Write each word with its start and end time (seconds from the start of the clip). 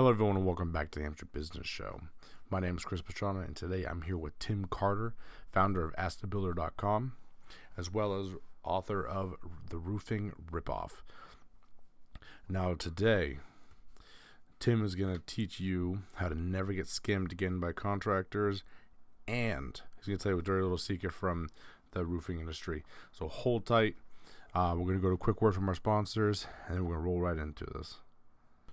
Hello, 0.00 0.08
everyone, 0.08 0.36
and 0.36 0.46
welcome 0.46 0.72
back 0.72 0.90
to 0.90 0.98
the 0.98 1.04
NH 1.04 1.30
Business 1.30 1.66
Show. 1.66 2.00
My 2.48 2.58
name 2.58 2.78
is 2.78 2.86
Chris 2.86 3.02
Pastrana, 3.02 3.44
and 3.44 3.54
today 3.54 3.84
I'm 3.84 4.00
here 4.00 4.16
with 4.16 4.38
Tim 4.38 4.64
Carter, 4.64 5.12
founder 5.52 5.84
of 5.84 5.94
AskTheBuilder.com, 5.96 7.12
as 7.76 7.92
well 7.92 8.18
as 8.18 8.30
author 8.64 9.06
of 9.06 9.34
The 9.68 9.76
Roofing 9.76 10.32
Ripoff. 10.50 11.02
Now, 12.48 12.72
today, 12.72 13.40
Tim 14.58 14.82
is 14.82 14.94
going 14.94 15.12
to 15.12 15.20
teach 15.26 15.60
you 15.60 15.98
how 16.14 16.30
to 16.30 16.34
never 16.34 16.72
get 16.72 16.86
scammed 16.86 17.30
again 17.30 17.60
by 17.60 17.72
contractors, 17.72 18.62
and 19.28 19.82
he's 19.98 20.06
going 20.06 20.16
to 20.16 20.22
tell 20.22 20.32
you 20.32 20.38
a 20.38 20.42
dirty 20.42 20.62
little 20.62 20.78
secret 20.78 21.12
from 21.12 21.50
the 21.90 22.06
roofing 22.06 22.40
industry. 22.40 22.84
So 23.12 23.28
hold 23.28 23.66
tight. 23.66 23.96
Uh, 24.54 24.72
we're 24.78 24.86
going 24.86 24.96
to 24.96 25.02
go 25.02 25.08
to 25.08 25.16
a 25.16 25.18
quick 25.18 25.42
word 25.42 25.54
from 25.54 25.68
our 25.68 25.74
sponsors, 25.74 26.46
and 26.66 26.78
then 26.78 26.84
we're 26.86 26.94
going 26.94 27.04
to 27.04 27.10
roll 27.10 27.20
right 27.20 27.36
into 27.36 27.66
this. 27.66 27.96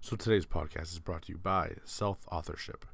So 0.07 0.15
today's 0.15 0.45
podcast 0.45 0.93
is 0.93 0.99
brought 0.99 1.23
to 1.23 1.33
you 1.33 1.37
by 1.37 1.73
Self-Authorship. 1.83 2.85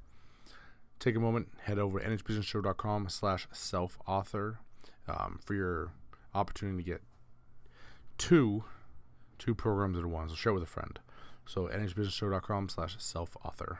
Take 0.98 1.16
a 1.16 1.20
moment, 1.20 1.50
head 1.66 1.78
over 1.78 2.00
to 2.00 2.08
nhbusinessshow.com 2.08 3.08
slash 3.08 3.48
self-author 3.52 4.58
um, 5.08 5.40
for 5.46 5.54
your 5.54 5.92
opportunity 6.34 6.84
to 6.84 6.90
get 6.90 7.02
two 8.18 8.64
two 9.38 9.54
programs 9.54 10.00
at 10.00 10.08
once. 10.08 10.32
So 10.32 10.36
share 10.36 10.54
with 10.54 10.64
a 10.64 10.66
friend. 10.66 10.98
So 11.46 11.68
nhbusinessshow.com 11.68 12.70
slash 12.70 12.96
self-author. 12.98 13.78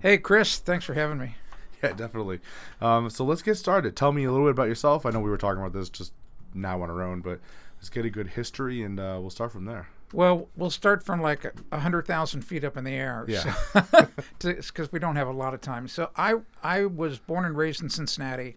Hey, 0.00 0.16
Chris, 0.16 0.56
thanks 0.56 0.86
for 0.86 0.94
having 0.94 1.18
me. 1.18 1.34
Yeah, 1.82 1.92
definitely. 1.92 2.40
Um, 2.80 3.10
so 3.10 3.26
let's 3.26 3.42
get 3.42 3.56
started. 3.56 3.94
Tell 3.96 4.12
me 4.12 4.24
a 4.24 4.32
little 4.32 4.46
bit 4.46 4.52
about 4.52 4.66
yourself. 4.66 5.04
I 5.04 5.10
know 5.10 5.20
we 5.20 5.28
were 5.28 5.36
talking 5.36 5.60
about 5.60 5.74
this 5.74 5.90
just 5.90 6.14
now 6.54 6.80
on 6.82 6.90
our 6.90 7.02
own, 7.02 7.20
but 7.20 7.38
let's 7.76 7.90
get 7.90 8.06
a 8.06 8.10
good 8.10 8.28
history 8.28 8.82
and 8.82 8.98
uh, 8.98 9.18
we'll 9.20 9.30
start 9.30 9.52
from 9.52 9.66
there. 9.66 9.88
Well, 10.12 10.48
we'll 10.56 10.70
start 10.70 11.04
from 11.04 11.20
like 11.20 11.44
a 11.70 11.80
hundred 11.80 12.06
thousand 12.06 12.42
feet 12.42 12.64
up 12.64 12.76
in 12.76 12.84
the 12.84 12.92
air, 12.92 13.24
Yeah. 13.28 13.54
because 14.38 14.90
we 14.92 14.98
don't 14.98 15.16
have 15.16 15.28
a 15.28 15.32
lot 15.32 15.54
of 15.54 15.60
time. 15.60 15.86
So 15.88 16.10
I 16.16 16.36
I 16.62 16.86
was 16.86 17.18
born 17.18 17.44
and 17.44 17.56
raised 17.56 17.82
in 17.82 17.90
Cincinnati. 17.90 18.56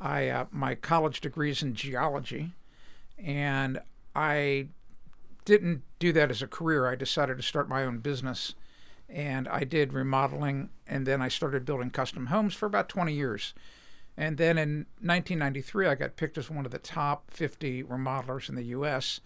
I 0.00 0.28
uh, 0.28 0.44
my 0.50 0.74
college 0.74 1.20
degrees 1.20 1.62
in 1.62 1.74
geology, 1.74 2.52
and 3.22 3.80
I 4.14 4.68
didn't 5.44 5.82
do 5.98 6.12
that 6.12 6.30
as 6.30 6.42
a 6.42 6.46
career. 6.46 6.86
I 6.86 6.96
decided 6.96 7.36
to 7.38 7.42
start 7.42 7.68
my 7.68 7.84
own 7.84 7.98
business, 7.98 8.54
and 9.08 9.48
I 9.48 9.64
did 9.64 9.92
remodeling, 9.92 10.70
and 10.86 11.06
then 11.06 11.22
I 11.22 11.28
started 11.28 11.64
building 11.64 11.90
custom 11.90 12.26
homes 12.26 12.54
for 12.54 12.66
about 12.66 12.88
20 12.88 13.12
years. 13.14 13.54
And 14.16 14.36
then 14.36 14.58
in 14.58 14.86
1993, 15.00 15.86
I 15.86 15.94
got 15.94 16.16
picked 16.16 16.36
as 16.36 16.50
one 16.50 16.66
of 16.66 16.72
the 16.72 16.78
top 16.78 17.30
50 17.30 17.84
remodelers 17.84 18.48
in 18.50 18.54
the 18.56 18.64
U.S. 18.64 19.20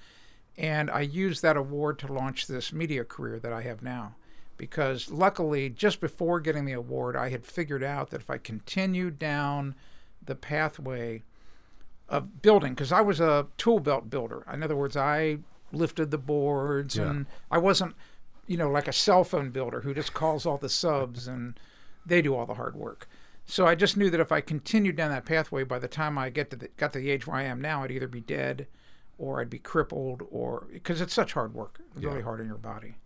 And 0.57 0.91
I 0.91 1.01
used 1.01 1.43
that 1.43 1.57
award 1.57 1.99
to 2.01 2.13
launch 2.13 2.47
this 2.47 2.73
media 2.73 3.05
career 3.05 3.39
that 3.41 3.53
I 3.53 3.63
have 3.63 3.83
now. 3.83 4.15
Because 4.57 5.11
luckily, 5.11 5.69
just 5.69 6.01
before 6.01 6.39
getting 6.39 6.65
the 6.65 6.73
award, 6.73 7.17
I 7.17 7.31
had 7.31 7.45
figured 7.45 7.83
out 7.83 8.11
that 8.11 8.21
if 8.21 8.31
I 8.31 8.39
continued 8.39 9.19
down 9.19 9.75
the 10.25 10.37
pathway 10.37 11.23
of 12.09 12.41
building, 12.41 12.75
because 12.75 12.93
I 12.93 13.01
was 13.01 13.19
a 13.19 13.49
tool 13.59 13.81
belt 13.81 14.11
builder. 14.11 14.45
In 14.53 14.63
other 14.63 14.77
words, 14.77 14.97
I 14.97 15.39
lifted 15.73 16.13
the 16.13 16.19
boards 16.19 16.97
Yeah. 16.97 17.11
and 17.11 17.27
I 17.51 17.59
wasn't, 17.59 17.97
you 18.47 18.57
know, 18.57 18.71
like 18.71 18.87
a 18.87 18.93
cell 18.93 19.25
phone 19.25 19.51
builder 19.51 19.81
who 19.81 19.93
just 19.93 20.15
calls 20.15 20.47
all 20.47 20.59
the 20.59 20.69
subs 20.69 21.27
and 21.29 21.59
they 22.07 22.23
do 22.23 22.35
all 22.37 22.47
the 22.47 22.55
hard 22.55 22.77
work. 22.77 23.09
So 23.47 23.67
I 23.67 23.75
just 23.75 23.97
knew 23.97 24.09
that 24.11 24.21
if 24.21 24.31
I 24.31 24.41
continued 24.41 24.97
down 24.97 25.11
that 25.11 25.27
pathway, 25.27 25.65
by 25.65 25.79
the 25.81 25.89
time 25.89 26.17
I 26.17 26.31
get 26.31 26.51
to 26.51 26.57
the, 26.57 26.69
got 26.77 26.93
to 26.93 27.01
the 27.01 27.11
age 27.11 27.27
where 27.27 27.37
I 27.39 27.43
am 27.43 27.61
now, 27.61 27.83
I'd 27.83 27.91
either 27.91 28.07
be 28.09 28.21
dead, 28.21 28.69
or 29.19 29.41
I'd 29.41 29.51
be 29.51 29.59
crippled, 29.59 30.23
or 30.31 30.67
because 30.73 31.01
it's 31.01 31.15
such 31.15 31.33
hard 31.33 31.55
work, 31.55 31.81
really 31.95 32.23
hard 32.23 32.41
on 32.41 32.47
your 32.47 32.59
body. 32.59 32.97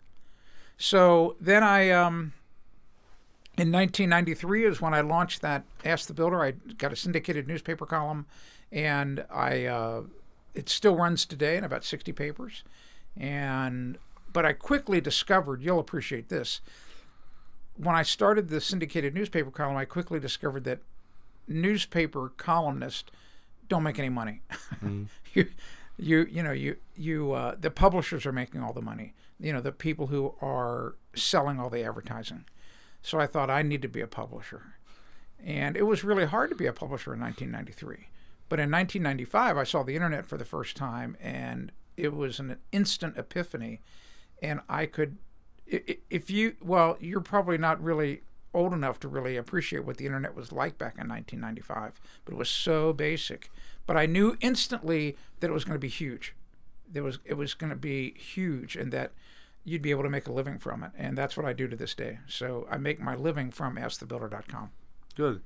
So 0.76 1.36
then 1.40 1.62
I, 1.62 1.90
um, 1.90 2.32
in 3.56 3.72
1993 3.72 4.64
is 4.64 4.80
when 4.80 4.94
I 4.94 5.00
launched 5.00 5.42
that 5.42 5.64
Ask 5.84 6.06
the 6.06 6.14
Builder. 6.14 6.42
I 6.42 6.52
got 6.52 6.92
a 6.92 6.96
syndicated 6.96 7.48
newspaper 7.48 7.86
column, 7.86 8.26
and 8.70 9.24
I 9.30 9.64
uh, 9.64 10.02
it 10.54 10.68
still 10.68 10.96
runs 10.96 11.26
today 11.26 11.56
in 11.56 11.64
about 11.64 11.84
60 11.84 12.12
papers. 12.12 12.64
And 13.16 13.98
but 14.32 14.46
I 14.46 14.52
quickly 14.52 15.00
discovered 15.00 15.62
you'll 15.62 15.80
appreciate 15.80 16.28
this 16.28 16.60
when 17.78 17.94
I 17.94 18.02
started 18.02 18.48
the 18.48 18.60
syndicated 18.60 19.14
newspaper 19.14 19.50
column, 19.50 19.76
I 19.76 19.84
quickly 19.84 20.18
discovered 20.18 20.64
that 20.64 20.80
newspaper 21.46 22.32
columnists 22.36 23.10
don't 23.68 23.84
make 23.84 23.98
any 23.98 24.08
money. 24.08 24.42
you, 25.32 25.46
you, 25.98 26.26
you 26.30 26.42
know, 26.42 26.52
you, 26.52 26.76
you, 26.96 27.32
uh, 27.32 27.56
the 27.58 27.70
publishers 27.70 28.24
are 28.24 28.32
making 28.32 28.62
all 28.62 28.72
the 28.72 28.82
money. 28.82 29.14
You 29.40 29.52
know, 29.52 29.60
the 29.60 29.72
people 29.72 30.08
who 30.08 30.34
are 30.40 30.96
selling 31.14 31.60
all 31.60 31.70
the 31.70 31.84
advertising. 31.84 32.44
So 33.02 33.20
I 33.20 33.26
thought 33.26 33.50
I 33.50 33.62
need 33.62 33.82
to 33.82 33.88
be 33.88 34.00
a 34.00 34.06
publisher, 34.06 34.74
and 35.44 35.76
it 35.76 35.84
was 35.84 36.02
really 36.02 36.26
hard 36.26 36.50
to 36.50 36.56
be 36.56 36.66
a 36.66 36.72
publisher 36.72 37.14
in 37.14 37.20
1993. 37.20 38.08
But 38.48 38.58
in 38.58 38.70
1995, 38.70 39.56
I 39.56 39.64
saw 39.64 39.82
the 39.82 39.94
internet 39.94 40.26
for 40.26 40.36
the 40.36 40.44
first 40.44 40.76
time, 40.76 41.16
and 41.20 41.70
it 41.96 42.14
was 42.14 42.40
an 42.40 42.56
instant 42.72 43.16
epiphany, 43.16 43.80
and 44.42 44.60
I 44.68 44.86
could 44.86 45.18
if 45.66 46.30
you 46.30 46.56
well 46.62 46.96
you're 46.98 47.20
probably 47.20 47.58
not 47.58 47.82
really 47.82 48.22
old 48.54 48.72
enough 48.72 48.98
to 49.00 49.08
really 49.08 49.36
appreciate 49.36 49.84
what 49.84 49.96
the 49.98 50.06
internet 50.06 50.34
was 50.34 50.50
like 50.52 50.78
back 50.78 50.94
in 50.98 51.08
1995 51.08 52.00
but 52.24 52.32
it 52.34 52.36
was 52.36 52.48
so 52.48 52.92
basic 52.92 53.50
but 53.86 53.96
i 53.96 54.06
knew 54.06 54.36
instantly 54.40 55.16
that 55.40 55.50
it 55.50 55.52
was 55.52 55.64
going 55.64 55.74
to 55.74 55.78
be 55.80 55.88
huge 55.88 56.34
there 56.90 57.02
was 57.02 57.18
it 57.24 57.34
was 57.34 57.54
going 57.54 57.70
to 57.70 57.76
be 57.76 58.12
huge 58.14 58.74
and 58.76 58.90
that 58.92 59.12
you'd 59.64 59.82
be 59.82 59.90
able 59.90 60.02
to 60.02 60.08
make 60.10 60.26
a 60.26 60.32
living 60.32 60.58
from 60.58 60.82
it 60.82 60.90
and 60.96 61.16
that's 61.18 61.36
what 61.36 61.44
i 61.44 61.52
do 61.52 61.68
to 61.68 61.76
this 61.76 61.94
day 61.94 62.18
so 62.26 62.66
i 62.70 62.76
make 62.78 62.98
my 63.00 63.14
living 63.14 63.50
from 63.50 63.76
askthebuilder.com 63.76 64.70
Good. 65.16 65.40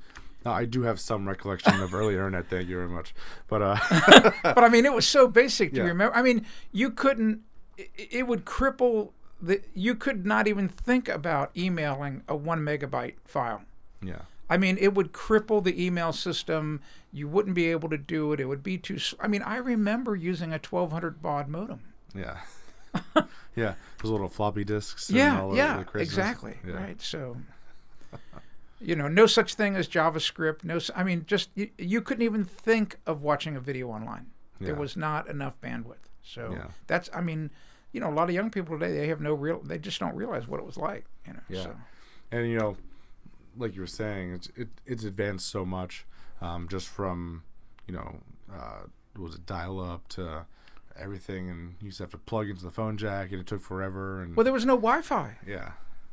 Now, 0.45 0.53
I 0.53 0.67
do 0.67 0.83
have 0.83 1.01
some 1.01 1.27
recollection 1.27 1.81
of 1.81 1.95
early 1.95 2.13
internet. 2.13 2.51
Thank 2.51 2.69
you 2.69 2.77
very 2.77 2.89
much. 2.91 3.15
But 3.49 3.63
uh, 3.63 3.77
but 4.43 4.59
I 4.65 4.69
mean, 4.69 4.85
it 4.85 4.93
was 4.93 5.07
so 5.07 5.29
basic. 5.29 5.71
Do 5.73 5.79
Yeah. 5.79 5.85
you 5.85 5.89
remember? 5.91 6.15
I 6.15 6.21
mean, 6.21 6.45
you 6.73 6.91
couldn't. 6.91 7.41
It, 7.79 7.91
it 7.97 8.27
would 8.27 8.45
cripple 8.45 9.13
the. 9.43 9.61
You 9.75 9.95
could 9.95 10.25
not 10.25 10.47
even 10.47 10.69
think 10.69 11.09
about 11.09 11.51
emailing 11.57 12.23
a 12.29 12.37
one 12.37 12.61
megabyte 12.61 13.17
file. 13.27 13.63
yeah, 14.01 14.23
I 14.49 14.57
mean, 14.57 14.79
it 14.79 14.95
would 14.95 15.13
cripple 15.13 15.63
the 15.63 15.85
email 15.85 16.13
system. 16.13 16.81
You 17.13 17.29
wouldn't 17.29 17.55
be 17.55 17.67
able 17.71 17.91
to 17.91 17.99
do 17.99 18.33
it. 18.33 18.41
It 18.41 18.47
would 18.47 18.63
be 18.63 18.79
too. 18.79 18.99
I 19.21 19.29
mean, 19.29 19.43
I 19.43 19.57
remember 19.57 20.17
using 20.17 20.51
a 20.53 20.59
1200 20.59 21.21
baud 21.21 21.49
modem. 21.49 21.81
yeah, 22.15 22.39
yeah. 23.57 23.75
Those 24.03 24.11
little 24.13 24.29
floppy 24.29 24.65
disks. 24.65 25.11
Yeah, 25.11 25.41
all 25.43 25.57
yeah, 25.57 25.85
exactly. 25.95 26.57
Yeah. 26.67 26.75
Right. 26.75 27.01
So, 27.03 27.37
you 28.81 28.97
know, 28.97 29.09
no 29.09 29.27
such 29.27 29.55
thing 29.55 29.77
as 29.77 29.89
JavaScript. 29.89 30.65
No, 30.65 30.79
I 30.97 31.05
mean, 31.05 31.25
just 31.27 31.51
you, 31.55 31.71
you 31.79 32.01
couldn't 32.01 32.23
even 32.25 32.45
think 32.45 32.99
of 33.07 33.23
watching 33.23 33.57
a 33.57 33.61
video 33.61 33.89
online. 33.91 34.27
There 34.61 34.77
was 34.77 34.97
not 34.97 35.29
enough 35.29 35.61
bandwidth. 35.61 36.07
So 36.23 36.53
Yeah. 36.53 36.69
that's. 36.87 37.11
I 37.13 37.21
mean, 37.21 37.51
you 37.93 38.01
know, 38.01 38.09
a 38.09 38.15
lot 38.15 38.29
of 38.29 38.35
young 38.35 38.51
people 38.51 38.79
today 38.79 38.97
they 38.97 39.09
have 39.09 39.21
no 39.21 39.35
real. 39.35 39.61
They 39.63 39.79
just 39.79 39.99
don't 40.01 40.15
realize 40.17 40.49
what 40.49 40.61
it 40.61 40.67
was 40.67 40.77
like. 40.77 41.05
You 41.27 41.35
know. 41.35 41.41
Yeah. 41.49 41.63
So. 41.65 41.77
And 42.31 42.49
you 42.49 42.59
know, 42.59 42.77
like 43.57 43.75
you 43.75 43.81
were 43.83 43.87
saying, 43.87 44.33
it's 44.35 44.49
it, 44.57 44.69
it's 44.87 45.05
advanced 45.05 45.49
so 45.49 45.65
much, 45.65 46.05
um, 46.41 46.69
just 46.69 46.89
from 46.89 47.43
you 47.87 47.95
know, 47.95 48.17
uh, 48.53 48.83
was 49.19 49.35
it 49.35 49.45
dial 49.47 49.81
up 49.81 50.09
to 50.09 50.47
everything, 50.99 51.49
and 51.51 51.75
you 51.81 51.87
used 51.87 51.99
to 51.99 52.05
have 52.05 52.11
to 52.11 52.19
plug 52.19 52.49
into 52.49 52.63
the 52.65 52.71
phone 52.71 52.97
jack, 52.97 53.31
and 53.33 53.41
it 53.41 53.47
took 53.47 53.61
forever. 53.61 54.23
And 54.23 54.37
Well, 54.37 54.45
there 54.45 54.53
was 54.53 54.65
no 54.67 54.77
Wi-Fi. 54.77 55.39
yeah, 55.47 55.73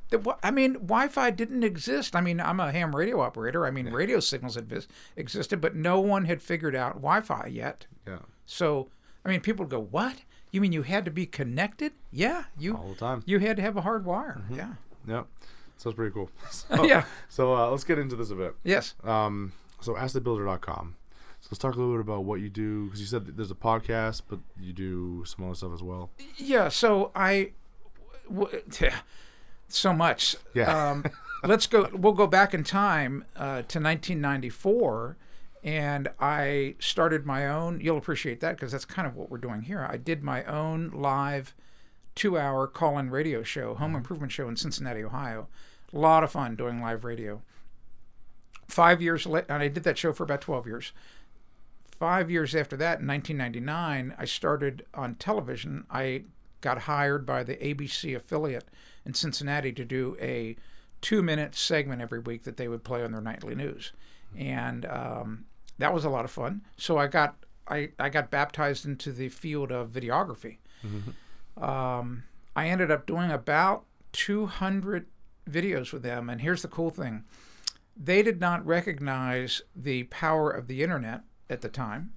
The 0.10 0.36
I 0.44 0.52
mean, 0.52 0.74
Wi-Fi 0.74 1.30
didn't 1.32 1.64
exist. 1.64 2.16
I 2.16 2.22
mean, 2.22 2.40
I'm 2.42 2.60
a 2.60 2.72
ham 2.72 2.96
radio 2.96 3.20
operator. 3.22 3.66
I 3.66 3.72
mean, 3.72 3.90
radio 3.92 4.20
signals 4.20 4.56
had 4.56 4.68
vis- 4.68 4.88
existed, 5.16 5.62
but 5.62 5.76
no 5.76 6.00
one 6.00 6.26
had 6.26 6.42
figured 6.42 6.76
out 6.76 6.96
Wi-Fi 6.96 7.48
yet. 7.48 7.88
yeah, 8.08 8.20
So, 8.46 8.90
I 9.26 9.30
mean, 9.30 9.42
people 9.42 9.66
would 9.66 9.72
go, 9.72 9.80
"What? 9.82 10.24
You 10.52 10.62
mean 10.62 10.72
you 10.72 10.82
had 10.84 11.06
to 11.06 11.12
be 11.12 11.26
connected? 11.26 11.94
Yeah, 12.12 12.44
you 12.58 12.76
all 12.76 12.90
the 12.90 12.96
time. 12.96 13.24
you 13.26 13.40
had 13.40 13.56
to 13.58 13.62
have 13.64 13.78
a 13.78 13.82
hard 13.82 14.06
wire. 14.06 14.42
Yeah, 14.52 14.74
Yep. 15.08 15.28
So 15.78 15.90
it's 15.90 15.96
pretty 15.96 16.12
cool. 16.14 16.30
So, 16.52 16.84
yeah, 16.84 17.06
So 17.30 17.56
uh, 17.56 17.70
let's 17.72 17.84
get 17.84 18.00
into 18.00 18.16
this 18.16 18.32
a 18.32 18.36
bit. 18.36 18.56
yes. 18.64 18.96
Um, 19.04 19.54
so 19.82 19.94
askthebuilder.com. 19.94 20.96
So 21.42 21.48
let's 21.52 21.60
talk 21.60 21.76
a 21.76 21.78
little 21.78 21.94
bit 21.94 22.02
about 22.02 22.26
what 22.26 22.42
you 22.42 22.50
do 22.50 22.86
because 22.86 23.00
you 23.00 23.06
said 23.06 23.26
that 23.26 23.38
there's 23.38 23.52
a 23.52 23.56
podcast, 23.56 24.24
but 24.28 24.40
you 24.60 24.74
do 24.74 25.24
some 25.26 25.46
other 25.46 25.56
stuff 25.56 25.72
as 25.74 25.82
well. 25.82 26.10
Yeah, 26.36 26.68
so 26.68 27.12
I, 27.16 27.52
w- 28.30 28.62
so 29.70 29.94
much. 29.94 30.36
Yeah. 30.54 30.90
Um, 30.92 31.06
let's 31.46 31.66
go. 31.66 31.90
We'll 31.94 32.12
go 32.12 32.28
back 32.28 32.54
in 32.54 32.66
time 32.66 33.24
uh, 33.38 33.62
to 33.70 33.80
1994, 33.80 35.16
and 35.64 36.10
I 36.20 36.76
started 36.80 37.26
my 37.26 37.48
own. 37.48 37.80
You'll 37.82 37.98
appreciate 37.98 38.40
that 38.42 38.56
because 38.56 38.72
that's 38.72 38.86
kind 38.86 39.08
of 39.08 39.16
what 39.16 39.30
we're 39.30 39.38
doing 39.38 39.64
here. 39.64 39.88
I 39.90 39.98
did 39.98 40.24
my 40.24 40.44
own 40.46 40.92
live, 40.92 41.54
two-hour 42.16 42.68
call-in 42.68 43.10
radio 43.10 43.44
show, 43.44 43.76
home 43.76 43.96
improvement 43.96 44.32
show 44.32 44.48
in 44.48 44.56
Cincinnati, 44.56 45.04
Ohio. 45.04 45.48
A 45.94 45.98
lot 45.98 46.24
of 46.24 46.32
fun 46.32 46.56
doing 46.56 46.82
live 46.82 47.04
radio. 47.04 47.42
Five 48.68 49.02
years 49.02 49.26
later, 49.26 49.48
and 49.50 49.64
I 49.64 49.68
did 49.68 49.84
that 49.84 49.98
show 49.98 50.14
for 50.14 50.24
about 50.24 50.42
12 50.42 50.68
years 50.68 50.94
five 52.00 52.32
years 52.32 52.56
after 52.56 52.78
that, 52.78 53.02
in 53.02 53.08
1999, 53.08 54.16
I 54.18 54.26
started 54.26 54.86
on 54.94 55.16
television. 55.16 55.86
I 55.92 56.24
got 56.62 56.80
hired 56.80 57.26
by 57.26 57.44
the 57.44 57.58
ABC 57.58 58.16
affiliate 58.16 58.70
in 59.06 59.14
Cincinnati 59.14 59.74
to 59.74 59.86
do 59.86 60.18
a 60.20 60.56
two 61.02 61.22
minute 61.22 61.56
segment 61.56 62.02
every 62.02 62.20
week 62.20 62.44
that 62.44 62.58
they 62.58 62.68
would 62.68 62.84
play 62.84 63.04
on 63.04 63.12
their 63.12 63.22
nightly 63.22 63.54
news. 63.54 63.92
And 64.38 64.86
um, 64.86 65.46
that 65.80 65.94
was 65.94 66.06
a 66.06 66.10
lot 66.10 66.26
of 66.26 66.32
fun. 66.32 66.62
So 66.78 66.98
I 66.98 67.08
got 67.08 67.36
I, 67.68 67.90
I 68.00 68.10
got 68.10 68.32
baptized 68.32 68.86
into 68.86 69.12
the 69.12 69.30
field 69.30 69.72
of 69.72 69.90
videography. 69.90 70.58
Um, 71.62 72.24
I 72.56 72.68
ended 72.68 72.90
up 72.92 73.06
doing 73.06 73.32
about 73.32 73.86
200 74.14 75.06
videos 75.50 75.92
with 75.94 76.04
them. 76.04 76.30
And 76.30 76.42
here's 76.42 76.62
the 76.62 76.68
cool 76.68 76.90
thing 76.90 77.24
they 77.96 78.22
did 78.24 78.40
not 78.40 78.66
recognize 78.66 79.62
the 79.76 80.04
power 80.04 80.50
of 80.50 80.68
the 80.68 80.82
internet 80.84 81.22
at 81.50 81.62
the 81.62 81.70
time. 81.70 82.14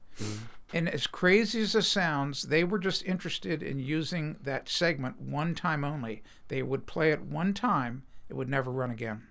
And 0.72 0.88
as 0.88 1.06
crazy 1.06 1.60
as 1.60 1.74
it 1.74 1.82
sounds, 1.82 2.44
they 2.44 2.64
were 2.64 2.78
just 2.78 3.04
interested 3.04 3.62
in 3.62 3.78
using 3.78 4.36
that 4.42 4.68
segment 4.68 5.20
one 5.20 5.54
time 5.54 5.84
only. 5.84 6.22
They 6.48 6.62
would 6.62 6.86
play 6.86 7.10
it 7.10 7.22
one 7.22 7.52
time, 7.52 8.04
it 8.28 8.34
would 8.34 8.48
never 8.48 8.70
run 8.70 8.90
again. 8.90 9.26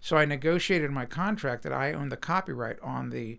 So 0.00 0.16
I 0.16 0.24
negotiated 0.24 0.90
my 0.90 1.06
contract 1.06 1.62
that 1.62 1.72
I 1.72 1.92
owned 1.92 2.10
the 2.10 2.16
copyright 2.16 2.78
on 2.82 3.10
the 3.10 3.38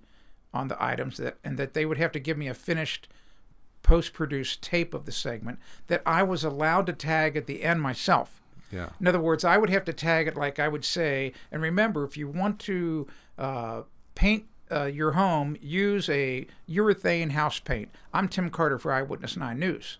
on 0.55 0.69
the 0.69 0.83
items 0.83 1.17
that 1.17 1.37
and 1.43 1.57
that 1.57 1.73
they 1.73 1.85
would 1.85 1.97
have 1.97 2.11
to 2.13 2.19
give 2.19 2.37
me 2.37 2.47
a 2.47 2.53
finished 2.53 3.07
post-produced 3.83 4.63
tape 4.63 4.95
of 4.95 5.05
the 5.05 5.11
segment 5.11 5.59
that 5.87 6.01
I 6.05 6.23
was 6.23 6.43
allowed 6.43 6.87
to 6.87 6.93
tag 6.93 7.37
at 7.37 7.45
the 7.45 7.63
end 7.63 7.81
myself. 7.81 8.41
Yeah. 8.71 8.89
In 8.99 9.07
other 9.07 9.19
words, 9.19 9.45
I 9.45 9.57
would 9.57 9.69
have 9.69 9.85
to 9.85 9.93
tag 9.93 10.27
it 10.27 10.35
like 10.35 10.59
I 10.59 10.67
would 10.67 10.83
say, 10.83 11.33
and 11.51 11.61
remember, 11.61 12.03
if 12.03 12.17
you 12.17 12.27
want 12.27 12.59
to 12.61 13.07
uh, 13.37 13.81
paint 14.15 14.45
uh, 14.71 14.85
your 14.85 15.11
home, 15.11 15.55
use 15.61 16.09
a 16.09 16.47
urethane 16.67 17.31
house 17.31 17.59
paint. 17.59 17.89
I'm 18.11 18.27
Tim 18.27 18.49
Carter 18.49 18.79
for 18.79 18.91
Eyewitness 18.91 19.37
9 19.37 19.59
News. 19.59 19.99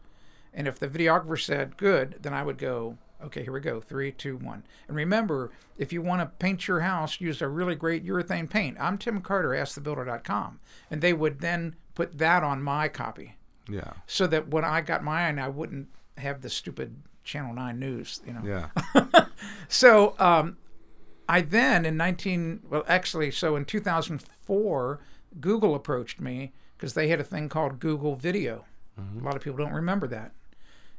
And 0.51 0.67
if 0.67 0.79
the 0.79 0.87
videographer 0.87 1.39
said 1.39 1.77
good, 1.77 2.17
then 2.21 2.33
I 2.33 2.41
would 2.41 2.57
go, 2.57 2.97
okay, 3.23 3.43
here 3.43 3.51
we 3.53 3.59
go, 3.59 3.79
three, 3.81 4.11
two, 4.11 4.37
one. 4.37 4.63
And 4.87 4.95
remember, 4.97 5.51
if 5.77 5.91
you 5.93 6.01
want 6.01 6.21
to 6.21 6.27
paint 6.27 6.67
your 6.67 6.81
house, 6.81 7.19
use 7.21 7.41
a 7.41 7.47
really 7.47 7.75
great 7.75 8.05
urethane 8.05 8.49
paint. 8.49 8.77
I'm 8.79 8.97
Tim 8.97 9.21
Carter, 9.21 9.49
askthebuilder.com. 9.49 10.59
And 10.91 11.01
they 11.01 11.13
would 11.13 11.39
then 11.39 11.75
put 11.95 12.17
that 12.17 12.43
on 12.43 12.61
my 12.61 12.87
copy 12.87 13.35
Yeah. 13.69 13.93
so 14.07 14.27
that 14.27 14.49
when 14.49 14.65
I 14.65 14.81
got 14.81 15.03
mine, 15.03 15.39
I 15.39 15.47
wouldn't 15.49 15.87
have 16.17 16.41
the 16.41 16.49
stupid 16.49 16.95
Channel 17.23 17.53
9 17.55 17.79
news, 17.79 18.21
you 18.25 18.33
know. 18.33 18.41
Yeah. 18.43 19.05
So 19.67 20.15
um, 20.19 20.57
I 21.27 21.41
then 21.41 21.85
in 21.85 21.97
19 21.97 22.61
well 22.69 22.83
actually 22.87 23.31
so 23.31 23.55
in 23.55 23.65
2004 23.65 24.99
Google 25.39 25.75
approached 25.75 26.21
me 26.21 26.53
because 26.77 26.93
they 26.93 27.07
had 27.09 27.19
a 27.19 27.23
thing 27.23 27.49
called 27.49 27.79
Google 27.79 28.15
Video. 28.15 28.65
A 28.97 29.23
lot 29.23 29.35
of 29.35 29.41
people 29.41 29.57
don't 29.57 29.73
remember 29.73 30.07
that, 30.07 30.31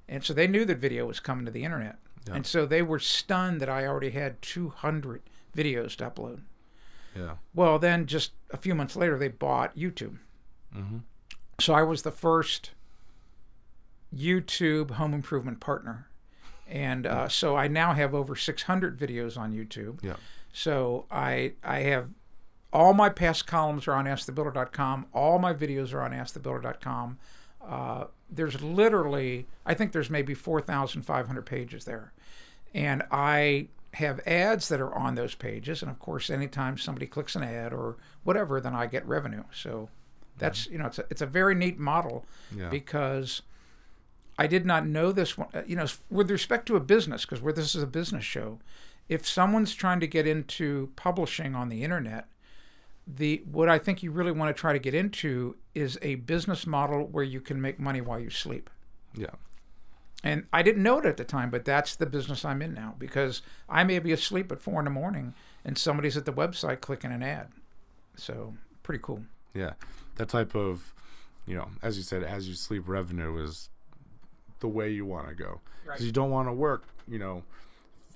and 0.06 0.22
so 0.22 0.34
they 0.34 0.46
knew 0.46 0.64
that 0.66 0.76
video 0.78 1.06
was 1.06 1.18
coming 1.18 1.46
to 1.46 1.50
the 1.50 1.64
internet, 1.64 1.96
and 2.34 2.46
so 2.46 2.66
they 2.66 2.82
were 2.82 2.98
stunned 2.98 3.60
that 3.60 3.68
I 3.68 3.86
already 3.86 4.10
had 4.10 4.42
200 4.42 5.22
videos 5.56 5.96
to 5.96 6.10
upload. 6.10 6.40
Yeah. 7.14 7.36
Well, 7.54 7.78
then 7.78 8.06
just 8.06 8.32
a 8.50 8.56
few 8.56 8.74
months 8.74 8.96
later, 8.96 9.18
they 9.18 9.28
bought 9.28 9.76
YouTube. 9.76 10.18
Mm-hmm. 10.74 10.98
So 11.60 11.72
I 11.72 11.82
was 11.82 12.02
the 12.02 12.10
first 12.10 12.72
YouTube 14.14 14.92
home 14.92 15.14
improvement 15.14 15.60
partner. 15.60 16.08
And 16.68 17.06
uh, 17.06 17.28
so 17.28 17.56
I 17.56 17.68
now 17.68 17.94
have 17.94 18.14
over 18.14 18.34
600 18.34 18.98
videos 18.98 19.38
on 19.38 19.52
YouTube. 19.52 20.02
Yeah. 20.02 20.16
So 20.52 21.06
I 21.10 21.52
I 21.62 21.80
have 21.80 22.10
all 22.72 22.92
my 22.92 23.08
past 23.08 23.46
columns 23.46 23.86
are 23.86 23.94
on 23.94 24.04
AskTheBuilder.com. 24.04 25.06
All 25.12 25.38
my 25.38 25.54
videos 25.54 25.94
are 25.94 26.02
on 26.02 26.10
AskTheBuilder.com. 26.12 27.18
Uh, 27.66 28.04
there's 28.28 28.62
literally, 28.62 29.46
I 29.64 29.74
think 29.74 29.92
there's 29.92 30.10
maybe 30.10 30.34
4,500 30.34 31.46
pages 31.46 31.84
there. 31.84 32.12
And 32.76 33.02
I 33.10 33.68
have 33.94 34.20
ads 34.26 34.68
that 34.68 34.80
are 34.80 34.94
on 34.94 35.14
those 35.14 35.34
pages. 35.34 35.80
And 35.82 35.90
of 35.90 35.98
course, 35.98 36.28
anytime 36.28 36.76
somebody 36.76 37.06
clicks 37.06 37.34
an 37.34 37.42
ad 37.42 37.72
or 37.72 37.96
whatever, 38.22 38.60
then 38.60 38.74
I 38.74 38.84
get 38.86 39.06
revenue. 39.08 39.44
So 39.52 39.88
that's, 40.36 40.66
you 40.66 40.76
know, 40.76 40.86
it's 40.86 40.98
a, 40.98 41.04
it's 41.08 41.22
a 41.22 41.26
very 41.26 41.54
neat 41.54 41.78
model 41.78 42.26
Yeah. 42.54 42.68
because 42.68 43.40
I 44.38 44.46
did 44.46 44.66
not 44.66 44.86
know 44.86 45.12
this 45.12 45.38
one. 45.38 45.48
uh, 45.54 45.62
You 45.66 45.76
know, 45.76 45.86
with 46.10 46.30
respect 46.30 46.66
to 46.66 46.76
a 46.76 46.80
business, 46.80 47.24
because 47.24 47.40
where 47.40 47.54
this 47.54 47.74
is 47.74 47.82
a 47.82 47.86
business 47.86 48.24
show, 48.24 48.58
if 49.08 49.26
someone's 49.26 49.74
trying 49.74 50.00
to 50.00 50.06
get 50.06 50.26
into 50.26 50.90
publishing 50.96 51.54
on 51.54 51.70
the 51.70 51.82
internet, 51.82 52.26
the 53.06 53.42
what 53.50 53.68
I 53.70 53.78
think 53.78 54.02
you 54.02 54.10
really 54.10 54.32
want 54.32 54.54
to 54.54 54.60
try 54.60 54.74
to 54.74 54.78
get 54.80 54.92
into 54.94 55.56
is 55.74 55.96
a 56.02 56.16
business 56.16 56.66
model 56.66 57.06
where 57.06 57.24
you 57.24 57.40
can 57.40 57.60
make 57.62 57.78
money 57.78 58.00
while 58.02 58.20
you 58.20 58.28
sleep. 58.30 58.68
Yeah. 59.14 59.30
And 60.24 60.46
I 60.52 60.62
didn't 60.62 60.82
know 60.82 60.98
it 60.98 61.06
at 61.06 61.16
the 61.18 61.24
time, 61.24 61.50
but 61.50 61.64
that's 61.64 61.94
the 61.94 62.06
business 62.06 62.44
I'm 62.44 62.62
in 62.62 62.74
now 62.74 62.94
because 62.98 63.42
I 63.68 63.84
may 63.84 63.98
be 63.98 64.12
asleep 64.12 64.50
at 64.50 64.58
four 64.60 64.80
in 64.80 64.84
the 64.86 64.90
morning 64.90 65.34
and 65.64 65.76
somebody's 65.78 66.16
at 66.16 66.24
the 66.24 66.32
website 66.32 66.80
clicking 66.80 67.12
an 67.12 67.22
ad. 67.22 67.48
So 68.16 68.54
pretty 68.82 69.00
cool. 69.02 69.22
Yeah. 69.54 69.72
That 70.16 70.28
type 70.28 70.54
of, 70.56 70.94
you 71.46 71.54
know, 71.54 71.68
as 71.82 71.96
you 71.96 72.02
said, 72.02 72.24
as 72.24 72.48
you 72.48 72.54
sleep 72.54 72.84
revenue 72.88 73.36
is 73.42 73.68
the 74.60 74.68
way 74.68 74.90
you 74.90 75.04
want 75.04 75.28
to 75.28 75.34
go. 75.34 75.60
Because 75.84 76.00
Right. 76.00 76.06
you 76.06 76.12
don't 76.12 76.30
want 76.30 76.48
to 76.48 76.52
work, 76.52 76.84
you 77.06 77.18
know, 77.18 77.44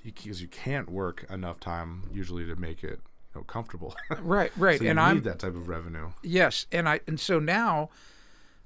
because 0.02 0.40
you 0.42 0.48
can't 0.48 0.90
work 0.90 1.24
enough 1.30 1.60
time 1.60 2.08
usually 2.12 2.46
to 2.46 2.56
make 2.56 2.82
it, 2.82 2.98
you 3.34 3.40
know, 3.40 3.42
comfortable. 3.44 3.94
Right, 4.20 4.50
right. 4.56 4.78
so 4.78 4.84
you 4.84 4.90
and 4.90 4.96
need 4.96 5.02
I'm 5.04 5.22
that 5.24 5.38
type 5.38 5.54
of 5.54 5.68
revenue. 5.68 6.10
Yes, 6.22 6.66
and 6.72 6.88
I 6.88 7.00
and 7.06 7.20
so 7.20 7.38
now, 7.38 7.90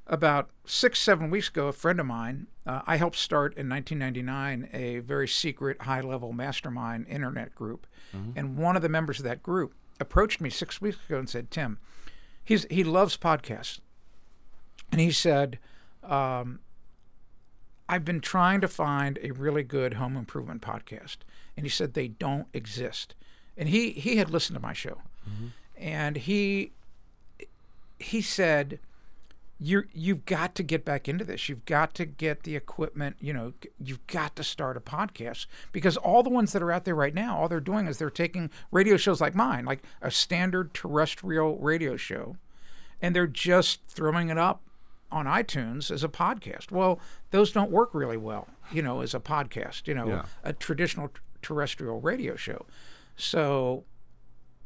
about 0.06 0.50
six 0.64 0.98
seven 1.00 1.30
weeks 1.30 1.48
ago, 1.48 1.68
a 1.68 1.72
friend 1.72 1.98
of 2.00 2.06
mine, 2.06 2.46
uh, 2.66 2.82
I 2.86 2.96
helped 2.96 3.16
start 3.16 3.54
in 3.56 3.68
1999 3.68 4.68
a 4.72 4.98
very 5.00 5.28
secret 5.28 5.82
high 5.82 6.00
level 6.00 6.32
mastermind 6.32 7.06
internet 7.08 7.54
group, 7.54 7.86
and 8.36 8.56
one 8.56 8.76
of 8.76 8.82
the 8.82 8.88
members 8.88 9.18
of 9.18 9.24
that 9.24 9.42
group 9.42 9.74
approached 9.98 10.40
me 10.40 10.50
six 10.50 10.80
weeks 10.80 10.98
ago 11.06 11.18
and 11.18 11.28
said, 11.28 11.50
"Tim, 11.50 11.78
he's 12.44 12.66
he 12.70 12.84
loves 12.84 13.16
podcasts, 13.16 13.80
and 14.92 15.00
he 15.00 15.10
said." 15.10 15.58
Um, 16.02 16.60
I've 17.88 18.04
been 18.04 18.20
trying 18.20 18.60
to 18.62 18.68
find 18.68 19.18
a 19.22 19.30
really 19.32 19.62
good 19.62 19.94
home 19.94 20.16
improvement 20.16 20.62
podcast, 20.62 21.18
and 21.56 21.66
he 21.66 21.70
said 21.70 21.92
they 21.92 22.08
don't 22.08 22.46
exist. 22.54 23.14
And 23.56 23.68
he 23.68 23.90
he 23.90 24.16
had 24.16 24.30
listened 24.30 24.56
to 24.56 24.62
my 24.62 24.72
show, 24.72 25.02
and 25.76 26.16
he 26.16 26.72
he 27.98 28.20
said 28.22 28.78
you 29.58 29.84
you've 29.92 30.24
got 30.26 30.54
to 30.56 30.62
get 30.62 30.84
back 30.84 31.08
into 31.08 31.24
this 31.24 31.48
you've 31.48 31.64
got 31.64 31.94
to 31.94 32.04
get 32.04 32.42
the 32.42 32.56
equipment 32.56 33.16
you 33.20 33.32
know 33.32 33.52
you've 33.82 34.04
got 34.08 34.34
to 34.34 34.42
start 34.42 34.76
a 34.76 34.80
podcast 34.80 35.46
because 35.70 35.96
all 35.96 36.22
the 36.24 36.30
ones 36.30 36.52
that 36.52 36.60
are 36.62 36.72
out 36.72 36.84
there 36.84 36.94
right 36.94 37.14
now 37.14 37.38
all 37.38 37.48
they're 37.48 37.60
doing 37.60 37.86
is 37.86 37.98
they're 37.98 38.10
taking 38.10 38.50
radio 38.72 38.96
shows 38.96 39.20
like 39.20 39.34
mine 39.34 39.64
like 39.64 39.82
a 40.02 40.10
standard 40.10 40.74
terrestrial 40.74 41.56
radio 41.58 41.96
show 41.96 42.36
and 43.00 43.14
they're 43.14 43.26
just 43.28 43.80
throwing 43.86 44.28
it 44.28 44.38
up 44.38 44.60
on 45.12 45.26
iTunes 45.26 45.88
as 45.90 46.02
a 46.02 46.08
podcast 46.08 46.72
well 46.72 46.98
those 47.30 47.52
don't 47.52 47.70
work 47.70 47.94
really 47.94 48.16
well 48.16 48.48
you 48.72 48.82
know 48.82 49.02
as 49.02 49.14
a 49.14 49.20
podcast 49.20 49.86
you 49.86 49.94
know 49.94 50.08
Yeah. 50.08 50.24
a 50.42 50.52
traditional 50.52 51.10
terrestrial 51.42 52.00
radio 52.00 52.34
show 52.34 52.66
so 53.16 53.84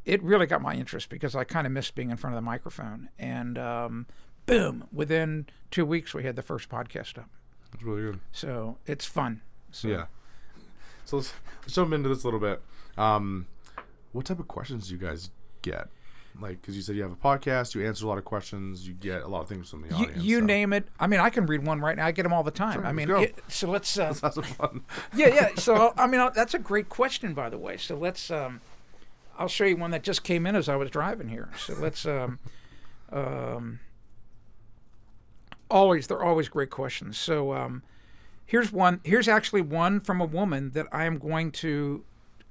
it 0.04 0.22
really 0.22 0.46
got 0.46 0.62
my 0.62 0.72
interest 0.74 1.10
because 1.10 1.36
I 1.36 1.44
kind 1.44 1.66
of 1.66 1.72
missed 1.74 1.94
being 1.94 2.08
in 2.08 2.16
front 2.16 2.32
of 2.34 2.38
the 2.38 2.46
microphone. 2.46 3.10
And 3.18 3.58
um, 3.58 4.06
boom, 4.48 4.84
within 4.92 5.46
two 5.70 5.84
weeks, 5.86 6.14
we 6.14 6.24
had 6.24 6.36
the 6.36 6.42
first 6.42 6.68
podcast 6.68 7.18
up. 7.18 7.28
It's 7.74 7.82
really 7.82 8.02
good. 8.02 8.20
So 8.32 8.78
it's 8.86 9.04
fun. 9.04 9.42
So, 9.70 9.88
Yeah. 9.88 10.06
So 11.04 11.18
let's, 11.18 11.32
let's 11.62 11.74
jump 11.74 11.92
into 11.92 12.08
this 12.08 12.24
a 12.24 12.26
little 12.26 12.40
bit. 12.40 12.60
Um, 12.96 13.46
what 14.12 14.26
type 14.26 14.38
of 14.40 14.48
questions 14.48 14.88
do 14.88 14.94
you 14.94 15.00
guys 15.00 15.30
get? 15.62 15.88
Like, 16.40 16.60
because 16.60 16.76
you 16.76 16.82
said 16.82 16.94
you 16.96 17.02
have 17.02 17.12
a 17.12 17.16
podcast, 17.16 17.74
you 17.74 17.86
answer 17.86 18.04
a 18.04 18.08
lot 18.08 18.18
of 18.18 18.24
questions, 18.24 18.86
you 18.86 18.94
get 18.94 19.22
a 19.22 19.26
lot 19.28 19.40
of 19.40 19.48
things 19.48 19.70
from 19.70 19.82
the 19.82 19.94
audience. 19.94 20.22
you 20.22 20.38
so 20.38 20.44
name 20.44 20.72
it. 20.72 20.86
I 21.00 21.06
mean, 21.06 21.18
I 21.20 21.30
can 21.30 21.46
read 21.46 21.66
one 21.66 21.80
right 21.80 21.96
now. 21.96 22.06
I 22.06 22.12
get 22.12 22.22
them 22.22 22.32
all 22.32 22.44
the 22.44 22.50
time. 22.50 22.74
Sure, 22.74 22.86
I 22.86 22.92
let's 22.92 23.08
mean, 23.08 23.22
it, 23.22 23.38
so 23.48 23.68
let's. 23.68 23.98
Uh, 23.98 24.12
some 24.12 24.44
fun. 24.44 24.82
yeah, 25.14 25.28
yeah. 25.28 25.48
So 25.56 25.92
I 25.96 26.06
mean, 26.06 26.20
uh, 26.20 26.30
that's 26.30 26.54
a 26.54 26.58
great 26.58 26.88
question, 26.88 27.34
by 27.34 27.48
the 27.48 27.58
way. 27.58 27.76
So 27.76 27.96
let's. 27.96 28.30
Um, 28.30 28.60
I'll 29.36 29.48
show 29.48 29.64
you 29.64 29.76
one 29.76 29.90
that 29.92 30.02
just 30.02 30.22
came 30.22 30.46
in 30.46 30.54
as 30.54 30.68
I 30.68 30.76
was 30.76 30.90
driving 30.90 31.28
here. 31.28 31.48
So 31.58 31.74
let's. 31.80 32.06
Um, 32.06 32.38
um, 33.10 33.80
always, 35.70 36.06
they're 36.06 36.22
always 36.22 36.48
great 36.48 36.70
questions. 36.70 37.18
So 37.18 37.52
um, 37.52 37.82
here's 38.46 38.72
one. 38.72 39.00
Here's 39.04 39.28
actually 39.28 39.62
one 39.62 40.00
from 40.00 40.20
a 40.20 40.26
woman 40.26 40.70
that 40.72 40.86
I 40.92 41.04
am 41.04 41.18
going 41.18 41.50
to 41.52 42.04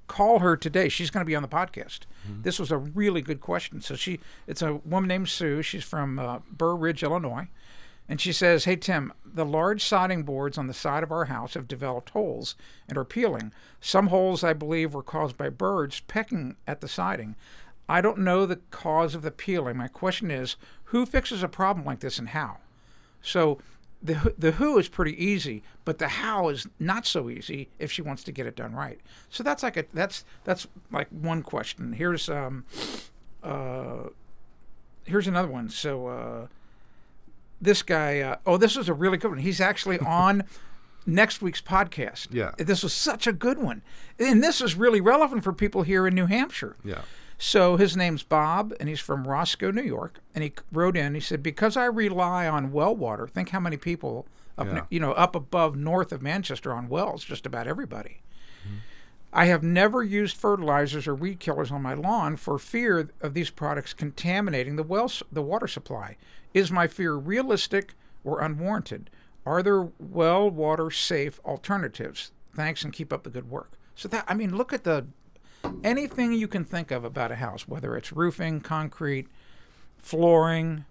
call 0.07 0.39
her 0.39 0.55
today. 0.55 0.89
She's 0.89 1.09
going 1.09 1.25
to 1.25 1.27
be 1.27 1.35
on 1.35 1.41
the 1.41 1.47
podcast. 1.47 2.01
This 2.41 2.59
was 2.59 2.71
a 2.71 2.77
really 2.77 3.21
good 3.21 3.39
question. 3.39 3.79
So 3.81 3.95
she, 3.95 4.19
it's 4.47 4.61
a 4.61 4.75
woman 4.75 5.07
named 5.07 5.29
Sue. 5.29 5.61
She's 5.61 5.83
from 5.83 6.19
uh, 6.19 6.39
Burr 6.51 6.75
Ridge, 6.75 7.03
Illinois. 7.03 7.47
And 8.09 8.19
she 8.21 8.31
says, 8.31 8.65
Hey, 8.65 8.75
Tim, 8.75 9.13
the 9.25 9.45
large 9.45 9.83
siding 9.83 10.23
boards 10.23 10.57
on 10.57 10.67
the 10.67 10.73
side 10.73 11.03
of 11.03 11.11
our 11.11 11.25
house 11.25 11.53
have 11.53 11.67
developed 11.67 12.11
holes 12.11 12.55
and 12.87 12.97
are 12.97 13.05
peeling. 13.05 13.51
Some 13.81 14.07
holes, 14.07 14.43
I 14.43 14.53
believe, 14.53 14.93
were 14.93 15.03
caused 15.03 15.37
by 15.37 15.49
birds 15.49 16.01
pecking 16.01 16.55
at 16.65 16.81
the 16.81 16.87
siding. 16.87 17.35
I 17.89 18.01
don't 18.01 18.19
know 18.19 18.45
the 18.45 18.59
cause 18.71 19.15
of 19.15 19.21
the 19.21 19.31
peeling. 19.31 19.77
My 19.77 19.87
question 19.87 20.29
is, 20.29 20.57
who 20.85 21.05
fixes 21.05 21.43
a 21.43 21.47
problem 21.47 21.85
like 21.85 22.01
this 22.01 22.19
and 22.19 22.29
how? 22.29 22.57
So 23.27 23.59
the 24.01 24.33
the 24.37 24.51
who 24.53 24.77
is 24.77 24.87
pretty 24.87 25.21
easy, 25.23 25.63
but 25.85 25.97
the 25.97 26.07
how 26.07 26.49
is 26.49 26.67
not 26.79 27.05
so 27.05 27.29
easy 27.29 27.69
if 27.79 27.91
she 27.91 28.01
wants 28.01 28.23
to 28.23 28.31
get 28.31 28.45
it 28.45 28.55
done 28.55 28.73
right. 28.73 28.99
So 29.29 29.43
that's 29.43 29.63
like 29.63 29.77
a 29.77 29.85
that's 29.93 30.23
that's 30.43 30.67
like 30.91 31.07
one 31.09 31.43
question. 31.43 31.93
Here's 31.93 32.29
um 32.29 32.65
uh 33.43 34.09
here's 35.05 35.27
another 35.27 35.49
one. 35.49 35.69
So 35.69 36.07
uh 36.07 36.47
this 37.59 37.81
guy 37.81 38.19
uh, 38.21 38.35
oh 38.45 38.57
this 38.57 38.77
is 38.77 38.87
a 38.87 38.93
really 38.93 39.17
good 39.17 39.31
one. 39.31 39.39
He's 39.39 39.59
actually 39.59 39.99
on 40.21 40.43
next 41.05 41.41
week's 41.41 41.61
podcast. 41.61 42.27
Yeah. 42.31 42.51
This 42.57 42.83
was 42.83 42.93
such 42.93 43.27
a 43.27 43.33
good 43.33 43.57
one. 43.57 43.81
And 44.19 44.43
this 44.43 44.61
is 44.61 44.75
really 44.75 45.01
relevant 45.01 45.43
for 45.43 45.53
people 45.53 45.81
here 45.81 46.05
in 46.07 46.13
New 46.13 46.27
Hampshire. 46.27 46.75
Yeah. 46.83 47.01
So 47.37 47.77
his 47.77 47.95
name's 47.95 48.23
Bob, 48.23 48.73
and 48.79 48.89
he's 48.89 48.99
from 48.99 49.27
Roscoe, 49.27 49.71
New 49.71 49.83
York. 49.83 50.19
And 50.33 50.43
he 50.43 50.53
wrote 50.71 50.97
in. 50.97 51.13
He 51.13 51.19
said, 51.19 51.43
"Because 51.43 51.77
I 51.77 51.85
rely 51.85 52.47
on 52.47 52.71
well 52.71 52.95
water. 52.95 53.27
Think 53.27 53.49
how 53.49 53.59
many 53.59 53.77
people 53.77 54.27
up, 54.57 54.67
Yeah. 54.67 54.85
you 54.89 54.99
know, 54.99 55.11
up 55.11 55.35
above 55.35 55.75
north 55.75 56.11
of 56.11 56.21
Manchester 56.21 56.73
on 56.73 56.89
wells. 56.89 57.23
Just 57.23 57.45
about 57.45 57.67
everybody. 57.67 58.21
Mm-hmm. 58.65 58.77
I 59.33 59.45
have 59.45 59.61
never 59.61 60.01
used 60.03 60.35
fertilizers 60.35 61.05
or 61.07 61.13
weed 61.13 61.39
killers 61.39 61.69
on 61.71 61.83
my 61.83 61.93
lawn 61.93 62.37
for 62.37 62.57
fear 62.57 63.09
of 63.21 63.33
these 63.35 63.51
products 63.51 63.93
contaminating 63.93 64.75
the 64.75 64.83
well, 64.83 65.11
the 65.31 65.43
water 65.43 65.67
supply. 65.67 66.17
Is 66.55 66.71
my 66.71 66.87
fear 66.87 67.13
realistic 67.13 67.93
or 68.23 68.41
unwarranted? 68.41 69.11
Are 69.45 69.61
there 69.61 69.89
well 69.99 70.49
water 70.49 70.89
safe 70.89 71.39
alternatives? 71.45 72.31
Thanks, 72.55 72.83
and 72.83 72.91
keep 72.91 73.13
up 73.13 73.23
the 73.23 73.29
good 73.29 73.49
work." 73.49 73.73
So 73.93 74.07
that 74.07 74.25
I 74.27 74.33
mean, 74.33 74.55
look 74.57 74.73
at 74.73 74.85
the 74.85 75.05
anything 75.83 76.33
you 76.33 76.47
can 76.47 76.63
think 76.63 76.91
of 76.91 77.03
about 77.03 77.31
a 77.31 77.35
house, 77.35 77.67
whether 77.67 77.95
it's 77.95 78.11
roofing, 78.11 78.61
concrete, 78.61 79.27
flooring, 79.97 80.85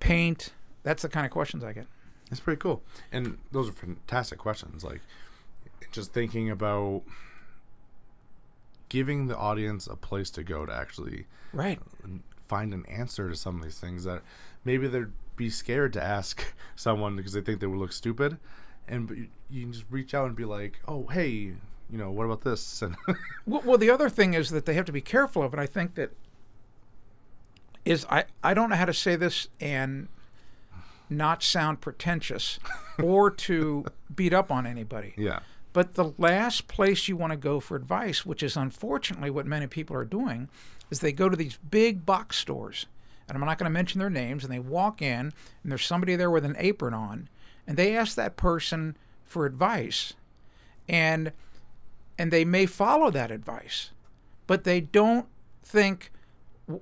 paint. 0.00 0.52
That's 0.82 1.02
the 1.02 1.08
kind 1.08 1.26
of 1.26 1.32
questions 1.32 1.62
I 1.64 1.72
get. 1.72 1.86
It's 2.30 2.40
pretty 2.40 2.60
cool. 2.60 2.82
And 3.10 3.38
those 3.52 3.68
are 3.68 3.72
fantastic 3.72 4.38
questions. 4.38 4.84
Like, 4.84 5.00
just 5.92 6.12
thinking 6.12 6.50
about 6.50 7.02
giving 8.88 9.26
the 9.26 9.36
audience 9.36 9.86
a 9.86 9.96
place 9.96 10.30
to 10.30 10.42
go 10.42 10.64
to 10.66 10.72
actually 10.72 11.26
Right. 11.52 11.78
find 12.46 12.72
an 12.74 12.84
answer 12.86 13.28
to 13.28 13.36
some 13.36 13.56
of 13.56 13.62
these 13.62 13.78
things 13.78 14.04
that 14.04 14.22
maybe 14.64 14.86
they'd 14.88 15.12
be 15.36 15.50
scared 15.50 15.92
to 15.94 16.02
ask 16.02 16.52
someone 16.76 17.16
because 17.16 17.32
they 17.32 17.40
think 17.40 17.60
they 17.60 17.66
would 17.66 17.78
look 17.78 17.92
stupid. 17.92 18.38
And 18.86 19.08
you, 19.10 19.28
you 19.50 19.62
can 19.64 19.72
just 19.72 19.84
reach 19.90 20.14
out 20.14 20.26
and 20.26 20.36
be 20.36 20.44
like, 20.46 20.80
oh, 20.88 21.06
hey, 21.08 21.52
you 21.90 21.98
know, 21.98 22.10
what 22.10 22.24
about 22.24 22.42
this? 22.42 22.82
And 22.82 22.96
Well, 23.46 23.62
well, 23.64 23.78
the 23.78 23.90
other 23.90 24.08
thing 24.08 24.34
is 24.34 24.50
that 24.50 24.66
they 24.66 24.74
have 24.74 24.84
to 24.86 24.92
be 24.92 25.00
careful 25.00 25.42
of, 25.42 25.52
and 25.52 25.60
I 25.60 25.66
think 25.66 25.94
that 25.94 26.10
is 27.84 28.04
I 28.10 28.24
I 28.42 28.54
don't 28.54 28.70
know 28.70 28.76
how 28.76 28.84
to 28.84 28.94
say 28.94 29.16
this 29.16 29.48
and 29.60 30.08
not 31.08 31.42
sound 31.42 31.80
pretentious 31.80 32.58
or 33.02 33.30
to 33.30 33.86
beat 34.14 34.34
up 34.34 34.52
on 34.52 34.66
anybody. 34.66 35.14
yeah, 35.16 35.40
But 35.72 35.94
the 35.94 36.12
last 36.18 36.68
place 36.68 37.08
you 37.08 37.16
want 37.16 37.32
to 37.32 37.36
go 37.38 37.60
for 37.60 37.76
advice, 37.76 38.26
which 38.26 38.42
is 38.42 38.56
unfortunately 38.56 39.30
what 39.30 39.46
many 39.46 39.66
people 39.66 39.96
are 39.96 40.04
doing, 40.04 40.50
is 40.90 41.00
they 41.00 41.12
go 41.12 41.28
to 41.28 41.36
these 41.36 41.58
big 41.70 42.04
box 42.04 42.36
stores. 42.36 42.86
And 43.26 43.36
I'm 43.36 43.44
not 43.44 43.58
going 43.58 43.70
to 43.70 43.70
mention 43.70 43.98
their 43.98 44.10
names. 44.10 44.42
And 44.42 44.52
they 44.52 44.58
walk 44.58 45.02
in, 45.02 45.32
and 45.62 45.72
there's 45.72 45.84
somebody 45.84 46.16
there 46.16 46.30
with 46.30 46.44
an 46.44 46.56
apron 46.58 46.94
on, 46.94 47.28
and 47.66 47.76
they 47.76 47.96
ask 47.96 48.14
that 48.16 48.36
person 48.36 48.96
for 49.24 49.44
advice. 49.44 50.14
And 50.88 51.32
and 52.18 52.30
they 52.30 52.44
may 52.44 52.66
follow 52.66 53.10
that 53.10 53.30
advice, 53.30 53.92
but 54.46 54.64
they 54.64 54.80
don't 54.80 55.26
think 55.62 56.10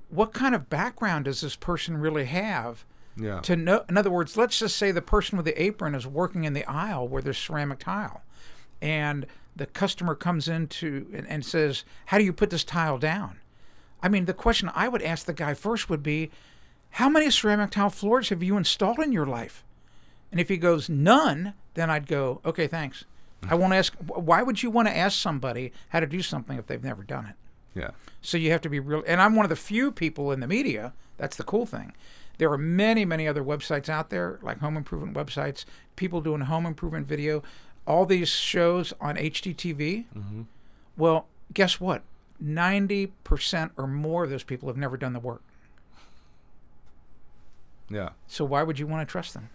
what 0.09 0.33
kind 0.33 0.55
of 0.55 0.69
background 0.69 1.26
does 1.26 1.43
this 1.43 1.55
person 1.55 1.99
really 1.99 2.25
have 2.25 2.85
yeah, 3.16 3.40
to 3.40 3.57
know 3.57 3.85
in 3.88 3.97
other 3.97 4.11
words 4.11 4.37
let's 4.37 4.59
just 4.59 4.76
say 4.76 4.90
the 4.90 5.00
person 5.00 5.37
with 5.37 5.47
the 5.47 5.62
apron 5.62 5.95
is 5.95 6.07
working 6.07 6.45
in 6.45 6.52
the 6.52 6.64
aisle 6.64 7.07
where 7.09 7.23
there's 7.23 7.38
ceramic 7.38 7.78
tile 7.78 8.23
and 8.83 9.26
the 9.55 9.64
customer 9.64 10.14
comes 10.14 10.49
into 10.49 11.07
and, 11.14 11.26
and 11.28 11.45
says 11.45 11.85
how 12.07 12.19
do 12.19 12.25
you 12.25 12.33
put 12.33 12.50
this 12.50 12.64
tile 12.64 12.99
down? 12.99 13.38
I 14.02 14.09
mean 14.09 14.26
the 14.26 14.35
question 14.35 14.71
i 14.75 14.88
would 14.88 15.02
ask 15.02 15.25
the 15.25 15.33
guy 15.33 15.55
first 15.55 15.88
would 15.88 16.02
be 16.02 16.31
how 16.90 17.09
many 17.09 17.31
ceramic 17.31 17.71
tile 17.71 17.90
floors 17.90 18.28
have 18.28 18.43
you 18.43 18.57
installed 18.57 18.99
in 18.99 19.12
your 19.12 19.26
life? 19.26 19.64
And 20.31 20.40
if 20.40 20.49
he 20.49 20.57
goes 20.57 20.88
none 20.88 21.55
then 21.75 21.88
i'd 21.90 22.07
go 22.07 22.40
okay 22.45 22.66
thanks 22.66 23.05
i 23.50 23.55
won't 23.55 23.73
ask 23.75 23.95
why 23.95 24.43
would 24.43 24.62
you 24.62 24.71
want 24.71 24.88
to 24.88 24.97
ask 24.97 25.19
somebody 25.19 25.73
how 25.91 26.00
to 26.00 26.07
do 26.07 26.23
something 26.23 26.59
if 26.59 26.67
they've 26.67 26.85
never 26.85 27.03
done 27.03 27.26
it 27.26 27.35
yeah, 27.75 27.91
so 28.23 28.38
you 28.38 28.50
have 28.53 28.62
to 28.62 28.71
be 28.71 28.81
real. 28.81 29.03
And 29.07 29.21
I'm 29.21 29.37
one 29.37 29.45
of 29.45 29.50
the 29.50 29.55
few 29.57 29.93
people 29.93 30.33
in 30.33 30.41
the 30.41 30.47
media. 30.47 30.95
That's 31.19 31.37
the 31.37 31.45
cool 31.45 31.67
thing. 31.67 31.93
There 32.38 32.50
are 32.50 32.57
many, 32.57 33.05
many 33.05 33.29
other 33.29 33.45
websites 33.45 33.91
out 33.91 34.09
there, 34.09 34.38
like 34.41 34.61
home 34.61 34.79
improvement 34.79 35.15
websites, 35.15 35.67
people 35.95 36.23
doing 36.23 36.41
home 36.41 36.65
improvement 36.65 37.07
video, 37.07 37.43
all 37.87 38.07
these 38.07 38.31
shows 38.31 38.95
on 38.99 39.17
HGTV. 39.17 40.07
Well, 40.97 41.26
guess 41.53 41.79
what? 41.79 42.00
90% 42.43 43.71
or 43.76 43.87
more 43.87 44.25
of 44.25 44.31
those 44.31 44.43
people 44.43 44.71
have 44.71 44.79
never 44.79 44.97
done 44.97 45.12
the 45.12 45.21
work. 45.21 45.43
yeah. 47.91 48.11
So 48.26 48.45
why 48.47 48.62
would 48.62 48.79
you 48.79 48.87
want 48.87 49.07
to 49.07 49.11
trust 49.12 49.35
them? 49.35 49.50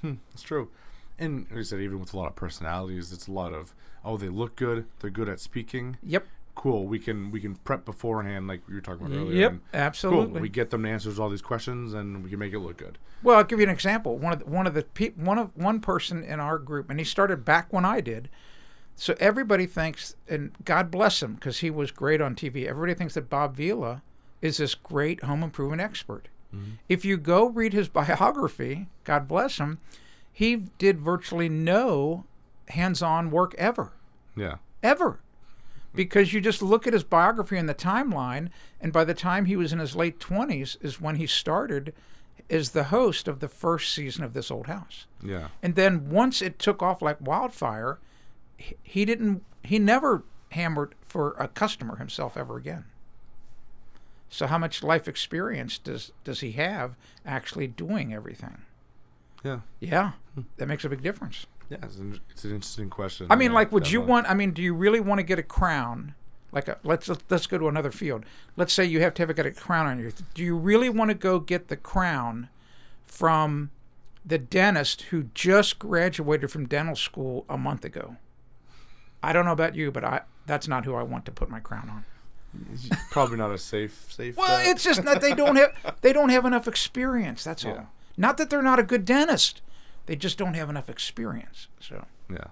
Hmm, 0.00 0.12
It's 0.32 0.42
true. 0.42 0.70
And 1.18 1.46
like 1.50 1.60
I 1.60 1.62
said, 1.62 1.80
even 1.80 2.00
with 2.00 2.12
a 2.12 2.16
lot 2.16 2.26
of 2.26 2.36
personalities, 2.36 3.12
it's 3.12 3.28
a 3.28 3.32
lot 3.32 3.52
of 3.52 3.74
oh, 4.04 4.16
they 4.16 4.28
look 4.28 4.56
good, 4.56 4.86
they're 5.00 5.10
good 5.10 5.28
at 5.28 5.40
speaking. 5.40 5.96
Yep. 6.02 6.26
Cool. 6.54 6.86
We 6.86 6.98
can 6.98 7.30
we 7.30 7.40
can 7.40 7.56
prep 7.56 7.84
beforehand, 7.84 8.46
like 8.46 8.62
we 8.68 8.74
were 8.74 8.80
talking 8.80 9.06
about 9.06 9.16
earlier. 9.16 9.40
Yep. 9.40 9.50
and 9.50 9.60
Absolutely. 9.72 10.34
Cool. 10.34 10.42
We 10.42 10.48
get 10.48 10.70
them 10.70 10.84
to 10.84 10.88
answer 10.88 11.10
all 11.20 11.28
these 11.28 11.42
questions, 11.42 11.94
and 11.94 12.22
we 12.22 12.30
can 12.30 12.38
make 12.38 12.52
it 12.52 12.60
look 12.60 12.76
good. 12.76 12.98
Well, 13.22 13.38
I'll 13.38 13.44
give 13.44 13.58
you 13.58 13.64
an 13.64 13.72
example. 13.72 14.18
One 14.18 14.32
of 14.32 14.38
the, 14.40 14.44
one 14.44 14.66
of 14.66 14.74
the 14.74 14.82
pe- 14.82 15.10
one 15.10 15.38
of 15.38 15.56
one 15.56 15.80
person 15.80 16.22
in 16.22 16.38
our 16.38 16.58
group, 16.58 16.90
and 16.90 16.98
he 17.00 17.04
started 17.04 17.44
back 17.44 17.72
when 17.72 17.84
I 17.84 18.00
did. 18.00 18.28
So 18.96 19.16
everybody 19.18 19.66
thinks, 19.66 20.14
and 20.28 20.52
God 20.64 20.90
bless 20.92 21.20
him, 21.20 21.34
because 21.34 21.58
he 21.58 21.70
was 21.70 21.90
great 21.90 22.20
on 22.20 22.36
TV. 22.36 22.66
Everybody 22.68 22.94
thinks 22.94 23.14
that 23.14 23.28
Bob 23.28 23.56
Vila 23.56 24.02
is 24.40 24.58
this 24.58 24.76
great 24.76 25.24
home 25.24 25.42
improvement 25.42 25.82
expert. 25.82 26.28
Mm-hmm. 26.54 26.72
If 26.88 27.04
you 27.04 27.16
go 27.16 27.46
read 27.46 27.72
his 27.72 27.88
biography, 28.00 28.86
God 29.02 29.26
bless 29.26 29.58
him, 29.58 29.80
he 30.34 30.56
did 30.56 31.00
virtually 31.00 31.48
no 31.48 32.24
hands-on 32.70 33.30
work 33.30 33.54
ever. 33.56 33.92
Yeah. 34.36 34.56
ever. 34.82 35.20
Because 35.94 36.32
you 36.32 36.40
just 36.40 36.60
look 36.60 36.88
at 36.88 36.92
his 36.92 37.04
biography 37.04 37.56
and 37.56 37.68
the 37.68 37.74
timeline 37.74 38.50
and 38.80 38.92
by 38.92 39.04
the 39.04 39.14
time 39.14 39.44
he 39.44 39.54
was 39.54 39.72
in 39.72 39.78
his 39.78 39.94
late 39.94 40.18
20s 40.18 40.76
is 40.82 41.00
when 41.00 41.16
he 41.16 41.26
started 41.28 41.94
as 42.50 42.70
the 42.70 42.84
host 42.84 43.28
of 43.28 43.38
the 43.38 43.46
first 43.46 43.94
season 43.94 44.24
of 44.24 44.34
this 44.34 44.50
old 44.50 44.66
house. 44.66 45.06
Yeah. 45.22 45.48
and 45.62 45.76
then 45.76 46.10
once 46.10 46.42
it 46.42 46.58
took 46.58 46.82
off 46.82 47.00
like 47.00 47.20
wildfire 47.20 48.00
he, 48.56 48.74
he 48.82 49.04
didn't 49.04 49.44
he 49.62 49.78
never 49.78 50.24
hammered 50.50 50.96
for 51.00 51.36
a 51.38 51.46
customer 51.46 51.96
himself 51.96 52.36
ever 52.36 52.56
again. 52.56 52.86
So 54.28 54.48
how 54.48 54.58
much 54.58 54.82
life 54.82 55.06
experience 55.06 55.78
does 55.78 56.10
does 56.24 56.40
he 56.40 56.52
have 56.52 56.96
actually 57.24 57.68
doing 57.68 58.12
everything 58.12 58.62
Yeah. 59.44 59.60
yeah 59.80 60.12
that 60.56 60.66
makes 60.66 60.84
a 60.84 60.88
big 60.88 61.02
difference 61.02 61.46
Yeah. 61.68 61.78
It's 61.82 61.96
an, 61.96 62.20
it's 62.30 62.44
an 62.44 62.50
interesting 62.52 62.90
question. 62.90 63.26
I 63.30 63.36
mean, 63.36 63.52
like, 63.52 63.72
would 63.72 63.90
you 63.90 64.00
want? 64.00 64.28
I 64.28 64.34
mean, 64.34 64.52
do 64.52 64.62
you 64.62 64.74
really 64.74 65.00
want 65.00 65.18
to 65.18 65.22
get 65.22 65.38
a 65.38 65.42
crown? 65.42 66.14
Like, 66.52 66.68
uh, 66.68 66.76
a, 66.82 66.88
let's 66.88 67.10
let's 67.30 67.46
go 67.46 67.58
to 67.58 67.68
another 67.68 67.90
field. 67.90 68.24
Let's 68.56 68.72
say 68.72 68.84
you 68.84 69.00
have 69.00 69.14
to 69.14 69.26
have 69.26 69.34
got 69.34 69.46
a 69.46 69.50
crown 69.50 69.86
on 69.86 69.98
you. 69.98 70.12
Do 70.34 70.42
you 70.42 70.56
really 70.56 70.88
want 70.88 71.10
to 71.10 71.14
go 71.14 71.40
get 71.40 71.68
the 71.68 71.76
crown 71.76 72.48
from 73.06 73.70
the 74.24 74.38
dentist 74.38 75.02
who 75.02 75.24
just 75.34 75.78
graduated 75.78 76.50
from 76.50 76.66
dental 76.66 76.96
school 76.96 77.44
a 77.48 77.58
month 77.58 77.84
ago? 77.84 78.16
I 79.22 79.32
don't 79.32 79.44
know 79.44 79.52
about 79.52 79.74
you, 79.74 79.90
but 79.90 80.04
I 80.04 80.20
that's 80.46 80.68
not 80.68 80.84
who 80.84 80.94
I 80.94 81.02
want 81.02 81.24
to 81.26 81.32
put 81.32 81.48
my 81.50 81.60
crown 81.60 81.88
on. 81.90 82.04
It's 82.72 82.88
probably 83.10 83.36
not 83.36 83.50
a 83.50 83.58
safe 83.58 84.12
safe. 84.12 84.36
Well, 84.36 84.58
bet. 84.58 84.68
it's 84.68 84.84
just 84.84 85.02
that 85.04 85.20
they 85.20 85.34
don't 85.34 85.56
have 85.56 85.96
they 86.02 86.12
don't 86.12 86.28
have 86.28 86.44
enough 86.44 86.68
experience. 86.68 87.42
That's 87.42 87.64
all. 87.64 87.88
Yeah. 88.16 88.26
Not 88.26 88.36
that 88.38 88.50
they're 88.50 88.62
not 88.62 88.78
a 88.78 88.82
good 88.82 89.04
dentist. 89.04 89.62
They 90.06 90.16
just 90.16 90.36
don't 90.38 90.54
have 90.54 90.68
enough 90.70 90.88
experience. 90.88 91.68
So 91.80 92.04
Yeah. 92.30 92.48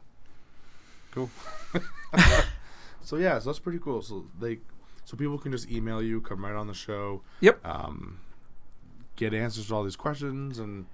Cool. 1.11 1.31
so 3.02 3.16
yeah, 3.16 3.38
so 3.38 3.50
that's 3.50 3.59
pretty 3.59 3.78
cool. 3.78 4.02
So 4.02 4.26
they, 4.40 4.59
so 5.04 5.16
people 5.16 5.38
can 5.38 5.52
just 5.52 5.71
email 5.71 6.02
you, 6.02 6.21
come 6.21 6.45
right 6.45 6.54
on 6.54 6.66
the 6.66 6.75
show, 6.75 7.23
yep. 7.40 7.64
um, 7.66 8.21
get 9.16 9.35
answers 9.35 9.69
to 9.69 9.75
all 9.75 9.85
these 9.85 9.97
questions, 9.97 10.59
and 10.59 10.87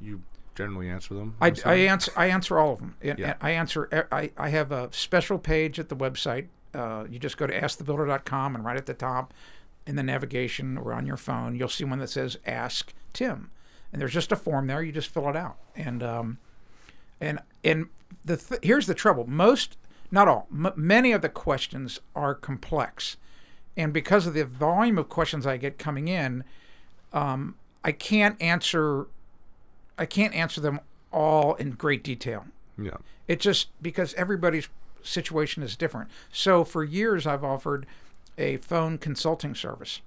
you 0.00 0.22
generally 0.54 0.88
answer 0.90 1.14
them. 1.14 1.36
I, 1.40 1.46
I'm 1.46 1.52
I 1.52 1.54
assuming? 1.56 1.88
answer 1.88 2.12
I 2.16 2.26
answer 2.26 2.58
all 2.58 2.72
of 2.74 2.80
them. 2.80 2.96
And- 3.00 3.18
Yeah. 3.18 3.26
and 3.28 3.36
I 3.40 3.50
answer 3.52 3.88
e, 3.92 4.00
I, 4.12 4.30
I 4.36 4.48
have 4.50 4.72
a 4.72 4.88
special 4.92 5.38
page 5.38 5.78
at 5.78 5.88
the 5.88 5.96
website. 5.96 6.48
Uh, 6.74 7.04
you 7.08 7.18
just 7.18 7.38
go 7.38 7.46
to 7.46 7.58
askthebuilder.com 7.58 8.54
and 8.54 8.64
right 8.64 8.76
at 8.76 8.84
the 8.86 8.94
top 8.94 9.32
in 9.86 9.96
the 9.96 10.02
navigation 10.02 10.76
or 10.76 10.92
on 10.92 11.06
your 11.06 11.16
phone, 11.16 11.56
you'll 11.56 11.68
see 11.68 11.84
one 11.84 11.98
that 12.00 12.10
says 12.10 12.36
Ask 12.44 12.92
Tim. 13.14 13.50
And 13.92 14.00
there's 14.00 14.12
just 14.12 14.32
a 14.32 14.36
form 14.36 14.66
there. 14.66 14.82
You 14.82 14.92
just 14.92 15.08
fill 15.08 15.28
it 15.28 15.36
out. 15.36 15.56
And 15.74 16.02
um, 16.02 16.38
and 17.20 17.40
and 17.64 17.86
the 18.24 18.36
th- 18.36 18.60
here's 18.62 18.86
the 18.86 18.94
trouble. 18.94 19.26
Most, 19.26 19.76
not 20.10 20.28
all, 20.28 20.48
m- 20.52 20.72
many 20.76 21.12
of 21.12 21.22
the 21.22 21.28
questions 21.28 22.00
are 22.14 22.34
complex, 22.34 23.16
and 23.76 23.92
because 23.92 24.26
of 24.26 24.34
the 24.34 24.44
volume 24.44 24.98
of 24.98 25.08
questions 25.08 25.46
I 25.46 25.56
get 25.56 25.78
coming 25.78 26.08
in, 26.08 26.44
um, 27.12 27.54
I 27.84 27.92
can't 27.92 28.40
answer 28.40 29.06
I 29.98 30.06
can't 30.06 30.34
answer 30.34 30.60
them 30.60 30.80
all 31.12 31.54
in 31.54 31.70
great 31.72 32.02
detail. 32.04 32.46
Yeah. 32.76 32.98
It 33.28 33.40
just 33.40 33.68
because 33.80 34.12
everybody's 34.14 34.68
situation 35.02 35.62
is 35.62 35.76
different. 35.76 36.10
So 36.32 36.64
for 36.64 36.84
years, 36.84 37.26
I've 37.26 37.44
offered 37.44 37.86
a 38.36 38.58
phone 38.58 38.98
consulting 38.98 39.54
service. 39.54 40.00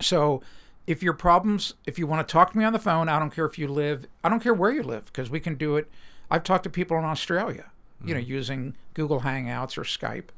So 0.00 0.42
if 0.88 1.02
your 1.02 1.12
problems, 1.12 1.74
if 1.86 1.98
you 1.98 2.06
want 2.06 2.26
to 2.26 2.32
talk 2.32 2.52
to 2.52 2.58
me 2.58 2.64
on 2.64 2.72
the 2.72 2.78
phone, 2.78 3.10
I 3.10 3.18
don't 3.18 3.30
care 3.30 3.44
if 3.44 3.58
you 3.58 3.68
live, 3.68 4.06
I 4.24 4.30
don't 4.30 4.40
care 4.40 4.54
where 4.54 4.70
you 4.70 4.82
live, 4.82 5.04
because 5.06 5.28
we 5.28 5.38
can 5.38 5.54
do 5.54 5.76
it. 5.76 5.90
I've 6.30 6.42
talked 6.42 6.64
to 6.64 6.70
people 6.70 6.98
in 6.98 7.04
Australia, 7.04 7.70
you 8.02 8.14
know, 8.14 8.20
using 8.20 8.74
Google 8.94 9.20
Hangouts 9.20 9.76
or 9.76 9.82
Skype. 9.82 10.30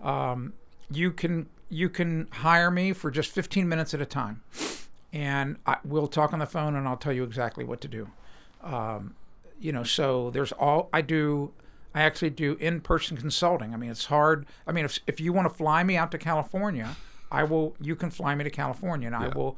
Um, 0.00 0.52
you 0.90 1.10
can 1.10 1.48
you 1.68 1.88
can 1.88 2.28
hire 2.30 2.70
me 2.70 2.92
for 2.92 3.10
just 3.10 3.32
15 3.32 3.68
minutes 3.68 3.92
at 3.92 4.00
a 4.00 4.06
time, 4.06 4.42
and 5.12 5.56
I, 5.66 5.78
we'll 5.84 6.06
talk 6.06 6.32
on 6.32 6.38
the 6.38 6.46
phone, 6.46 6.76
and 6.76 6.86
I'll 6.86 6.96
tell 6.96 7.12
you 7.12 7.24
exactly 7.24 7.64
what 7.64 7.80
to 7.80 7.88
do. 7.88 8.10
Um, 8.62 9.16
you 9.60 9.72
know, 9.72 9.82
so 9.82 10.30
there's 10.30 10.52
all 10.52 10.88
I 10.92 11.02
do. 11.02 11.52
I 11.96 12.02
actually 12.02 12.30
do 12.30 12.56
in-person 12.60 13.16
consulting. 13.16 13.74
I 13.74 13.76
mean, 13.76 13.90
it's 13.90 14.06
hard. 14.06 14.46
I 14.68 14.72
mean, 14.72 14.84
if 14.84 15.00
if 15.08 15.20
you 15.20 15.32
want 15.32 15.48
to 15.48 15.54
fly 15.54 15.82
me 15.82 15.96
out 15.96 16.12
to 16.12 16.18
California, 16.18 16.96
I 17.30 17.44
will. 17.44 17.76
You 17.80 17.94
can 17.94 18.10
fly 18.10 18.34
me 18.34 18.44
to 18.44 18.50
California, 18.50 19.06
and 19.06 19.16
I 19.16 19.28
will 19.28 19.56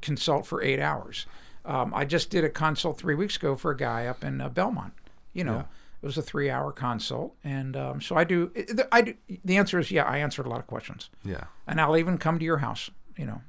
consult 0.00 0.46
for 0.46 0.62
eight 0.62 0.80
hours. 0.80 1.26
Um, 1.64 1.92
I 1.94 2.04
just 2.04 2.30
did 2.30 2.44
a 2.44 2.48
consult 2.50 2.98
three 2.98 3.14
weeks 3.14 3.36
ago 3.36 3.56
for 3.56 3.70
a 3.72 3.76
guy 3.76 4.06
up 4.06 4.22
in 4.22 4.40
uh, 4.40 4.48
Belmont. 4.48 4.92
You 5.32 5.44
know, 5.44 5.54
Yeah. 5.56 5.64
it 6.02 6.06
was 6.06 6.16
a 6.16 6.22
three-hour 6.22 6.72
consult, 6.72 7.34
and 7.44 7.76
um, 7.76 8.00
so 8.00 8.16
I 8.16 8.24
do. 8.24 8.50
I 8.92 9.02
do. 9.02 9.14
The 9.44 9.56
answer 9.56 9.78
is 9.78 9.90
yeah. 9.90 10.04
I 10.04 10.18
answered 10.18 10.46
a 10.46 10.48
lot 10.48 10.60
of 10.60 10.66
questions, 10.66 11.10
Yeah. 11.24 11.44
and 11.66 11.80
I'll 11.80 11.96
even 11.96 12.18
come 12.18 12.38
to 12.38 12.44
your 12.44 12.58
house. 12.58 12.90
You 13.16 13.26
know. 13.26 13.42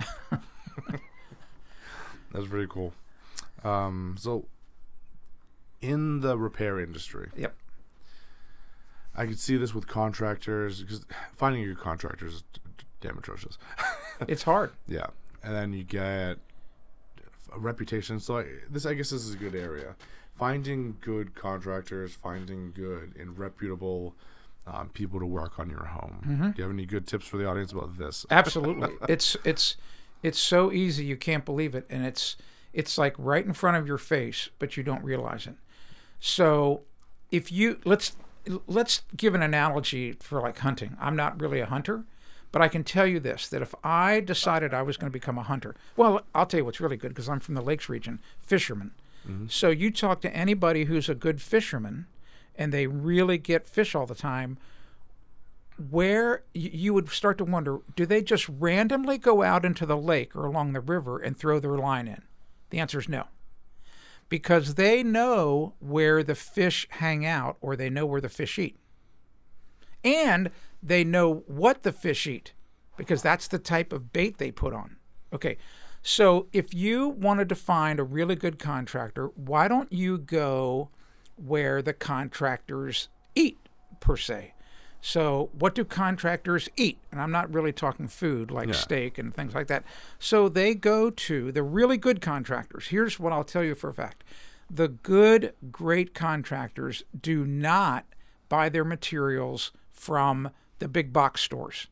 That's 2.32 2.46
pretty 2.48 2.66
cool. 2.68 2.92
Um, 3.62 4.16
so, 4.18 4.46
in 5.80 6.20
the 6.20 6.36
repair 6.38 6.80
industry, 6.80 7.30
Yep. 7.36 7.54
I 9.14 9.26
could 9.26 9.38
see 9.38 9.56
this 9.58 9.74
with 9.74 9.86
contractors 9.86 10.80
because 10.82 11.04
finding 11.34 11.62
a 11.62 11.66
good 11.66 11.78
contractor 11.78 12.26
is 12.26 12.42
damn 13.00 13.18
atrocious. 13.18 13.58
It's 14.28 14.44
hard. 14.44 14.70
Yeah, 14.86 15.06
and 15.42 15.54
then 15.54 15.72
you 15.72 15.84
get 15.84 16.38
a 17.54 17.58
reputation. 17.58 18.20
So 18.20 18.38
I, 18.38 18.46
this, 18.70 18.86
I 18.86 18.94
guess, 18.94 19.10
this 19.10 19.24
is 19.24 19.34
a 19.34 19.38
good 19.38 19.54
area. 19.54 19.96
Finding 20.34 20.96
good 21.00 21.34
contractors, 21.34 22.14
finding 22.14 22.72
good 22.72 23.14
and 23.18 23.38
reputable 23.38 24.14
um, 24.66 24.88
people 24.90 25.20
to 25.20 25.26
work 25.26 25.58
on 25.58 25.68
your 25.68 25.84
home. 25.84 26.22
Mm-hmm. 26.26 26.50
Do 26.50 26.54
you 26.56 26.62
have 26.64 26.72
any 26.72 26.86
good 26.86 27.06
tips 27.06 27.26
for 27.26 27.36
the 27.36 27.46
audience 27.46 27.72
about 27.72 27.98
this? 27.98 28.24
Absolutely. 28.30 28.90
it's 29.08 29.36
it's 29.44 29.76
it's 30.22 30.38
so 30.38 30.72
easy 30.72 31.04
you 31.04 31.16
can't 31.16 31.44
believe 31.44 31.74
it 31.74 31.84
and 31.90 32.06
it's 32.06 32.36
it's 32.72 32.96
like 32.96 33.14
right 33.18 33.44
in 33.44 33.52
front 33.52 33.76
of 33.76 33.86
your 33.86 33.98
face 33.98 34.48
but 34.58 34.76
you 34.76 34.82
don't 34.82 35.02
realize 35.04 35.46
it. 35.46 35.56
So 36.20 36.82
if 37.30 37.50
you 37.50 37.78
let's 37.84 38.16
let's 38.66 39.02
give 39.16 39.34
an 39.34 39.42
analogy 39.42 40.12
for 40.12 40.40
like 40.40 40.58
hunting. 40.58 40.96
I'm 41.00 41.16
not 41.16 41.40
really 41.40 41.60
a 41.60 41.66
hunter, 41.66 42.04
but 42.52 42.62
I 42.62 42.68
can 42.68 42.84
tell 42.84 43.06
you 43.06 43.18
this 43.18 43.48
that 43.48 43.62
if 43.62 43.74
I 43.82 44.20
decided 44.20 44.72
I 44.72 44.82
was 44.82 44.96
going 44.96 45.10
to 45.10 45.18
become 45.18 45.38
a 45.38 45.42
hunter, 45.42 45.74
well, 45.96 46.22
I'll 46.34 46.46
tell 46.46 46.58
you 46.58 46.64
what's 46.64 46.80
really 46.80 46.98
good 46.98 47.08
because 47.08 47.28
I'm 47.28 47.40
from 47.40 47.54
the 47.54 47.62
lakes 47.62 47.88
region, 47.88 48.20
fisherman. 48.38 48.92
Mm-hmm. 49.26 49.46
So 49.48 49.70
you 49.70 49.90
talk 49.90 50.20
to 50.20 50.36
anybody 50.36 50.84
who's 50.84 51.08
a 51.08 51.14
good 51.14 51.40
fisherman 51.40 52.06
and 52.54 52.72
they 52.72 52.86
really 52.86 53.38
get 53.38 53.66
fish 53.66 53.94
all 53.94 54.06
the 54.06 54.14
time, 54.14 54.58
where 55.90 56.42
you 56.52 56.92
would 56.92 57.08
start 57.08 57.38
to 57.38 57.44
wonder 57.44 57.78
do 57.96 58.04
they 58.04 58.22
just 58.22 58.48
randomly 58.48 59.16
go 59.16 59.42
out 59.42 59.64
into 59.64 59.86
the 59.86 59.96
lake 59.96 60.36
or 60.36 60.44
along 60.44 60.72
the 60.72 60.80
river 60.80 61.18
and 61.18 61.36
throw 61.36 61.58
their 61.58 61.78
line 61.78 62.06
in? 62.06 62.22
The 62.70 62.78
answer 62.78 62.98
is 62.98 63.08
no. 63.08 63.24
Because 64.28 64.74
they 64.74 65.02
know 65.02 65.74
where 65.78 66.22
the 66.22 66.34
fish 66.34 66.86
hang 66.90 67.24
out 67.24 67.56
or 67.60 67.76
they 67.76 67.90
know 67.90 68.06
where 68.06 68.20
the 68.20 68.28
fish 68.28 68.58
eat. 68.58 68.76
And 70.04 70.50
they 70.82 71.04
know 71.04 71.44
what 71.46 71.82
the 71.82 71.92
fish 71.92 72.26
eat 72.26 72.52
because 72.96 73.22
that's 73.22 73.48
the 73.48 73.58
type 73.58 73.92
of 73.92 74.12
bait 74.12 74.38
they 74.38 74.50
put 74.50 74.72
on. 74.74 74.96
Okay, 75.32 75.56
so 76.02 76.48
if 76.52 76.74
you 76.74 77.08
wanted 77.08 77.48
to 77.48 77.54
find 77.54 77.98
a 78.00 78.04
really 78.04 78.34
good 78.34 78.58
contractor, 78.58 79.28
why 79.28 79.68
don't 79.68 79.92
you 79.92 80.18
go 80.18 80.90
where 81.36 81.80
the 81.80 81.94
contractors 81.94 83.08
eat, 83.34 83.58
per 84.00 84.16
se? 84.16 84.54
So, 85.04 85.50
what 85.58 85.74
do 85.74 85.84
contractors 85.84 86.68
eat? 86.76 86.98
And 87.10 87.20
I'm 87.20 87.32
not 87.32 87.52
really 87.52 87.72
talking 87.72 88.06
food 88.06 88.52
like 88.52 88.68
Yeah. 88.68 88.74
steak 88.74 89.18
and 89.18 89.34
things 89.34 89.52
like 89.52 89.66
that. 89.66 89.82
So, 90.20 90.48
they 90.48 90.76
go 90.76 91.10
to 91.10 91.50
the 91.50 91.62
really 91.64 91.96
good 91.96 92.20
contractors. 92.20 92.88
Here's 92.88 93.18
what 93.18 93.32
I'll 93.32 93.42
tell 93.42 93.64
you 93.64 93.74
for 93.74 93.90
a 93.90 93.94
fact 93.94 94.22
the 94.70 94.88
good, 94.88 95.54
great 95.70 96.14
contractors 96.14 97.02
do 97.20 97.44
not 97.44 98.06
buy 98.48 98.68
their 98.68 98.84
materials 98.84 99.72
from 99.90 100.50
the 100.82 100.88
big 100.88 101.12
box 101.12 101.40
stores 101.40 101.86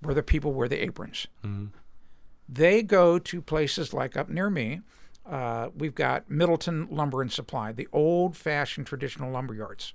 where 0.00 0.14
the 0.14 0.22
people 0.22 0.52
wear 0.52 0.68
the 0.68 0.82
aprons. 0.82 1.26
They 2.48 2.82
go 2.82 3.18
to 3.18 3.40
places 3.40 3.94
like 3.94 4.16
up 4.16 4.28
near 4.28 4.50
me. 4.50 4.80
Uh, 5.24 5.70
we've 5.76 5.94
got 5.94 6.30
Middleton 6.30 6.88
Lumber 6.90 7.22
and 7.22 7.32
Supply, 7.32 7.72
the 7.72 7.88
old 7.92 8.36
fashioned 8.36 8.86
traditional 8.86 9.30
lumber 9.32 9.54
yards. 9.54 9.94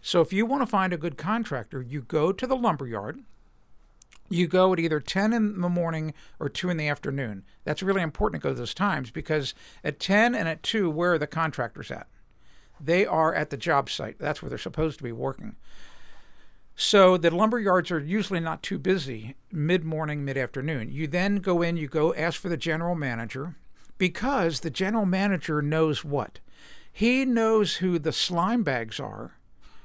So 0.00 0.20
if 0.20 0.32
you 0.32 0.46
want 0.46 0.62
to 0.62 0.66
find 0.66 0.92
a 0.92 0.96
good 0.98 1.16
contractor, 1.16 1.82
you 1.82 2.02
go 2.02 2.32
to 2.32 2.46
the 2.46 2.56
lumber 2.56 2.86
yard. 2.86 3.20
You 4.28 4.46
go 4.46 4.72
at 4.72 4.80
either 4.80 4.98
10 5.00 5.32
in 5.32 5.60
the 5.60 5.68
morning 5.68 6.14
or 6.40 6.48
2 6.48 6.70
in 6.70 6.76
the 6.78 6.88
afternoon. 6.88 7.44
That's 7.64 7.82
really 7.82 8.00
important 8.02 8.42
to 8.42 8.48
go 8.48 8.54
those 8.54 8.72
times 8.74 9.10
because 9.10 9.52
at 9.84 10.00
10 10.00 10.34
and 10.34 10.48
at 10.48 10.62
2, 10.62 10.90
where 10.90 11.14
are 11.14 11.18
the 11.18 11.26
contractors 11.26 11.90
at? 11.90 12.06
They 12.80 13.04
are 13.04 13.34
at 13.34 13.50
the 13.50 13.56
job 13.58 13.90
site. 13.90 14.18
That's 14.18 14.40
where 14.42 14.48
they're 14.48 14.58
supposed 14.58 14.98
to 14.98 15.04
be 15.04 15.12
working. 15.12 15.56
So 16.74 17.16
the 17.16 17.30
lumber 17.30 17.58
yards 17.58 17.90
are 17.90 18.00
usually 18.00 18.40
not 18.40 18.62
too 18.62 18.78
busy 18.78 19.36
mid 19.50 19.84
morning, 19.84 20.24
mid 20.24 20.36
afternoon. 20.36 20.90
You 20.90 21.06
then 21.06 21.36
go 21.36 21.62
in, 21.62 21.76
you 21.76 21.88
go 21.88 22.14
ask 22.14 22.40
for 22.40 22.48
the 22.48 22.56
general 22.56 22.94
manager 22.94 23.56
because 23.98 24.60
the 24.60 24.70
general 24.70 25.06
manager 25.06 25.62
knows 25.62 26.04
what? 26.04 26.40
He 26.90 27.24
knows 27.24 27.76
who 27.76 27.98
the 27.98 28.12
slime 28.12 28.62
bags 28.62 29.00
are, 29.00 29.36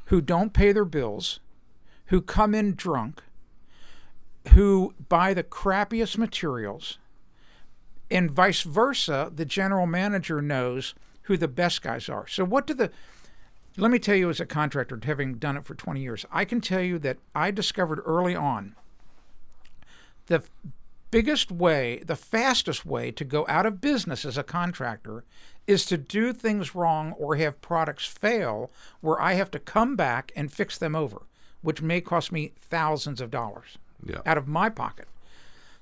who 0.05 0.21
don't 0.21 0.53
pay 0.53 0.71
their 0.71 0.85
bills, 0.85 1.39
who 2.07 2.21
come 2.21 2.53
in 2.55 2.75
drunk, 2.75 3.23
who 4.53 4.93
buy 5.09 5.33
the 5.33 5.43
crappiest 5.43 6.17
materials, 6.17 6.97
and 8.09 8.31
vice 8.31 8.63
versa. 8.63 9.31
The 9.33 9.45
general 9.45 9.85
manager 9.85 10.41
knows 10.41 10.95
who 11.23 11.37
the 11.37 11.47
best 11.47 11.81
guys 11.81 12.09
are. 12.09 12.27
So, 12.27 12.45
what 12.45 12.65
do 12.65 12.73
the 12.73 12.91
let 13.77 13.91
me 13.91 13.99
tell 13.99 14.15
you, 14.15 14.29
as 14.29 14.39
a 14.39 14.45
contractor, 14.45 14.99
having 15.03 15.35
done 15.35 15.57
it 15.57 15.63
for 15.65 15.75
20 15.75 16.01
years, 16.01 16.25
I 16.31 16.45
can 16.45 16.61
tell 16.61 16.81
you 16.81 16.97
that 16.99 17.17
I 17.35 17.51
discovered 17.51 18.01
early 18.05 18.35
on 18.35 18.75
the 20.27 20.43
biggest 21.11 21.51
way, 21.51 22.01
the 22.05 22.15
fastest 22.15 22.85
way 22.85 23.11
to 23.11 23.23
go 23.23 23.45
out 23.47 23.65
of 23.65 23.79
business 23.79 24.25
as 24.25 24.37
a 24.37 24.43
contractor 24.43 25.23
is 25.65 25.85
to 25.85 25.97
do 25.97 26.33
things 26.33 26.75
wrong 26.75 27.13
or 27.13 27.35
have 27.37 27.61
products 27.61 28.05
fail 28.05 28.69
where 29.01 29.19
I 29.21 29.33
have 29.33 29.51
to 29.51 29.59
come 29.59 29.95
back 29.95 30.31
and 30.35 30.51
fix 30.51 30.77
them 30.77 30.95
over, 30.95 31.21
which 31.61 31.81
may 31.81 32.01
cost 32.01 32.31
me 32.31 32.51
thousands 32.59 33.21
of 33.21 33.31
dollars 33.31 33.77
Yeah. 34.05 34.19
out 34.25 34.37
of 34.37 34.47
my 34.47 34.69
pocket. 34.69 35.07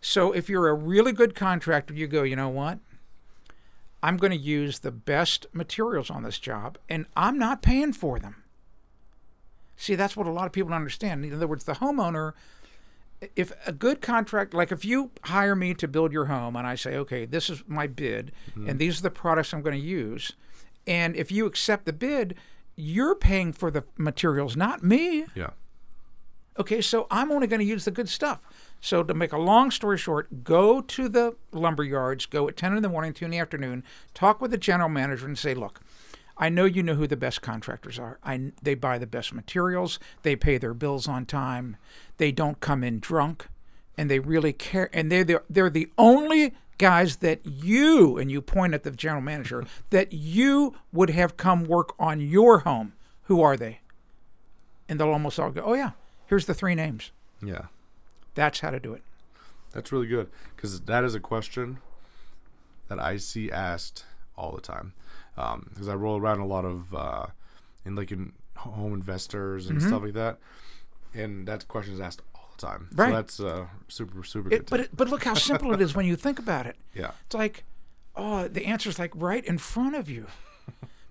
So 0.02 0.32
if 0.32 0.48
you're 0.50 0.68
a 0.68 0.74
really 0.76 1.12
good 1.12 1.34
contractor, 1.34 1.94
you 1.94 2.08
go, 2.08 2.24
you 2.24 2.36
know 2.36 2.50
what? 2.50 2.78
I'm 4.06 4.18
going 4.18 4.30
to 4.30 4.38
use 4.38 4.80
the 4.80 4.92
best 4.92 5.48
materials 5.52 6.12
on 6.12 6.22
this 6.22 6.38
job 6.38 6.78
and 6.88 7.08
I'm 7.18 7.40
not 7.40 7.64
paying 7.64 7.92
for 7.92 8.20
them. 8.20 8.44
See, 9.76 9.96
that's 9.96 10.16
what 10.16 10.28
a 10.28 10.32
lot 10.32 10.46
of 10.46 10.52
people 10.52 10.70
don't 10.70 10.78
understand. 10.78 11.26
In 11.26 11.34
other 11.34 11.48
words, 11.48 11.64
the 11.64 11.74
homeowner, 11.74 12.34
if 13.36 13.52
a 13.66 13.72
good 13.72 14.04
contract, 14.04 14.54
like 14.54 14.72
if 14.72 14.86
you 14.86 15.10
hire 15.24 15.56
me 15.56 15.74
to 15.74 15.88
build 15.88 16.14
your 16.14 16.26
home 16.26 16.56
and 16.56 16.68
I 16.68 16.76
say, 16.76 16.96
okay, 16.98 17.26
this 17.26 17.50
is 17.50 17.64
my 17.66 17.88
bid 17.88 18.32
mm-hmm. 18.52 18.70
and 18.70 18.78
these 18.78 19.00
are 19.00 19.02
the 19.02 19.10
products 19.10 19.56
I'm 19.56 19.64
going 19.64 19.82
to 19.82 19.88
use, 19.88 20.34
and 20.86 21.16
if 21.16 21.32
you 21.32 21.48
accept 21.48 21.86
the 21.86 21.94
bid, 21.94 22.36
you're 22.76 23.16
paying 23.16 23.54
for 23.54 23.72
the 23.72 23.86
materials, 23.98 24.56
not 24.56 24.84
me. 24.84 25.26
Yeah. 25.34 25.50
Okay, 26.58 26.80
so 26.80 27.06
I'm 27.12 27.32
only 27.32 27.48
going 27.48 27.60
to 27.60 27.66
use 27.66 27.86
the 27.86 27.92
good 27.92 28.08
stuff. 28.08 28.42
So 28.80 29.04
to 29.04 29.14
make 29.14 29.34
a 29.34 29.38
long 29.38 29.72
story 29.72 29.98
short, 29.98 30.44
go 30.44 30.80
to 30.80 31.10
the 31.10 31.36
lumber 31.52 31.84
yards, 31.84 32.26
go 32.26 32.48
at 32.48 32.56
10 32.56 32.78
in 32.78 32.84
the 32.84 32.90
morning, 32.90 33.14
2 33.14 33.26
in 33.26 33.32
the 33.32 33.40
afternoon, 33.40 33.84
talk 34.14 34.40
with 34.40 34.52
the 34.52 34.58
general 34.58 34.90
manager 34.90 35.26
and 35.26 35.38
say, 35.38 35.54
look, 35.54 35.82
I 36.38 36.50
know 36.50 36.66
you 36.66 36.84
know 36.84 36.96
who 36.96 37.08
the 37.08 37.18
best 37.18 37.42
contractors 37.42 38.00
are. 38.00 38.20
I, 38.24 38.52
they 38.62 38.76
buy 38.76 38.98
the 38.98 39.08
best 39.08 39.34
materials, 39.34 40.00
they 40.24 40.36
pay 40.36 40.58
their 40.58 40.74
bills 40.74 41.08
on 41.08 41.26
time, 41.26 41.78
they 42.18 42.32
don't 42.32 42.60
come 42.60 42.84
in 42.84 43.00
drunk, 43.00 43.48
and 43.98 44.10
they 44.10 44.20
really 44.20 44.54
care. 44.54 44.90
And 44.94 45.12
they're 45.12 45.24
the, 45.24 45.42
they're 45.50 45.70
the 45.70 45.90
only 45.98 46.54
guys 46.78 47.18
that 47.18 47.40
you, 47.46 48.18
and 48.18 48.30
you 48.30 48.42
point 48.42 48.74
at 48.74 48.84
the 48.84 48.92
general 48.92 49.22
manager, 49.22 49.66
that 49.90 50.14
you 50.14 50.76
would 50.94 51.10
have 51.10 51.38
come 51.38 51.66
work 51.66 51.94
on 52.00 52.22
your 52.22 52.60
home. 52.60 52.94
Who 53.24 53.42
are 53.42 53.58
they? 53.58 53.80
And 54.88 55.00
they'll 55.00 55.10
almost 55.10 55.40
all 55.40 55.52
go, 55.52 55.62
oh, 55.62 55.74
yeah, 55.74 55.92
here's 56.28 56.46
the 56.46 56.54
three 56.54 56.76
names. 56.76 57.12
Yeah. 57.44 57.66
That's 58.34 58.60
how 58.60 58.72
to 58.72 58.80
do 58.80 58.94
it. 58.94 59.04
That's 59.72 59.92
really 59.92 60.08
good 60.08 60.30
because 60.56 60.82
that 60.82 61.04
is 61.04 61.16
a 61.16 61.20
question 61.20 61.80
that 62.88 63.00
I 63.00 63.18
see 63.18 63.52
asked 63.52 64.06
all 64.38 64.52
the 64.54 64.62
time 64.62 64.94
because 65.36 65.88
I 65.90 65.96
roll 65.96 66.18
around 66.20 66.40
a 66.40 66.46
lot 66.46 66.66
of 66.66 66.94
uh, 66.94 67.26
in 67.86 67.96
like 67.96 68.12
in 68.12 68.34
home 68.56 68.94
investors 68.94 69.68
and 69.68 69.82
stuff 69.82 70.04
like 70.04 70.14
that, 70.14 70.38
and 71.14 71.48
that 71.48 71.68
question 71.68 71.94
is 71.94 72.00
asked 72.00 72.22
all 72.34 72.50
the 72.58 72.66
time. 72.66 72.88
Right. 72.94 73.10
So 73.10 73.14
that's 73.16 73.40
uh, 73.42 73.66
super 73.90 74.24
super 74.24 74.48
It, 74.48 74.60
good. 74.60 74.70
but 74.70 74.80
it, 74.80 74.90
but 74.96 75.10
look 75.10 75.24
how 75.26 75.34
simple 75.34 75.74
it 75.74 75.82
is 75.82 75.94
when 75.94 76.06
you 76.06 76.16
think 76.16 76.40
about 76.40 76.66
it. 76.66 76.78
yeah. 76.94 77.12
It's 77.26 77.36
like, 77.36 77.64
oh, 78.16 78.48
the 78.48 78.66
answer 78.66 78.90
is 78.90 78.98
like 78.98 79.12
right 79.14 79.44
in 79.44 79.58
front 79.58 79.96
of 79.96 80.10
you, 80.10 80.28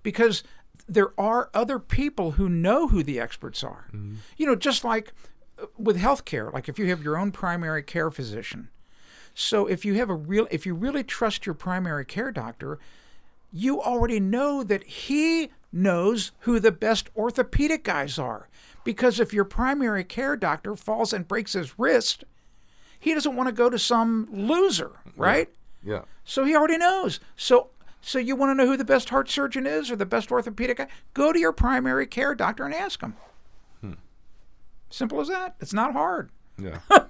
because 0.02 0.42
there 0.86 1.18
are 1.18 1.50
other 1.54 1.78
people 1.78 2.32
who 2.32 2.48
know 2.48 2.88
who 2.88 3.02
the 3.02 3.18
experts 3.20 3.64
are. 3.64 3.86
You 4.36 4.46
know, 4.46 4.54
just 4.56 4.84
like 4.84 5.12
uh, 5.60 5.66
with 5.78 5.98
healthcare, 5.98 6.52
like 6.52 6.68
if 6.68 6.78
you 6.78 6.86
have 6.90 7.02
your 7.02 7.16
own 7.16 7.32
primary 7.32 7.82
care 7.82 8.10
physician. 8.10 8.68
So 9.34 9.66
if 9.66 9.84
you 9.84 9.94
have 9.94 10.10
a 10.10 10.14
real, 10.14 10.46
if 10.50 10.64
you 10.66 10.74
really 10.74 11.02
trust 11.02 11.46
your 11.46 11.54
primary 11.54 12.04
care 12.04 12.30
doctor, 12.30 12.78
you 13.52 13.80
already 13.80 14.20
know 14.20 14.62
that 14.62 14.84
he 14.84 15.50
knows 15.72 16.32
who 16.40 16.60
the 16.60 16.70
best 16.72 17.08
orthopedic 17.16 17.82
guys 17.84 18.18
are. 18.18 18.48
Because 18.84 19.18
if 19.18 19.32
your 19.32 19.44
primary 19.44 20.04
care 20.04 20.36
doctor 20.36 20.76
falls 20.76 21.12
and 21.12 21.26
breaks 21.26 21.54
his 21.54 21.78
wrist, 21.78 22.24
he 23.00 23.14
doesn't 23.14 23.34
want 23.36 23.48
to 23.48 23.54
go 23.54 23.70
to 23.70 23.78
some 23.78 24.28
loser, 24.30 24.92
right? 25.16 25.48
Yeah. 25.82 26.02
So 26.24 26.44
he 26.44 26.54
already 26.54 26.78
knows. 26.78 27.18
So 27.36 27.70
so 28.04 28.18
you 28.18 28.36
want 28.36 28.50
to 28.50 28.54
know 28.54 28.70
who 28.70 28.76
the 28.76 28.84
best 28.84 29.08
heart 29.08 29.28
surgeon 29.28 29.66
is 29.66 29.90
or 29.90 29.96
the 29.96 30.06
best 30.06 30.30
orthopedic 30.30 30.76
guy? 30.78 30.88
Go 31.14 31.32
to 31.32 31.38
your 31.38 31.52
primary 31.52 32.06
care 32.06 32.34
doctor 32.34 32.64
and 32.64 32.74
ask 32.74 33.00
him. 33.00 33.16
Simple 34.94 35.20
as 35.20 35.26
that. 35.26 35.56
It's 35.58 35.72
not 35.72 35.92
hard. 35.92 36.30
Yeah. 36.56 36.78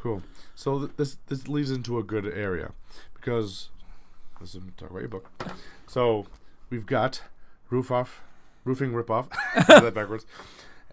cool. 0.00 0.22
So 0.54 0.78
th- 0.78 0.92
this 0.96 1.18
this 1.26 1.46
leads 1.46 1.70
into 1.70 1.98
a 1.98 2.02
good 2.02 2.24
area 2.26 2.70
because 3.12 3.68
this 4.40 4.54
is 4.54 4.62
talk 4.78 4.88
about 4.88 5.00
your 5.00 5.10
book. 5.10 5.30
So 5.86 6.24
we've 6.70 6.86
got 6.86 7.20
roof 7.68 7.90
off, 7.90 8.22
roofing 8.64 8.94
rip 8.94 9.10
off. 9.10 9.28
that 9.68 9.92
backwards. 9.92 10.24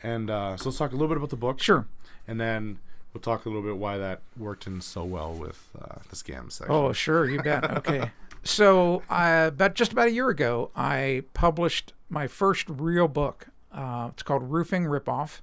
And 0.01 0.29
uh, 0.29 0.57
so 0.57 0.65
let's 0.65 0.77
talk 0.77 0.91
a 0.91 0.95
little 0.95 1.07
bit 1.07 1.15
about 1.15 1.29
the 1.29 1.37
book. 1.37 1.61
Sure. 1.61 1.87
And 2.27 2.37
then 2.37 2.79
we'll 3.13 3.21
talk 3.21 3.45
a 3.45 3.49
little 3.49 3.61
bit 3.63 3.77
why 3.77 3.97
that 3.97 4.21
worked 4.37 4.67
in 4.67 4.81
so 4.81 5.03
well 5.03 5.33
with 5.33 5.69
uh, 5.79 5.99
the 6.09 6.15
scam 6.15 6.51
section. 6.51 6.73
Oh, 6.73 6.93
sure, 6.93 7.29
you 7.29 7.41
bet. 7.41 7.69
Okay. 7.77 8.11
So, 8.45 9.03
uh, 9.09 9.45
about 9.53 9.73
just 9.73 9.93
about 9.93 10.07
a 10.07 10.11
year 10.11 10.27
ago, 10.27 10.69
I 10.75 11.23
published 11.33 11.93
my 12.09 12.27
first 12.27 12.67
real 12.67 13.07
book. 13.07 13.47
Uh, 13.71 14.09
it's 14.11 14.21
called 14.21 14.43
Roofing 14.51 14.83
Ripoff. 14.83 15.39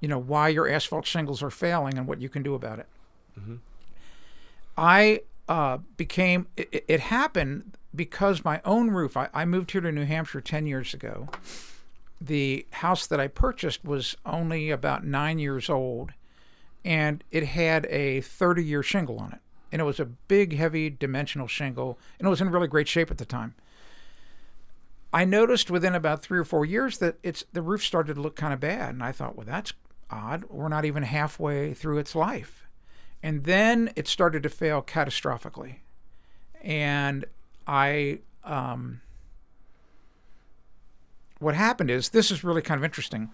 You 0.00 0.08
know 0.08 0.18
why 0.18 0.48
your 0.48 0.68
asphalt 0.68 1.06
shingles 1.06 1.42
are 1.42 1.48
failing 1.48 1.96
and 1.96 2.06
what 2.06 2.20
you 2.20 2.28
can 2.28 2.42
do 2.42 2.54
about 2.54 2.80
it. 2.80 2.86
I 4.76 5.22
uh, 5.48 5.78
became. 5.96 6.48
It, 6.56 6.84
it 6.86 7.00
happened 7.00 7.78
because 7.94 8.44
my 8.44 8.60
own 8.64 8.90
roof. 8.90 9.16
I, 9.16 9.28
I 9.32 9.44
moved 9.46 9.70
here 9.70 9.80
to 9.80 9.90
New 9.90 10.04
Hampshire 10.04 10.42
ten 10.42 10.66
years 10.66 10.92
ago. 10.92 11.28
The 12.20 12.66
house 12.72 13.06
that 13.06 13.20
I 13.20 13.28
purchased 13.28 13.84
was 13.84 14.16
only 14.26 14.70
about 14.70 15.04
nine 15.04 15.38
years 15.38 15.70
old, 15.70 16.12
and 16.84 17.24
it 17.30 17.46
had 17.46 17.86
a 17.86 18.20
30 18.20 18.64
year 18.64 18.82
shingle 18.82 19.18
on 19.18 19.32
it. 19.32 19.40
And 19.72 19.80
it 19.80 19.84
was 19.84 19.98
a 19.98 20.04
big, 20.04 20.56
heavy 20.56 20.88
dimensional 20.88 21.48
shingle, 21.48 21.98
and 22.18 22.26
it 22.26 22.30
was 22.30 22.40
in 22.40 22.50
really 22.50 22.68
great 22.68 22.86
shape 22.86 23.10
at 23.10 23.18
the 23.18 23.24
time. 23.24 23.54
I 25.12 25.24
noticed 25.24 25.70
within 25.70 25.94
about 25.94 26.22
three 26.22 26.38
or 26.38 26.44
four 26.44 26.64
years 26.64 26.98
that 26.98 27.16
it's 27.22 27.44
the 27.52 27.62
roof 27.62 27.84
started 27.84 28.14
to 28.14 28.20
look 28.20 28.36
kind 28.36 28.52
of 28.52 28.60
bad, 28.60 28.94
and 28.94 29.02
I 29.02 29.12
thought, 29.12 29.36
well, 29.36 29.46
that's 29.46 29.72
odd. 30.10 30.44
We're 30.48 30.68
not 30.68 30.84
even 30.84 31.02
halfway 31.02 31.74
through 31.74 31.98
its 31.98 32.14
life, 32.14 32.66
and 33.22 33.44
then 33.44 33.90
it 33.96 34.06
started 34.06 34.42
to 34.44 34.48
fail 34.48 34.82
catastrophically, 34.82 35.76
and 36.60 37.24
I 37.66 38.20
um, 38.44 39.00
what 41.38 41.54
happened 41.54 41.90
is 41.90 42.10
this 42.10 42.30
is 42.30 42.44
really 42.44 42.62
kind 42.62 42.78
of 42.78 42.84
interesting. 42.84 43.30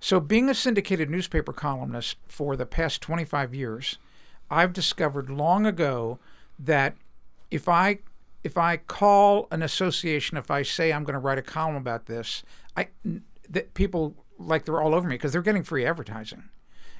So, 0.00 0.18
being 0.18 0.48
a 0.48 0.54
syndicated 0.54 1.10
newspaper 1.10 1.52
columnist 1.52 2.16
for 2.26 2.56
the 2.56 2.64
past 2.64 3.02
25 3.02 3.54
years, 3.54 3.98
I've 4.50 4.72
discovered 4.72 5.28
long 5.28 5.66
ago 5.66 6.18
that 6.58 6.96
if 7.50 7.68
I 7.68 7.98
if 8.42 8.56
I 8.56 8.78
call 8.78 9.46
an 9.50 9.62
association, 9.62 10.38
if 10.38 10.50
I 10.50 10.62
say 10.62 10.92
I'm 10.92 11.04
going 11.04 11.14
to 11.14 11.20
write 11.20 11.36
a 11.36 11.42
column 11.42 11.76
about 11.76 12.06
this, 12.06 12.42
I 12.76 12.88
that 13.48 13.74
people 13.74 14.14
like 14.38 14.64
they're 14.64 14.80
all 14.80 14.94
over 14.94 15.06
me 15.06 15.16
because 15.16 15.32
they're 15.32 15.42
getting 15.42 15.62
free 15.62 15.84
advertising, 15.84 16.44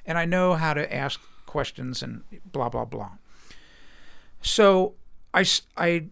and 0.05 0.17
I 0.17 0.25
know 0.25 0.53
how 0.53 0.75
to 0.75 0.93
ask 0.93 1.19
questions 1.47 2.03
and 2.03 2.23
blah 2.51 2.69
blah 2.69 2.85
blah. 2.85 3.13
So 4.41 4.93
I 5.33 5.45
I 5.75 6.05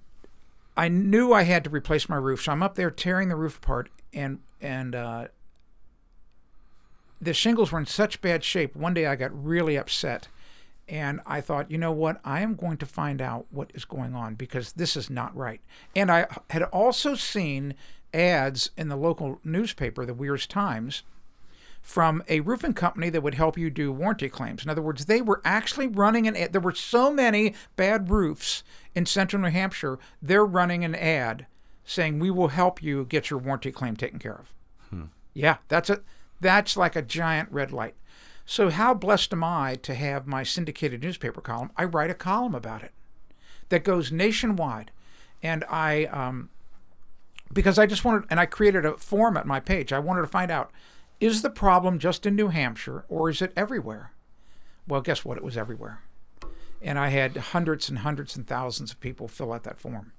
I 0.76 0.88
knew 0.88 1.34
I 1.34 1.44
had 1.44 1.64
to 1.66 1.70
replace 1.70 2.10
my 2.10 2.16
roof, 2.16 2.42
so 2.42 2.52
I'm 2.52 2.64
up 2.64 2.76
there 2.76 2.90
tearing 2.90 3.30
the 3.30 3.36
roof 3.36 3.58
apart, 3.58 3.90
and 4.12 4.40
and 4.60 4.96
uh, 4.96 5.28
the 7.22 7.34
shingles 7.34 7.72
were 7.72 7.80
in 7.80 7.86
such 7.86 8.22
bad 8.22 8.44
shape. 8.44 8.76
One 8.76 8.94
day 8.94 9.06
I 9.06 9.16
got 9.16 9.44
really 9.44 9.78
upset, 9.78 10.28
and 10.88 11.22
I 11.26 11.42
thought, 11.42 11.72
you 11.72 11.78
know 11.78 11.92
what? 11.92 12.20
I 12.24 12.42
am 12.42 12.56
going 12.56 12.78
to 12.78 12.86
find 12.86 13.22
out 13.22 13.48
what 13.52 13.72
is 13.74 13.86
going 13.86 14.16
on 14.16 14.36
because 14.36 14.74
this 14.74 14.96
is 14.96 15.10
not 15.10 15.36
right. 15.36 15.62
And 15.96 16.12
I 16.12 16.28
had 16.50 16.64
also 16.64 17.16
seen 17.16 17.76
ads 18.14 18.72
in 18.78 18.88
the 18.90 18.96
local 18.96 19.40
newspaper, 19.44 20.06
the 20.06 20.14
Weirs 20.14 20.48
Times, 20.48 21.04
from 21.82 22.24
a 22.28 22.42
roofing 22.42 22.74
company 22.74 23.10
that 23.10 23.22
would 23.22 23.36
help 23.36 23.58
you 23.58 23.70
do 23.70 23.92
warranty 23.92 24.30
claims. 24.30 24.64
In 24.64 24.70
other 24.70 24.82
words, 24.82 25.06
they 25.06 25.22
were 25.22 25.42
actually 25.46 25.88
running 25.88 26.28
an 26.28 26.36
ad. 26.36 26.54
There 26.54 26.62
were 26.62 26.74
so 26.74 27.12
many 27.12 27.54
bad 27.76 28.10
roofs 28.10 28.64
in 28.96 29.06
central 29.06 29.42
New 29.42 29.50
Hampshire, 29.50 30.00
they're 30.22 30.46
running 30.46 30.84
an 30.84 30.96
ad 30.96 31.48
saying, 31.86 32.20
We 32.20 32.32
will 32.32 32.50
help 32.50 32.84
you 32.84 33.06
get 33.06 33.30
your 33.30 33.40
warranty 33.40 33.72
claim 33.72 33.96
taken 33.96 34.20
care 34.20 34.36
of. 34.36 34.54
Hmm. 34.90 35.04
Yeah, 35.34 35.58
that's 35.68 35.90
a 35.90 36.02
that's 36.42 36.78
like 36.78 36.96
a 36.96 37.02
giant 37.02 37.52
red 37.52 37.72
light. 37.72 37.96
So 38.46 38.70
how 38.70 38.94
blessed 38.94 39.34
am 39.34 39.44
I 39.44 39.76
to 39.84 39.94
have 39.94 40.26
my 40.26 40.44
syndicated 40.44 41.04
newspaper 41.04 41.42
column? 41.42 41.72
I 41.78 41.84
write 41.84 42.10
a 42.10 42.16
column 42.16 42.56
about 42.56 42.82
it 42.82 42.94
that 43.70 43.84
goes 43.84 44.12
nationwide, 44.12 44.92
and 45.44 45.64
I 45.70 46.06
um, 46.06 46.50
because 47.54 47.78
I 47.78 47.86
just 47.86 48.04
wanted 48.04 48.26
and 48.30 48.40
I 48.40 48.46
created 48.46 48.86
a 48.86 48.98
form 48.98 49.38
at 49.38 49.46
my 49.46 49.60
page. 49.60 49.94
I 49.94 50.00
wanted 50.00 50.22
to 50.22 50.28
find 50.28 50.50
out 50.50 50.72
is 51.20 51.42
the 51.42 51.50
problem 51.50 52.00
just 52.00 52.26
in 52.26 52.36
New 52.36 52.48
Hampshire 52.48 53.06
or 53.08 53.30
is 53.30 53.42
it 53.42 53.54
everywhere? 53.56 54.14
Well, 54.88 55.02
guess 55.02 55.24
what? 55.24 55.38
It 55.38 55.44
was 55.44 55.58
everywhere, 55.58 56.02
and 56.82 56.98
I 56.98 57.10
had 57.10 57.38
hundreds 57.38 57.88
and 57.88 58.00
hundreds 58.00 58.36
and 58.36 58.48
thousands 58.48 58.92
of 58.92 59.00
people 59.00 59.28
fill 59.28 59.54
out 59.54 59.64
that 59.64 59.78
form 59.78 60.14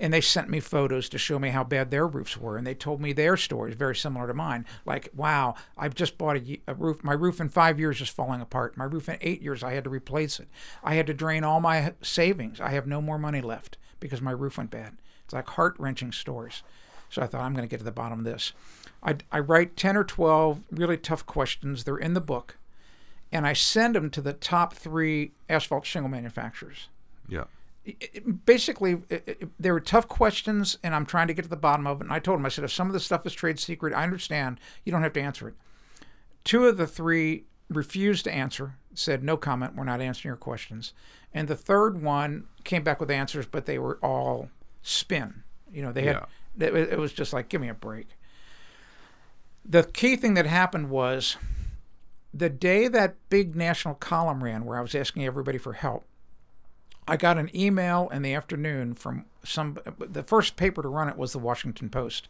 and 0.00 0.12
they 0.12 0.20
sent 0.20 0.48
me 0.48 0.60
photos 0.60 1.08
to 1.10 1.18
show 1.18 1.38
me 1.38 1.50
how 1.50 1.62
bad 1.62 1.90
their 1.90 2.06
roofs 2.06 2.36
were 2.36 2.56
and 2.56 2.66
they 2.66 2.74
told 2.74 3.00
me 3.00 3.12
their 3.12 3.36
stories 3.36 3.74
very 3.74 3.94
similar 3.94 4.26
to 4.26 4.34
mine. 4.34 4.64
Like 4.86 5.10
wow 5.14 5.54
i've 5.76 5.94
just 5.94 6.18
bought 6.18 6.36
a, 6.38 6.60
a 6.66 6.74
roof 6.74 7.04
my 7.04 7.12
roof 7.12 7.40
in 7.40 7.48
five 7.48 7.78
years 7.78 8.00
is 8.00 8.08
falling 8.08 8.40
apart. 8.40 8.76
My 8.76 8.84
roof 8.84 9.08
in 9.08 9.18
eight 9.20 9.42
years 9.42 9.62
i 9.62 9.72
had 9.72 9.84
to 9.84 9.90
replace 9.90 10.40
it. 10.40 10.48
I 10.82 10.94
had 10.94 11.06
to 11.06 11.14
drain 11.14 11.44
all 11.44 11.60
my 11.60 11.92
savings. 12.02 12.60
I 12.60 12.70
have 12.70 12.86
no 12.86 13.00
more 13.02 13.18
money 13.18 13.40
left 13.40 13.76
because 14.00 14.22
my 14.22 14.32
roof 14.32 14.56
went 14.56 14.70
bad. 14.70 14.96
It's 15.24 15.34
like 15.34 15.48
heart-wrenching 15.50 16.12
stories. 16.12 16.62
So 17.10 17.22
i 17.22 17.26
thought 17.26 17.42
i'm 17.42 17.54
going 17.54 17.66
to 17.66 17.70
get 17.70 17.78
to 17.78 17.84
the 17.84 17.92
bottom 17.92 18.20
of 18.20 18.24
this. 18.24 18.52
I, 19.02 19.16
I 19.30 19.38
write 19.38 19.76
10 19.76 19.96
or 19.96 20.04
12 20.04 20.62
really 20.70 20.96
tough 20.96 21.24
questions. 21.24 21.84
They're 21.84 21.96
in 21.96 22.14
the 22.14 22.20
book. 22.20 22.56
And 23.32 23.46
i 23.46 23.52
send 23.52 23.94
them 23.94 24.10
to 24.10 24.20
the 24.20 24.32
top 24.32 24.74
three 24.74 25.32
asphalt 25.48 25.86
shingle 25.86 26.10
manufacturers. 26.10 26.88
Yeah. 27.28 27.44
It- 28.00 28.44
basically 28.46 29.02
it, 29.08 29.48
they 29.58 29.70
were 29.70 29.80
tough 29.80 30.06
questions 30.08 30.78
and 30.82 30.94
i'm 30.94 31.06
trying 31.06 31.26
to 31.26 31.34
get 31.34 31.42
to 31.42 31.48
the 31.48 31.56
bottom 31.56 31.86
of 31.86 32.00
it 32.00 32.04
and 32.04 32.12
i 32.12 32.18
told 32.18 32.38
him 32.38 32.46
i 32.46 32.48
said 32.48 32.64
if 32.64 32.72
some 32.72 32.86
of 32.86 32.92
the 32.92 33.00
stuff 33.00 33.24
is 33.26 33.32
trade 33.32 33.58
secret 33.58 33.92
i 33.94 34.02
understand. 34.02 34.58
You 34.84 34.92
don't 34.92 35.02
have 35.02 35.12
to 35.14 35.20
answer 35.20 35.48
it. 35.48 35.54
Two 36.44 36.66
of 36.66 36.76
the 36.76 36.86
three 36.86 37.44
refused 37.68 38.24
to 38.24 38.32
answer 38.32 38.74
said 38.94 39.22
no 39.22 39.36
comment. 39.36 39.76
We're 39.76 39.84
not 39.84 40.00
answering 40.00 40.30
your 40.30 40.36
questions. 40.36 40.92
And 41.32 41.46
the 41.46 41.54
third 41.54 42.02
one 42.02 42.46
came 42.64 42.82
back 42.82 42.98
with 43.00 43.10
answers 43.10 43.46
but 43.46 43.66
they 43.66 43.78
were 43.78 43.98
all 44.02 44.48
spin. 44.82 45.42
You 45.72 45.82
know 45.82 45.92
they 45.92 46.02
had 46.02 46.16
it, 46.58 46.74
it 46.74 46.98
was 46.98 47.12
just 47.12 47.32
like 47.32 47.48
give 47.48 47.60
me 47.60 47.68
a 47.68 47.74
break. 47.74 48.08
The 49.64 49.84
key 49.84 50.16
thing 50.16 50.34
that 50.34 50.46
happened 50.46 50.90
was 50.90 51.36
the 52.32 52.48
day 52.48 52.88
that 52.88 53.16
big 53.28 53.54
national 53.54 53.94
column 53.94 54.42
ran 54.42 54.64
where 54.64 54.78
i 54.78 54.80
was 54.80 54.94
asking 54.94 55.24
everybody 55.24 55.58
for 55.58 55.72
help 55.74 56.06
I 57.10 57.16
got 57.16 57.38
an 57.38 57.50
email 57.54 58.08
in 58.12 58.22
the 58.22 58.34
afternoon 58.34 58.94
from 58.94 59.24
some. 59.44 59.78
The 59.98 60.22
first 60.22 60.56
paper 60.56 60.80
to 60.80 60.88
run 60.88 61.08
it 61.08 61.16
was 61.16 61.32
the 61.32 61.40
Washington 61.40 61.88
Post, 61.88 62.28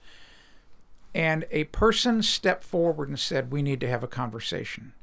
and 1.15 1.47
a 1.51 1.65
person 1.65 2.23
stepped 2.23 2.65
forward 2.65 3.09
and 3.09 3.19
said, 3.19 3.53
"We 3.53 3.63
need 3.63 3.81
to 3.81 3.89
have 3.89 4.03
a 4.03 4.09
conversation." 4.09 4.95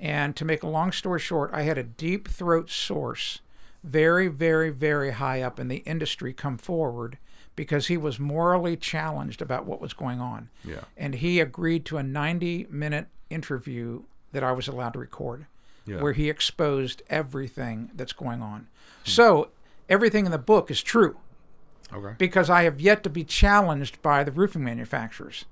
And 0.00 0.34
to 0.34 0.44
make 0.44 0.64
a 0.64 0.68
long 0.68 0.90
story 0.90 1.20
short, 1.20 1.50
I 1.54 1.62
had 1.62 1.78
a 1.78 1.84
deep 1.84 2.26
throat 2.26 2.70
source, 2.70 3.40
very, 3.84 4.26
very, 4.26 4.70
very 4.70 5.12
high 5.12 5.40
up 5.42 5.60
in 5.60 5.68
the 5.68 5.84
industry, 5.86 6.32
come 6.32 6.58
forward 6.58 7.18
because 7.54 7.86
he 7.86 7.96
was 7.96 8.18
morally 8.18 8.76
challenged 8.76 9.40
about 9.40 9.64
what 9.64 9.80
was 9.80 9.92
going 9.92 10.20
on. 10.20 10.50
Yeah. 10.64 10.80
And 10.96 11.14
he 11.14 11.38
agreed 11.38 11.84
to 11.86 11.98
a 11.98 12.02
90 12.02 12.66
minute 12.68 13.06
interview 13.30 14.02
that 14.32 14.42
I 14.42 14.50
was 14.50 14.66
allowed 14.66 14.94
to 14.94 14.98
record 14.98 15.46
Yeah. 15.86 16.00
where 16.00 16.12
he 16.12 16.30
exposed 16.30 17.02
everything 17.10 17.90
that's 17.94 18.12
going 18.12 18.40
on. 18.42 18.68
So 19.04 19.48
everything 19.88 20.24
in 20.26 20.32
the 20.32 20.38
book 20.38 20.70
is 20.70 20.82
true. 20.82 21.16
Okay. 21.92 22.14
because 22.18 22.48
I 22.50 22.62
have 22.64 22.80
yet 22.80 23.02
to 23.04 23.10
be 23.10 23.22
challenged 23.22 24.00
by 24.02 24.24
the 24.24 24.32
roofing 24.32 24.64
manufacturers. 24.64 25.44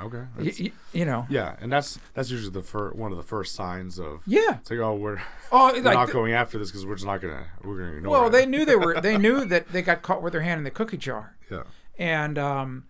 Okay. 0.00 0.22
Y- 0.38 0.52
y- 0.58 0.72
you 0.92 1.04
know. 1.04 1.26
yeah, 1.28 1.56
and 1.60 1.70
that's 1.70 1.98
that's 2.14 2.30
usually 2.30 2.52
the 2.52 2.62
fir- 2.62 2.92
one 2.92 3.10
of 3.10 3.16
the 3.18 3.22
first 3.24 3.54
signs 3.54 3.98
of. 3.98 4.22
Yeah. 4.26 4.58
It's 4.60 4.70
like, 4.70 4.80
oh, 4.80 4.94
we're, 4.94 5.20
Oh, 5.50 5.66
we're 5.74 5.82
like 5.82 5.94
not 5.94 6.04
th- 6.06 6.12
going 6.14 6.32
after 6.32 6.58
this 6.58 6.70
because 6.70 6.86
we're 6.86 6.94
just 6.94 7.04
not 7.06 7.20
gonna 7.20 7.44
we're 7.62 7.78
gonna 7.78 7.96
ignore 7.96 8.12
well, 8.12 8.26
it. 8.28 8.30
they 8.30 8.46
knew 8.46 8.64
they 8.64 8.76
were. 8.76 9.00
They 9.00 9.18
knew 9.26 9.44
that 9.44 9.68
they 9.68 9.82
got 9.82 10.02
caught 10.02 10.22
with 10.22 10.32
their 10.32 10.42
hand 10.42 10.58
in 10.58 10.64
the 10.64 10.70
cookie 10.70 10.96
jar. 10.96 11.36
yeah. 11.50 11.64
And 11.98 12.38
um, 12.38 12.84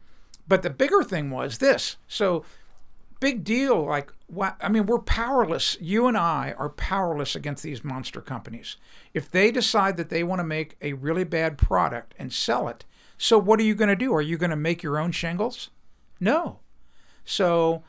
but 0.46 0.62
the 0.62 0.70
bigger 0.70 1.02
thing 1.02 1.30
was 1.30 1.58
this. 1.58 1.96
So 2.06 2.44
big 3.22 3.44
deal. 3.44 3.86
Like 3.86 4.12
what? 4.26 4.56
I 4.60 4.68
mean, 4.68 4.86
we're 4.86 4.98
powerless. 4.98 5.78
You 5.80 6.08
and 6.08 6.16
I 6.16 6.54
are 6.58 6.68
powerless 6.68 7.36
against 7.36 7.62
these 7.62 7.84
monster 7.84 8.20
companies. 8.20 8.76
If 9.14 9.30
they 9.30 9.52
decide 9.52 9.96
that 9.96 10.10
they 10.10 10.24
want 10.24 10.40
to 10.40 10.44
make 10.44 10.76
a 10.82 10.94
really 10.94 11.22
bad 11.22 11.56
product 11.56 12.14
and 12.18 12.32
sell 12.32 12.66
it, 12.66 12.84
so 13.16 13.38
what 13.38 13.60
are 13.60 13.62
you 13.62 13.76
going 13.76 13.88
to 13.88 13.96
do? 13.96 14.12
Are 14.12 14.20
you 14.20 14.36
going 14.36 14.50
to 14.50 14.56
make 14.56 14.82
your 14.82 14.98
own 14.98 15.12
shingles? 15.12 15.70
No. 16.18 16.58
So 17.24 17.84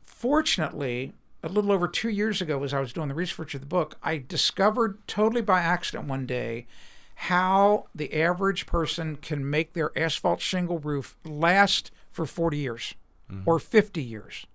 fortunately, 0.00 1.12
a 1.42 1.48
little 1.48 1.72
over 1.72 1.88
two 1.88 2.08
years 2.08 2.40
ago, 2.40 2.62
as 2.62 2.72
I 2.72 2.78
was 2.78 2.92
doing 2.92 3.08
the 3.08 3.14
research 3.14 3.56
of 3.56 3.60
the 3.60 3.66
book, 3.66 3.96
I 4.00 4.18
discovered 4.18 5.04
totally 5.08 5.42
by 5.42 5.60
accident 5.60 6.06
one 6.06 6.26
day 6.26 6.68
how 7.14 7.86
the 7.92 8.14
average 8.22 8.66
person 8.66 9.16
can 9.16 9.50
make 9.50 9.72
their 9.72 9.90
asphalt 9.98 10.40
shingle 10.40 10.78
roof 10.78 11.16
last 11.24 11.90
for 12.12 12.26
40 12.26 12.56
years 12.56 12.94
or 13.46 13.58
50 13.58 14.02
years 14.02 14.46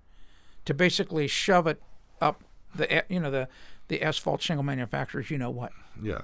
to 0.66 0.74
basically 0.74 1.28
shove 1.28 1.68
it 1.68 1.82
up 2.22 2.44
the 2.74 3.04
you 3.10 3.20
know 3.20 3.32
the 3.32 3.48
the 3.88 4.02
asphalt 4.02 4.42
shingle 4.42 4.64
manufacturers 4.64 5.30
you 5.30 5.38
know 5.38 5.50
what 5.50 5.72
Yeah. 6.02 6.22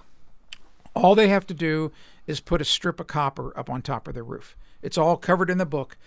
all 0.96 1.16
they 1.16 1.28
have 1.30 1.46
to 1.48 1.54
do 1.54 1.92
is 2.28 2.40
put 2.40 2.62
a 2.62 2.66
strip 2.66 3.00
of 3.00 3.08
copper 3.08 3.58
up 3.58 3.70
on 3.70 3.82
top 3.82 4.08
of 4.08 4.14
their 4.14 4.24
roof. 4.24 4.56
It's 4.82 4.98
all 4.98 5.18
covered 5.18 5.50
in 5.50 5.58
the 5.58 5.66
book. 5.66 5.98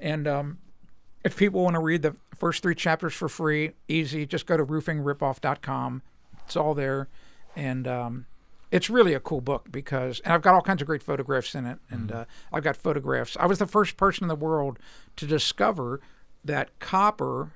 And 0.00 0.26
um, 0.28 0.58
if 1.24 1.36
people 1.36 1.62
want 1.62 1.74
to 1.74 1.80
read 1.80 2.02
the 2.02 2.16
first 2.34 2.62
three 2.62 2.74
chapters 2.74 3.14
for 3.14 3.28
free, 3.28 3.72
easy, 3.88 4.26
just 4.26 4.46
go 4.46 4.56
to 4.56 4.64
roofingripoff.com. 4.64 6.02
It's 6.44 6.56
all 6.56 6.74
there. 6.74 7.08
And 7.56 7.86
um, 7.86 8.26
it's 8.72 8.88
really 8.88 9.12
a 9.12 9.20
cool 9.20 9.42
book 9.42 9.70
because, 9.70 10.20
and 10.20 10.32
I've 10.32 10.40
got 10.40 10.54
all 10.54 10.62
kinds 10.62 10.80
of 10.80 10.86
great 10.86 11.02
photographs 11.02 11.54
in 11.54 11.66
it. 11.66 11.78
And 11.90 12.10
uh, 12.10 12.24
I've 12.50 12.64
got 12.64 12.74
photographs. 12.74 13.36
I 13.38 13.44
was 13.44 13.58
the 13.58 13.66
first 13.66 13.98
person 13.98 14.24
in 14.24 14.28
the 14.28 14.34
world 14.34 14.78
to 15.16 15.26
discover 15.26 16.00
that 16.42 16.76
copper 16.80 17.52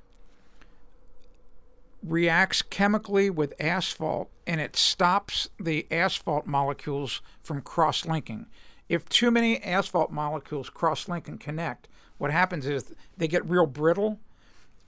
reacts 2.03 2.61
chemically 2.61 3.31
with 3.31 3.55
asphalt 3.59 4.31
and 4.47 4.61
it 4.61 4.77
stops 4.77 5.49
the 5.59 5.87
asphalt 5.91 6.47
molecules 6.47 7.23
from 7.43 7.63
cross 7.63 8.05
linking. 8.05 8.47
If 8.89 9.09
too 9.09 9.31
many 9.31 9.61
asphalt 9.65 10.13
molecules 10.13 10.69
cross 10.69 11.09
link 11.09 11.27
and 11.27 11.41
connect, 11.41 11.89
what 12.19 12.31
happens 12.31 12.67
is 12.67 12.95
they 13.17 13.27
get 13.27 13.49
real 13.49 13.67
brittle 13.67 14.21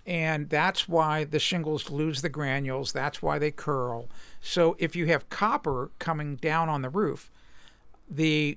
and 0.09 0.49
that's 0.49 0.89
why 0.89 1.23
the 1.25 1.39
shingles 1.39 1.91
lose 1.91 2.23
the 2.23 2.31
granules. 2.31 2.93
That's 2.93 3.21
why 3.21 3.39
they 3.39 3.51
curl. 3.51 4.09
So 4.41 4.75
if 4.79 4.97
you 4.97 5.05
have 5.07 5.29
copper 5.29 5.91
coming 5.99 6.37
down 6.37 6.71
on 6.71 6.81
the 6.81 6.89
roof, 6.89 7.31
the 8.11 8.57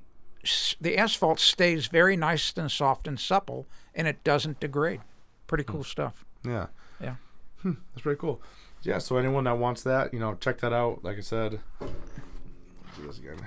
the 0.79 0.97
asphalt 0.97 1.39
stays 1.39 1.87
very 1.87 2.15
nice 2.15 2.53
and 2.55 2.71
soft 2.71 3.05
and 3.05 3.19
supple, 3.19 3.67
and 3.93 4.07
it 4.07 4.23
doesn't 4.23 4.61
degrade. 4.61 5.01
Pretty 5.45 5.65
cool 5.65 5.83
stuff. 5.83 6.25
Yeah. 6.45 6.67
Yeah. 7.01 7.15
That's 7.63 8.01
pretty 8.01 8.19
cool. 8.19 8.41
Yeah, 8.83 8.97
so 8.97 9.17
anyone 9.17 9.43
that 9.43 9.57
wants 9.59 9.83
that, 9.83 10.13
you 10.13 10.19
know, 10.19 10.35
check 10.35 10.59
that 10.61 10.73
out. 10.73 11.03
Like 11.03 11.17
I 11.17 11.21
said, 11.21 11.59
do 11.79 13.05
this 13.05 13.19
again. 13.19 13.37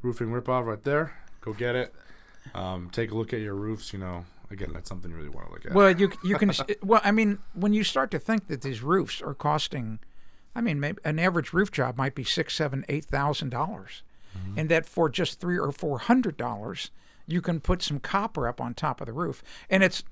Roofing 0.00 0.28
ripoff 0.28 0.64
right 0.64 0.82
there. 0.82 1.12
Go 1.40 1.52
get 1.52 1.74
it. 1.74 1.92
Um, 2.54 2.88
take 2.90 3.10
a 3.10 3.14
look 3.14 3.34
at 3.34 3.40
your 3.40 3.54
roofs. 3.54 3.92
You 3.92 3.98
know, 3.98 4.24
again, 4.50 4.70
that's 4.72 4.88
something 4.88 5.10
you 5.10 5.16
really 5.16 5.28
want 5.28 5.46
to 5.46 5.52
look 5.52 5.66
at. 5.66 5.72
Well, 5.72 5.90
you 5.90 6.10
you 6.22 6.36
can 6.36 6.52
well, 6.82 7.00
I 7.04 7.12
mean, 7.12 7.38
when 7.54 7.72
you 7.72 7.84
start 7.84 8.10
to 8.12 8.18
think 8.18 8.48
that 8.48 8.62
these 8.62 8.82
roofs 8.82 9.22
are 9.22 9.34
costing, 9.34 9.98
I 10.54 10.60
mean, 10.60 10.80
maybe 10.80 10.98
an 11.04 11.18
average 11.18 11.52
roof 11.52 11.70
job 11.70 11.96
might 11.96 12.14
be 12.14 12.24
six, 12.24 12.54
seven, 12.54 12.84
eight 12.88 13.04
thousand 13.04 13.50
dollars, 13.50 14.02
and 14.56 14.68
that 14.68 14.86
for 14.86 15.08
just 15.08 15.40
three 15.40 15.58
or 15.58 15.72
four 15.72 15.98
hundred 16.00 16.36
dollars, 16.36 16.90
you 17.26 17.40
can 17.40 17.60
put 17.60 17.82
some 17.82 18.00
copper 18.00 18.48
up 18.48 18.60
on 18.60 18.74
top 18.74 19.00
of 19.00 19.06
the 19.06 19.12
roof, 19.12 19.42
and 19.68 19.82
it's 19.82 20.02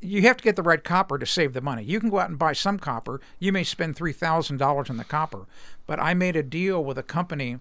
you 0.00 0.22
have 0.22 0.36
to 0.36 0.44
get 0.44 0.56
the 0.56 0.62
right 0.62 0.82
copper 0.82 1.18
to 1.18 1.26
save 1.26 1.52
the 1.52 1.60
money. 1.60 1.82
You 1.82 2.00
can 2.00 2.10
go 2.10 2.18
out 2.18 2.28
and 2.28 2.38
buy 2.38 2.52
some 2.52 2.78
copper. 2.78 3.20
You 3.38 3.52
may 3.52 3.64
spend 3.64 3.96
three 3.96 4.12
thousand 4.12 4.58
dollars 4.58 4.90
on 4.90 4.96
the 4.96 5.04
copper, 5.04 5.46
but 5.86 6.00
I 6.00 6.14
made 6.14 6.36
a 6.36 6.42
deal 6.42 6.84
with 6.84 6.98
a 6.98 7.02
company 7.02 7.58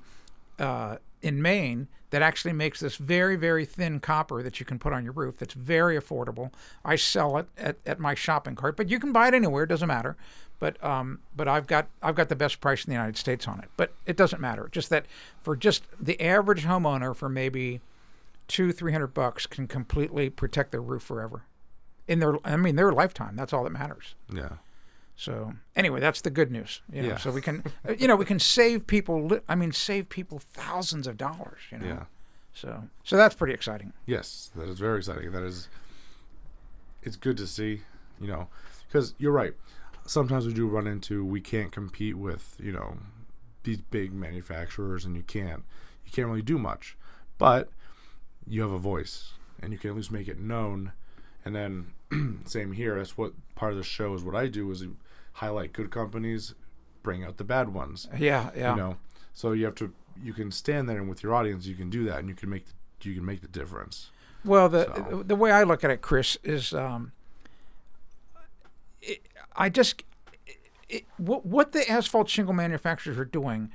uh, 0.60 0.98
in 1.22 1.42
Maine 1.42 1.88
that 2.16 2.22
actually 2.22 2.54
makes 2.54 2.80
this 2.80 2.96
very, 2.96 3.36
very 3.36 3.66
thin 3.66 4.00
copper 4.00 4.42
that 4.42 4.58
you 4.62 4.66
can 4.66 4.80
put 4.80 4.94
on 4.94 5.04
your 5.04 5.12
roof. 5.12 5.36
That's 5.38 5.54
very 5.54 6.00
affordable. 6.00 6.50
I 6.86 6.96
sell 6.96 7.38
it 7.38 7.48
at, 7.58 7.76
at 7.86 8.00
my 8.00 8.16
shopping 8.16 8.56
cart, 8.56 8.78
but 8.78 8.88
you 8.88 9.02
can 9.02 9.12
buy 9.12 9.28
it 9.28 9.34
anywhere. 9.34 9.64
It 9.64 9.68
doesn't 9.68 9.90
matter. 9.90 10.16
But 10.58 10.82
um, 10.82 11.20
but 11.36 11.50
I've 11.50 11.68
got 11.68 11.90
I've 12.02 12.16
got 12.16 12.30
the 12.30 12.36
best 12.38 12.62
price 12.62 12.86
in 12.86 12.90
the 12.90 12.96
United 12.96 13.18
States 13.18 13.50
on 13.50 13.60
it. 13.60 13.70
But 13.76 13.92
it 14.06 14.16
doesn't 14.16 14.40
matter. 14.40 14.70
Just 14.72 14.90
that 14.92 15.06
for 15.42 15.58
just 15.58 15.84
the 16.00 16.18
average 16.22 16.64
homeowner 16.64 17.14
for 17.14 17.28
maybe 17.28 17.82
two 18.48 18.72
three 18.72 18.94
hundred 18.94 19.14
bucks 19.14 19.46
can 19.46 19.68
completely 19.68 20.30
protect 20.30 20.72
their 20.72 20.82
roof 20.82 21.04
forever. 21.04 21.44
In 22.08 22.20
their 22.20 22.36
I 22.48 22.56
mean 22.56 22.78
their 22.78 22.94
lifetime. 22.94 23.36
That's 23.36 23.52
all 23.52 23.66
that 23.66 23.74
matters. 23.74 24.16
yeah. 24.34 24.54
So 25.18 25.54
anyway, 25.76 26.00
that's 26.02 26.22
the 26.22 26.30
good 26.30 26.52
news. 26.52 26.82
You 26.92 27.02
know, 27.04 27.08
Yeah. 27.10 27.18
so 27.18 27.32
we 27.32 27.42
can, 27.42 27.64
uh, 27.88 27.94
you 27.94 28.08
know, 28.08 28.16
we 28.18 28.26
can 28.26 28.40
save 28.40 28.86
people. 28.88 29.26
li- 29.28 29.40
I 29.48 29.56
mean, 29.56 29.72
save 29.72 30.10
people 30.10 30.40
thousands 30.40 31.08
of 31.08 31.18
dollars. 31.18 31.62
You 31.72 31.78
know. 31.80 31.88
Yeah. 31.88 32.04
So 32.54 32.84
so 33.04 33.16
that's 33.18 33.36
pretty 33.36 33.54
exciting. 33.54 33.94
Yes, 34.06 34.52
that 34.56 34.68
is 34.70 34.80
very 34.80 34.98
exciting. 34.98 35.32
That 35.32 35.44
is, 35.44 35.70
it's 37.04 37.16
good 37.16 37.38
to 37.38 37.48
see, 37.48 37.82
you 38.20 38.28
know, 38.28 38.48
because 38.88 39.14
you're 39.18 39.32
right. 39.32 39.54
Sometimes 40.06 40.46
we 40.46 40.54
do 40.54 40.68
run 40.68 40.86
into 40.88 41.24
we 41.26 41.42
can't 41.42 41.72
compete 41.72 42.16
with 42.18 42.56
you 42.62 42.72
know 42.72 42.98
these 43.64 43.78
big 43.80 44.14
manufacturers, 44.14 45.06
and 45.06 45.16
you 45.16 45.24
can't 45.24 45.64
you 46.06 46.12
can't 46.12 46.28
really 46.28 46.42
do 46.42 46.58
much, 46.60 46.96
but 47.38 47.70
you 48.48 48.62
have 48.62 48.72
a 48.72 48.78
voice, 48.80 49.34
and 49.62 49.72
you 49.74 49.80
can 49.80 49.90
at 49.92 49.96
least 49.96 50.12
make 50.12 50.28
it 50.28 50.40
known. 50.40 50.92
And 51.46 51.56
then 51.56 52.42
same 52.46 52.72
here. 52.74 52.98
That's 52.98 53.18
what 53.18 53.34
part 53.56 53.72
of 53.72 53.78
the 53.78 53.84
show 53.84 54.14
is. 54.16 54.24
What 54.24 54.36
I 54.36 54.48
do 54.48 54.70
is 54.72 54.84
highlight 55.34 55.74
good 55.74 55.92
companies, 55.92 56.56
bring 57.04 57.24
out 57.24 57.38
the 57.38 57.44
bad 57.44 57.74
ones. 57.74 58.08
Yeah, 58.18 58.50
yeah. 58.56 58.72
You 58.72 58.78
know, 58.82 58.98
so 59.34 59.52
you 59.52 59.66
have 59.66 59.76
to 59.76 59.94
you 60.24 60.34
can 60.34 60.50
stand 60.52 60.88
there 60.90 60.98
and 60.98 61.10
with 61.10 61.22
your 61.22 61.34
audience 61.36 61.66
you 61.68 61.76
can 61.76 61.90
do 61.90 62.04
that, 62.06 62.20
and 62.20 62.28
you 62.28 62.36
can 62.36 62.50
make 62.50 62.66
the, 62.66 63.10
you 63.10 63.16
can 63.16 63.26
make 63.26 63.42
the 63.42 63.48
difference. 63.48 64.10
Well, 64.44 64.70
the 64.70 64.86
So- 65.10 65.24
the 65.24 65.36
way 65.36 65.52
I 65.52 65.64
look 65.64 65.84
at 65.84 65.92
it, 65.92 66.02
Chris, 66.02 66.38
is 66.44 66.74
um, 66.74 67.12
it, 69.02 69.22
I 69.56 69.70
just 69.70 70.04
it, 70.90 71.06
what 71.18 71.46
what 71.46 71.72
the 71.72 71.90
asphalt 71.90 72.30
shingle 72.30 72.54
manufacturers 72.54 73.18
are 73.18 73.26
doing 73.26 73.72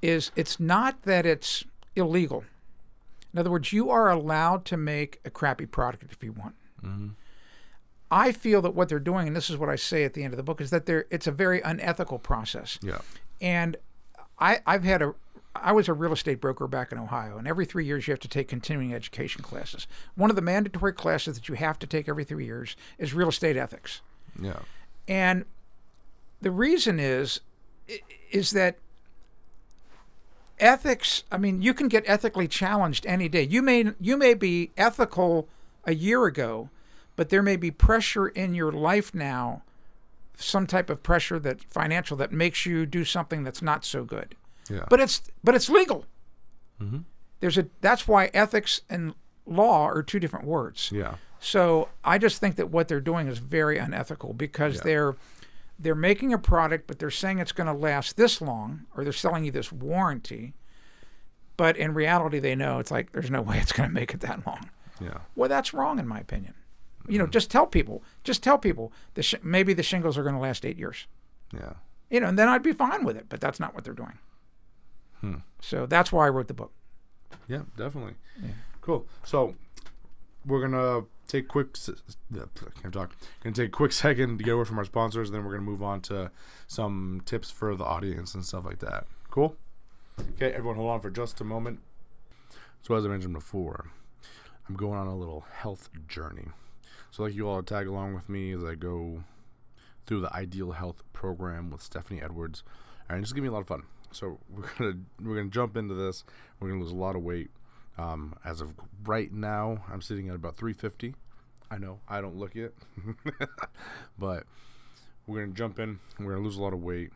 is 0.00 0.32
it's 0.36 0.58
not 0.58 1.02
that 1.02 1.26
it's 1.26 1.64
illegal. 1.94 2.44
In 3.32 3.38
other 3.38 3.50
words, 3.50 3.72
you 3.72 3.88
are 3.90 4.10
allowed 4.10 4.64
to 4.66 4.76
make 4.76 5.20
a 5.24 5.30
crappy 5.30 5.64
product 5.64 6.12
if 6.12 6.22
you 6.22 6.32
want. 6.32 6.54
Mm-hmm. 6.84 7.08
I 8.10 8.32
feel 8.32 8.60
that 8.62 8.74
what 8.74 8.90
they're 8.90 8.98
doing, 8.98 9.26
and 9.26 9.34
this 9.34 9.48
is 9.48 9.56
what 9.56 9.70
I 9.70 9.76
say 9.76 10.04
at 10.04 10.12
the 10.12 10.22
end 10.22 10.34
of 10.34 10.36
the 10.36 10.42
book, 10.42 10.60
is 10.60 10.70
that 10.70 10.86
they're 10.86 11.06
it's 11.10 11.26
a 11.26 11.32
very 11.32 11.60
unethical 11.62 12.18
process. 12.18 12.78
Yeah. 12.82 12.98
And 13.40 13.76
I, 14.38 14.60
I've 14.66 14.84
had 14.84 15.02
a, 15.02 15.14
I 15.54 15.72
was 15.72 15.88
a 15.88 15.94
real 15.94 16.12
estate 16.12 16.40
broker 16.40 16.66
back 16.66 16.92
in 16.92 16.98
Ohio, 16.98 17.38
and 17.38 17.48
every 17.48 17.64
three 17.64 17.86
years 17.86 18.06
you 18.06 18.12
have 18.12 18.20
to 18.20 18.28
take 18.28 18.48
continuing 18.48 18.92
education 18.92 19.42
classes. 19.42 19.86
One 20.14 20.30
of 20.30 20.36
the 20.36 20.42
mandatory 20.42 20.92
classes 20.92 21.36
that 21.36 21.48
you 21.48 21.54
have 21.54 21.78
to 21.78 21.86
take 21.86 22.08
every 22.08 22.24
three 22.24 22.44
years 22.44 22.76
is 22.98 23.14
real 23.14 23.28
estate 23.28 23.56
ethics. 23.56 24.02
Yeah. 24.40 24.60
And 25.08 25.44
the 26.40 26.50
reason 26.50 27.00
is, 27.00 27.40
is 28.30 28.50
that 28.50 28.78
ethics. 30.58 31.24
I 31.30 31.38
mean, 31.38 31.62
you 31.62 31.74
can 31.74 31.88
get 31.88 32.04
ethically 32.06 32.48
challenged 32.48 33.06
any 33.06 33.28
day. 33.28 33.42
You 33.42 33.62
may 33.62 33.92
you 34.00 34.16
may 34.16 34.34
be 34.34 34.70
ethical 34.76 35.48
a 35.84 35.94
year 35.94 36.26
ago, 36.26 36.70
but 37.16 37.28
there 37.28 37.42
may 37.42 37.56
be 37.56 37.70
pressure 37.70 38.28
in 38.28 38.54
your 38.54 38.72
life 38.72 39.14
now, 39.14 39.62
some 40.36 40.66
type 40.66 40.88
of 40.90 41.02
pressure 41.02 41.38
that 41.38 41.62
financial 41.64 42.16
that 42.16 42.32
makes 42.32 42.64
you 42.66 42.86
do 42.86 43.04
something 43.04 43.44
that's 43.44 43.62
not 43.62 43.84
so 43.84 44.04
good. 44.04 44.34
Yeah. 44.70 44.86
But 44.88 45.00
it's 45.00 45.22
but 45.44 45.54
it's 45.54 45.68
legal. 45.68 46.06
Hmm. 46.78 46.98
There's 47.40 47.58
a 47.58 47.66
that's 47.80 48.06
why 48.08 48.30
ethics 48.32 48.80
and 48.88 49.14
law 49.46 49.86
are 49.88 50.02
two 50.02 50.20
different 50.20 50.46
words. 50.46 50.90
yeah. 50.92 51.16
So 51.44 51.88
I 52.04 52.18
just 52.18 52.38
think 52.38 52.54
that 52.54 52.70
what 52.70 52.86
they're 52.86 53.00
doing 53.00 53.26
is 53.26 53.38
very 53.38 53.76
unethical 53.76 54.32
because 54.32 54.76
Yeah. 54.76 54.80
they're 54.84 55.16
they're 55.78 55.94
making 55.96 56.32
a 56.32 56.38
product, 56.38 56.86
but 56.86 57.00
they're 57.00 57.10
saying 57.10 57.40
it's 57.40 57.50
going 57.50 57.66
to 57.66 57.72
last 57.72 58.16
this 58.16 58.40
long, 58.40 58.86
or 58.96 59.02
they're 59.02 59.12
selling 59.12 59.44
you 59.44 59.50
this 59.50 59.72
warranty. 59.72 60.54
But 61.56 61.76
in 61.76 61.92
reality, 61.94 62.38
they 62.38 62.54
know 62.54 62.78
it's 62.78 62.92
like 62.92 63.10
there's 63.12 63.30
no 63.30 63.42
way 63.42 63.58
it's 63.58 63.72
going 63.72 63.88
to 63.88 63.92
make 63.94 64.14
it 64.14 64.20
that 64.20 64.46
long. 64.46 64.70
Yeah. 65.00 65.18
Well, 65.34 65.48
that's 65.48 65.74
wrong 65.74 65.98
in 65.98 66.06
my 66.06 66.20
opinion. 66.20 66.54
You 67.08 67.18
know, 67.18 67.26
just 67.26 67.50
tell 67.50 67.66
people, 67.66 68.02
just 68.24 68.42
tell 68.42 68.58
people 68.58 68.92
the 69.14 69.22
sh- 69.22 69.34
maybe 69.42 69.74
the 69.74 69.82
shingles 69.82 70.16
are 70.16 70.22
going 70.22 70.34
to 70.34 70.40
last 70.40 70.64
eight 70.64 70.78
years. 70.78 71.06
Yeah. 71.52 71.74
You 72.10 72.20
know, 72.20 72.28
and 72.28 72.38
then 72.38 72.48
I'd 72.48 72.62
be 72.62 72.72
fine 72.72 73.04
with 73.04 73.16
it. 73.16 73.26
But 73.28 73.40
that's 73.40 73.58
not 73.58 73.74
what 73.74 73.84
they're 73.84 73.94
doing. 73.94 74.18
Hmm. 75.20 75.36
So 75.60 75.86
that's 75.86 76.12
why 76.12 76.26
I 76.26 76.30
wrote 76.30 76.48
the 76.48 76.54
book. 76.54 76.72
Yeah, 77.48 77.62
definitely. 77.76 78.14
Yeah. 78.42 78.50
Cool. 78.80 79.06
So 79.24 79.54
we're 80.44 80.60
gonna 80.60 81.06
take 81.28 81.48
quick. 81.48 81.76
I 82.34 82.80
can't 82.80 82.92
talk. 82.92 83.16
Gonna 83.42 83.54
take 83.54 83.68
a 83.68 83.72
quick 83.72 83.92
second 84.04 84.38
to 84.38 84.44
get 84.44 84.54
away 84.54 84.64
from 84.64 84.78
our 84.78 84.84
sponsors. 84.84 85.28
And 85.28 85.36
then 85.36 85.44
we're 85.44 85.52
gonna 85.52 85.62
move 85.62 85.82
on 85.82 86.00
to 86.02 86.30
some 86.66 87.22
tips 87.24 87.50
for 87.50 87.74
the 87.74 87.84
audience 87.84 88.34
and 88.34 88.44
stuff 88.44 88.64
like 88.64 88.80
that. 88.80 89.06
Cool. 89.30 89.56
Okay, 90.36 90.52
everyone, 90.52 90.76
hold 90.76 90.90
on 90.90 91.00
for 91.00 91.10
just 91.10 91.40
a 91.40 91.44
moment. 91.44 91.80
So 92.82 92.94
as 92.94 93.04
I 93.04 93.08
mentioned 93.08 93.32
before, 93.32 93.90
I'm 94.68 94.74
going 94.74 94.98
on 94.98 95.06
a 95.06 95.16
little 95.16 95.44
health 95.52 95.88
journey. 96.08 96.48
So 97.12 97.24
like 97.24 97.34
you 97.34 97.46
all 97.46 97.62
tag 97.62 97.86
along 97.86 98.14
with 98.14 98.30
me 98.30 98.52
as 98.52 98.64
I 98.64 98.74
go 98.74 99.22
through 100.06 100.22
the 100.22 100.34
Ideal 100.34 100.72
Health 100.72 101.02
program 101.12 101.70
with 101.70 101.82
Stephanie 101.82 102.22
Edwards, 102.22 102.64
and 103.06 103.22
it's 103.22 103.32
gonna 103.32 103.42
be 103.42 103.48
a 103.48 103.52
lot 103.52 103.60
of 103.60 103.68
fun. 103.68 103.82
So 104.12 104.38
we're 104.48 104.70
gonna 104.78 104.98
we're 105.20 105.36
gonna 105.36 105.50
jump 105.50 105.76
into 105.76 105.94
this. 105.94 106.24
We're 106.58 106.70
gonna 106.70 106.80
lose 106.80 106.90
a 106.90 106.96
lot 106.96 107.14
of 107.14 107.22
weight. 107.22 107.50
Um, 107.98 108.34
as 108.46 108.62
of 108.62 108.72
right 109.04 109.30
now, 109.30 109.84
I'm 109.92 110.00
sitting 110.00 110.30
at 110.30 110.34
about 110.34 110.56
350. 110.56 111.14
I 111.70 111.76
know 111.76 112.00
I 112.08 112.22
don't 112.22 112.38
look 112.38 112.56
it, 112.56 112.74
but 114.18 114.44
we're 115.26 115.40
gonna 115.42 115.52
jump 115.52 115.78
in. 115.78 115.98
We're 116.18 116.32
gonna 116.32 116.44
lose 116.44 116.56
a 116.56 116.62
lot 116.62 116.72
of 116.72 116.82
weight. 116.82 117.10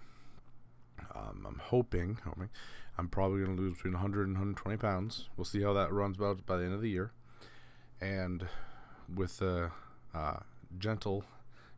Um, 1.15 1.47
I'm 1.49 1.59
hoping, 1.65 2.19
hoping, 2.23 2.51
I'm 2.99 3.09
probably 3.09 3.43
gonna 3.43 3.59
lose 3.59 3.77
between 3.77 3.95
100 3.95 4.27
and 4.27 4.35
120 4.35 4.77
pounds. 4.77 5.31
We'll 5.39 5.47
see 5.47 5.63
how 5.63 5.73
that 5.73 5.91
runs 5.91 6.19
about 6.19 6.45
by 6.45 6.59
the 6.59 6.65
end 6.65 6.75
of 6.75 6.83
the 6.83 6.91
year. 6.91 7.13
And 7.99 8.47
with 9.09 9.39
the 9.39 9.71
uh, 10.14 10.38
gentle 10.79 11.25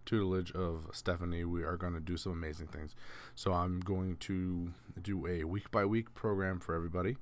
tutelage 0.06 0.52
of 0.52 0.86
Stephanie, 0.92 1.44
we 1.44 1.62
are 1.62 1.76
going 1.76 1.92
to 1.92 2.00
do 2.00 2.16
some 2.16 2.32
amazing 2.32 2.68
things. 2.68 2.94
So 3.34 3.52
I'm 3.52 3.80
going 3.80 4.16
to 4.20 4.72
do 5.00 5.26
a 5.26 5.44
week 5.44 5.70
by 5.70 5.84
week 5.84 6.14
program 6.14 6.60
for 6.60 6.74
everybody, 6.74 7.16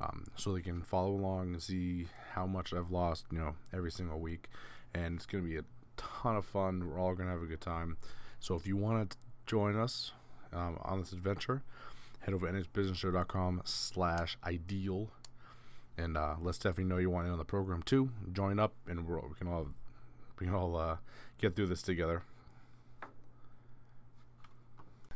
um, 0.00 0.26
so 0.36 0.52
they 0.52 0.60
can 0.60 0.82
follow 0.82 1.10
along 1.10 1.52
and 1.52 1.62
see 1.62 2.08
how 2.32 2.46
much 2.46 2.72
I've 2.72 2.90
lost, 2.90 3.26
you 3.30 3.38
know, 3.38 3.54
every 3.72 3.92
single 3.92 4.18
week. 4.18 4.48
And 4.94 5.16
it's 5.16 5.26
going 5.26 5.44
to 5.44 5.48
be 5.48 5.56
a 5.56 5.64
ton 5.96 6.36
of 6.36 6.44
fun. 6.44 6.88
We're 6.88 6.98
all 6.98 7.14
going 7.14 7.28
to 7.28 7.32
have 7.32 7.42
a 7.42 7.46
good 7.46 7.60
time. 7.60 7.96
So 8.40 8.54
if 8.54 8.66
you 8.66 8.76
want 8.76 9.10
to 9.10 9.16
join 9.46 9.78
us 9.78 10.12
um, 10.52 10.78
on 10.82 11.00
this 11.00 11.12
adventure, 11.12 11.62
head 12.20 12.34
over 12.34 12.50
to 12.50 12.52
nhbusinessshow.com 12.52 13.62
slash 13.64 14.36
ideal 14.44 15.10
and 15.96 16.16
uh, 16.16 16.36
let 16.40 16.54
Stephanie 16.54 16.86
know 16.86 16.98
you 16.98 17.10
want 17.10 17.26
in 17.26 17.32
on 17.32 17.38
the 17.38 17.44
program 17.44 17.82
too. 17.82 18.10
Join 18.32 18.58
up, 18.58 18.72
and 18.86 19.06
we 19.06 19.18
can 19.36 19.48
all 19.48 19.68
we 20.40 20.46
can 20.46 20.54
all 20.54 20.76
uh, 20.76 20.96
get 21.38 21.56
through 21.56 21.66
this 21.66 21.82
together. 21.82 22.22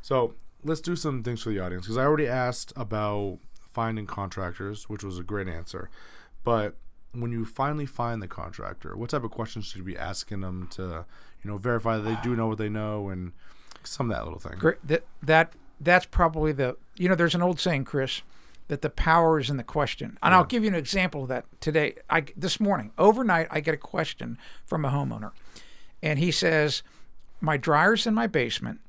So 0.00 0.34
let's 0.64 0.80
do 0.80 0.96
some 0.96 1.22
things 1.22 1.42
for 1.42 1.50
the 1.50 1.60
audience 1.60 1.86
because 1.86 1.96
I 1.96 2.04
already 2.04 2.26
asked 2.26 2.72
about 2.76 3.38
finding 3.72 4.06
contractors, 4.06 4.88
which 4.88 5.02
was 5.02 5.18
a 5.18 5.22
great 5.22 5.48
answer. 5.48 5.90
But 6.44 6.74
when 7.12 7.30
you 7.30 7.44
finally 7.44 7.86
find 7.86 8.22
the 8.22 8.28
contractor, 8.28 8.96
what 8.96 9.10
type 9.10 9.24
of 9.24 9.30
questions 9.30 9.66
should 9.66 9.78
you 9.78 9.84
be 9.84 9.96
asking 9.96 10.40
them 10.40 10.68
to, 10.72 11.04
you 11.42 11.50
know, 11.50 11.56
verify 11.58 11.96
that 11.96 12.02
they 12.02 12.16
do 12.22 12.34
know 12.34 12.48
what 12.48 12.58
they 12.58 12.68
know 12.68 13.08
and 13.08 13.32
some 13.84 14.10
of 14.10 14.16
that 14.16 14.24
little 14.24 14.38
thing? 14.38 14.58
Great. 14.58 14.86
That 14.86 15.04
that 15.22 15.52
that's 15.80 16.06
probably 16.06 16.52
the 16.52 16.76
you 16.96 17.08
know. 17.08 17.14
There's 17.14 17.34
an 17.34 17.42
old 17.42 17.60
saying, 17.60 17.84
Chris, 17.84 18.22
that 18.72 18.80
the 18.80 18.88
power 18.88 19.38
is 19.38 19.50
in 19.50 19.58
the 19.58 19.62
question. 19.62 20.18
And 20.22 20.34
I'll 20.34 20.44
give 20.44 20.62
you 20.62 20.70
an 20.70 20.74
example 20.74 21.24
of 21.24 21.28
that 21.28 21.44
today. 21.60 21.96
I 22.08 22.24
this 22.34 22.58
morning 22.58 22.90
overnight 22.96 23.48
I 23.50 23.60
get 23.60 23.74
a 23.74 23.76
question 23.76 24.38
from 24.64 24.86
a 24.86 24.88
homeowner, 24.88 25.32
and 26.02 26.18
he 26.18 26.30
says, 26.30 26.82
"My 27.38 27.58
dryer's 27.58 28.06
in 28.06 28.14
my 28.14 28.26
basement. 28.26 28.80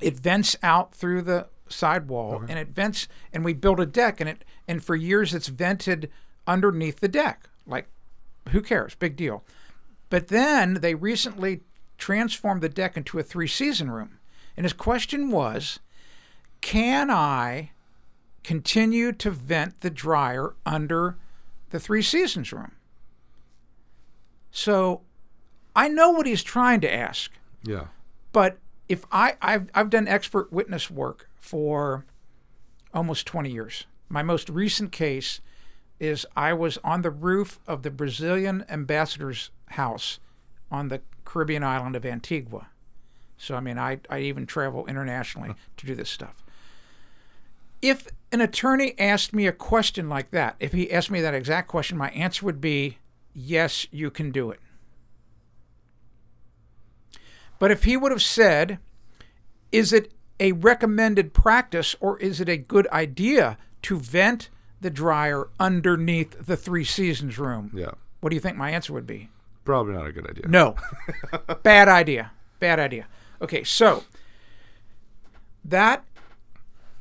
It 0.00 0.18
vents 0.18 0.56
out 0.62 0.94
through 0.94 1.20
the 1.22 1.48
sidewall, 1.68 2.42
and 2.48 2.58
it 2.58 2.68
vents, 2.68 3.06
and 3.34 3.44
we 3.44 3.52
built 3.52 3.80
a 3.80 3.86
deck, 3.86 4.18
and 4.18 4.30
it 4.30 4.46
and 4.66 4.82
for 4.82 4.96
years 4.96 5.34
it's 5.34 5.48
vented 5.48 6.10
underneath 6.46 7.00
the 7.00 7.08
deck. 7.08 7.50
Like, 7.66 7.86
who 8.48 8.62
cares? 8.62 8.94
Big 8.94 9.14
deal." 9.14 9.44
But 10.08 10.28
then 10.28 10.74
they 10.80 10.94
recently 10.94 11.60
transformed 11.98 12.62
the 12.62 12.70
deck 12.70 12.96
into 12.96 13.18
a 13.18 13.22
three 13.22 13.46
season 13.46 13.90
room. 13.90 14.20
And 14.56 14.64
his 14.64 14.72
question 14.72 15.30
was 15.30 15.80
Can 16.62 17.10
I 17.10 17.72
continue 18.44 19.10
to 19.12 19.30
vent 19.30 19.80
the 19.80 19.90
dryer 19.90 20.54
under 20.64 21.16
the 21.70 21.80
three 21.80 22.02
seasons 22.02 22.52
room? 22.52 22.72
So 24.50 25.02
I 25.74 25.88
know 25.88 26.10
what 26.10 26.26
he's 26.26 26.42
trying 26.42 26.80
to 26.82 26.92
ask, 26.94 27.32
Yeah. 27.64 27.86
but 28.32 28.58
if 28.88 29.04
I, 29.10 29.34
I've, 29.42 29.68
I've 29.74 29.90
done 29.90 30.06
expert 30.06 30.52
witness 30.52 30.90
work 30.90 31.28
for 31.36 32.04
almost 32.92 33.26
20 33.26 33.50
years. 33.50 33.86
My 34.08 34.22
most 34.22 34.48
recent 34.48 34.92
case 34.92 35.40
is 35.98 36.26
I 36.36 36.52
was 36.52 36.78
on 36.84 37.02
the 37.02 37.10
roof 37.10 37.58
of 37.66 37.82
the 37.82 37.90
Brazilian 37.90 38.64
ambassador's 38.68 39.50
house 39.70 40.20
on 40.70 40.88
the 40.88 41.00
Caribbean 41.24 41.64
island 41.64 41.96
of 41.96 42.04
Antigua. 42.04 42.68
So, 43.36 43.56
I 43.56 43.60
mean, 43.60 43.78
I, 43.78 43.98
I 44.08 44.20
even 44.20 44.46
travel 44.46 44.86
internationally 44.86 45.54
to 45.78 45.86
do 45.86 45.94
this 45.96 46.10
stuff. 46.10 46.43
If 47.84 48.08
an 48.32 48.40
attorney 48.40 48.94
asked 48.98 49.34
me 49.34 49.46
a 49.46 49.52
question 49.52 50.08
like 50.08 50.30
that, 50.30 50.56
if 50.58 50.72
he 50.72 50.90
asked 50.90 51.10
me 51.10 51.20
that 51.20 51.34
exact 51.34 51.68
question, 51.68 51.98
my 51.98 52.08
answer 52.10 52.46
would 52.46 52.58
be 52.58 52.96
yes, 53.34 53.86
you 53.90 54.10
can 54.10 54.30
do 54.30 54.50
it. 54.50 54.58
But 57.58 57.70
if 57.70 57.84
he 57.84 57.94
would 57.98 58.10
have 58.10 58.22
said, 58.22 58.78
is 59.70 59.92
it 59.92 60.12
a 60.40 60.52
recommended 60.52 61.34
practice 61.34 61.94
or 62.00 62.18
is 62.20 62.40
it 62.40 62.48
a 62.48 62.56
good 62.56 62.88
idea 62.88 63.58
to 63.82 63.98
vent 63.98 64.48
the 64.80 64.88
dryer 64.88 65.48
underneath 65.60 66.46
the 66.46 66.56
three 66.56 66.84
seasons 66.84 67.38
room? 67.38 67.70
Yeah. 67.74 67.92
What 68.20 68.30
do 68.30 68.34
you 68.36 68.40
think 68.40 68.56
my 68.56 68.70
answer 68.70 68.94
would 68.94 69.06
be? 69.06 69.28
Probably 69.66 69.92
not 69.92 70.06
a 70.06 70.12
good 70.12 70.28
idea. 70.28 70.48
No. 70.48 70.76
Bad 71.62 71.88
idea. 71.88 72.32
Bad 72.60 72.80
idea. 72.80 73.08
Okay, 73.42 73.62
so 73.62 74.04
that 75.66 76.02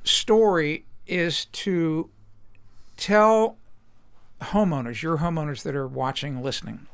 story 0.04 0.86
is 1.08 1.46
to 1.46 2.10
tell 2.98 3.58
homeowners, 4.42 5.02
your 5.02 5.18
homeowners 5.18 5.64
that 5.64 5.76
are 5.76 5.88
watching, 5.88 6.42
listening, 6.42 6.88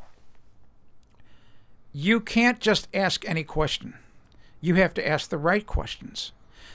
you 1.92 2.20
can't 2.20 2.60
just 2.60 2.88
ask 2.94 3.28
any 3.28 3.44
question. 3.44 3.96
You 4.62 4.76
have 4.76 4.94
to 4.96 5.08
ask 5.08 5.30
the 5.30 5.38
right 5.38 5.66
questions. 5.66 6.32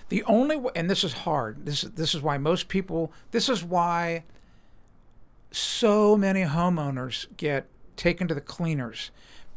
The 0.08 0.22
only 0.24 0.56
way, 0.56 0.72
and 0.74 0.90
this 0.90 1.04
is 1.04 1.12
hard. 1.12 1.66
This 1.66 1.82
this 1.82 2.14
is 2.14 2.22
why 2.22 2.36
most 2.38 2.68
people. 2.68 3.12
This 3.30 3.48
is 3.48 3.64
why 3.64 4.24
so 5.50 6.16
many 6.16 6.42
homeowners 6.42 7.26
get 7.36 7.66
taken 7.96 8.26
to 8.28 8.34
the 8.34 8.40
cleaners 8.40 9.10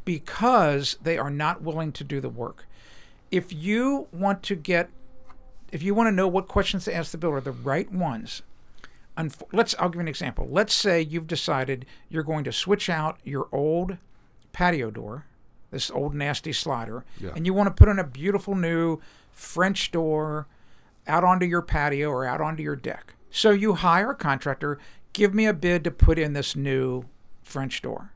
because 0.06 0.98
they 1.02 1.18
are 1.18 1.30
not 1.30 1.62
willing 1.62 1.92
to 1.92 2.04
do 2.04 2.22
the 2.22 2.30
work. 2.30 2.66
If 3.30 3.52
you 3.52 4.08
want 4.14 4.44
to 4.44 4.56
get, 4.56 4.90
if 5.72 5.84
you 5.84 5.94
want 5.94 6.08
to 6.08 6.12
know 6.12 6.28
what 6.28 6.48
questions 6.48 6.86
to 6.86 6.96
ask 6.96 7.12
the 7.12 7.18
builder, 7.18 7.42
the 7.42 7.52
right 7.52 7.92
ones. 7.92 8.42
unf- 9.18 9.42
Let's. 9.52 9.76
I'll 9.80 9.90
give 9.90 9.96
you 9.96 10.02
an 10.02 10.08
example. 10.08 10.48
Let's 10.50 10.74
say 10.74 11.02
you've 11.02 11.28
decided 11.28 11.86
you're 12.10 12.24
going 12.24 12.44
to 12.46 12.52
switch 12.52 12.90
out 12.90 13.18
your 13.24 13.48
old 13.52 13.98
patio 14.54 14.90
door, 14.92 15.26
this 15.72 15.92
old 15.92 16.14
nasty 16.16 16.54
slider, 16.54 17.04
Yeah. 17.20 17.32
and 17.36 17.46
you 17.46 17.54
want 17.54 17.68
to 17.68 17.72
put 17.74 17.90
in 17.90 18.00
a 18.00 18.04
beautiful 18.04 18.56
new 18.56 19.00
French 19.32 19.92
door 19.92 20.48
out 21.08 21.24
onto 21.24 21.46
your 21.46 21.62
patio 21.62 22.10
or 22.10 22.26
out 22.26 22.42
onto 22.42 22.64
your 22.64 22.76
deck. 22.76 23.14
So 23.30 23.52
you 23.52 23.74
hire 23.76 24.12
a 24.12 24.16
contractor, 24.16 24.80
give 25.14 25.34
me 25.34 25.46
a 25.46 25.54
bid 25.54 25.84
to 25.84 25.92
put 25.92 26.18
in 26.18 26.34
this 26.34 26.56
new 26.56 27.04
French 27.44 27.82
door. 27.82 28.12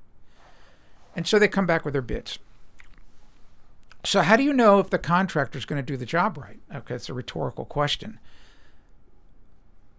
And 1.15 1.27
so 1.27 1.37
they 1.37 1.47
come 1.47 1.65
back 1.65 1.83
with 1.83 1.93
their 1.93 2.01
bids. 2.01 2.39
So 4.03 4.21
how 4.21 4.35
do 4.35 4.43
you 4.43 4.53
know 4.53 4.79
if 4.79 4.89
the 4.89 4.97
contractor 4.97 5.57
is 5.57 5.65
going 5.65 5.81
to 5.81 5.85
do 5.85 5.97
the 5.97 6.05
job 6.05 6.37
right? 6.37 6.59
Okay, 6.73 6.95
it's 6.95 7.09
a 7.09 7.13
rhetorical 7.13 7.65
question. 7.65 8.19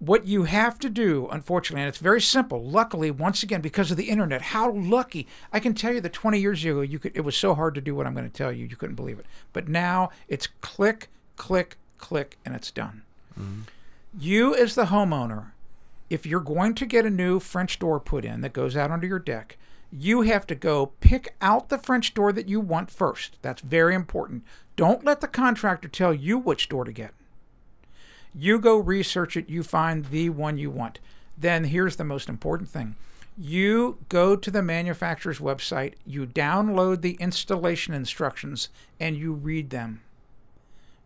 What 0.00 0.26
you 0.26 0.44
have 0.44 0.80
to 0.80 0.90
do, 0.90 1.28
unfortunately, 1.30 1.82
and 1.82 1.88
it's 1.88 1.98
very 1.98 2.20
simple. 2.20 2.64
Luckily, 2.64 3.12
once 3.12 3.44
again, 3.44 3.60
because 3.60 3.92
of 3.92 3.96
the 3.96 4.10
internet, 4.10 4.42
how 4.42 4.72
lucky! 4.72 5.28
I 5.52 5.60
can 5.60 5.74
tell 5.74 5.94
you 5.94 6.00
that 6.00 6.12
20 6.12 6.40
years 6.40 6.64
ago, 6.64 6.80
you 6.80 6.98
could. 6.98 7.16
It 7.16 7.20
was 7.20 7.36
so 7.36 7.54
hard 7.54 7.76
to 7.76 7.80
do 7.80 7.94
what 7.94 8.04
I'm 8.04 8.14
going 8.14 8.28
to 8.28 8.36
tell 8.36 8.50
you, 8.50 8.66
you 8.66 8.74
couldn't 8.74 8.96
believe 8.96 9.20
it. 9.20 9.26
But 9.52 9.68
now 9.68 10.10
it's 10.26 10.48
click, 10.60 11.08
click, 11.36 11.76
click, 11.98 12.36
and 12.44 12.56
it's 12.56 12.72
done. 12.72 13.02
Mm-hmm. 13.38 13.60
You, 14.18 14.56
as 14.56 14.74
the 14.74 14.86
homeowner, 14.86 15.52
if 16.10 16.26
you're 16.26 16.40
going 16.40 16.74
to 16.74 16.84
get 16.84 17.06
a 17.06 17.10
new 17.10 17.38
French 17.38 17.78
door 17.78 18.00
put 18.00 18.24
in 18.24 18.40
that 18.40 18.52
goes 18.52 18.76
out 18.76 18.90
onto 18.90 19.06
your 19.06 19.20
deck, 19.20 19.56
you 19.92 20.22
have 20.22 20.46
to 20.46 20.54
go 20.54 20.86
pick 21.00 21.34
out 21.42 21.68
the 21.68 21.78
French 21.78 22.14
door 22.14 22.32
that 22.32 22.48
you 22.48 22.60
want 22.60 22.90
first. 22.90 23.36
That's 23.42 23.60
very 23.60 23.94
important. 23.94 24.44
Don't 24.74 25.04
let 25.04 25.20
the 25.20 25.28
contractor 25.28 25.88
tell 25.88 26.14
you 26.14 26.38
which 26.38 26.68
door 26.68 26.84
to 26.84 26.92
get. 26.92 27.12
You 28.34 28.58
go 28.58 28.78
research 28.78 29.36
it, 29.36 29.50
you 29.50 29.62
find 29.62 30.06
the 30.06 30.30
one 30.30 30.56
you 30.56 30.70
want. 30.70 30.98
Then 31.36 31.64
here's 31.64 31.96
the 31.96 32.04
most 32.04 32.28
important 32.28 32.70
thing 32.70 32.96
you 33.36 33.98
go 34.10 34.36
to 34.36 34.50
the 34.50 34.62
manufacturer's 34.62 35.38
website, 35.38 35.94
you 36.06 36.26
download 36.26 37.00
the 37.00 37.16
installation 37.18 37.94
instructions, 37.94 38.68
and 39.00 39.16
you 39.16 39.32
read 39.32 39.70
them. 39.70 40.02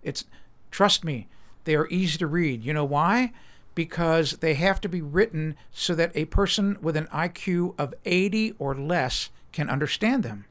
It's 0.03 0.24
trust 0.70 1.05
me, 1.05 1.28
they 1.64 1.74
are 1.74 1.89
easy 1.89 2.18
to 2.18 2.26
read. 2.26 2.64
You 2.64 2.72
know 2.72 2.84
why? 2.84 3.32
Because 3.77 4.39
they 4.39 4.55
have 4.55 4.81
to 4.81 4.89
be 4.89 5.03
written 5.03 5.55
so 5.70 5.95
that 5.95 6.11
a 6.16 6.24
person 6.24 6.79
with 6.81 6.97
an 6.97 7.07
IQ 7.12 7.74
of 7.79 7.95
80 8.05 8.55
or 8.59 8.74
less 8.74 9.29
can 9.53 9.70
understand 9.70 10.24
them. 10.24 10.47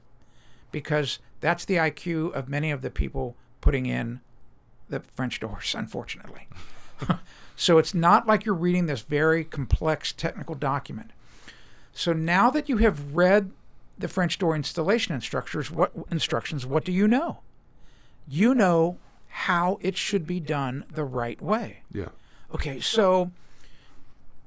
Because 0.71 1.19
that's 1.41 1.65
the 1.65 1.75
IQ 1.75 2.33
of 2.33 2.47
many 2.47 2.71
of 2.71 2.81
the 2.81 2.91
people 2.91 3.35
putting 3.59 3.87
in 3.87 4.21
the 4.89 4.99
French 5.15 5.39
doors, 5.39 5.73
unfortunately. 5.75 6.47
so 7.55 7.79
it's 7.79 7.95
not 7.95 8.27
like 8.27 8.45
you're 8.45 8.53
reading 8.53 8.85
this 8.85 9.01
very 9.01 9.43
complex 9.43 10.13
technical 10.13 10.55
document. 10.55 11.09
So 11.93 12.13
now 12.13 12.51
that 12.51 12.69
you 12.69 12.77
have 12.77 13.15
read 13.15 13.51
the 13.97 14.07
French 14.07 14.37
door 14.37 14.55
installation 14.55 15.15
instructions, 15.15 15.71
what 15.71 15.91
instructions, 16.11 16.63
what 16.63 16.85
do 16.85 16.91
you 16.91 17.07
know? 17.07 17.39
You 18.27 18.53
know 18.53 18.97
how 19.29 19.79
it 19.81 19.97
should 19.97 20.27
be 20.27 20.39
done 20.39 20.85
the 20.93 21.05
right 21.05 21.41
way. 21.41 21.81
Yeah. 21.91 22.09
Okay, 22.55 22.79
so 22.79 23.31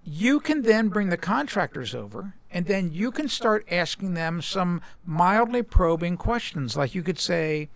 you 0.02 0.40
can 0.40 0.62
then 0.62 0.88
bring 0.88 1.10
the 1.10 1.18
contractors 1.18 1.94
over 1.94 2.32
and 2.50 2.64
then 2.64 2.90
you 2.90 3.12
can 3.12 3.28
start 3.28 3.66
asking 3.70 4.14
them 4.14 4.40
some 4.40 4.80
mildly 5.04 5.62
probing 5.62 6.16
questions. 6.16 6.74
Like 6.74 6.94
you 6.94 7.02
could 7.02 7.18
say, 7.18 7.68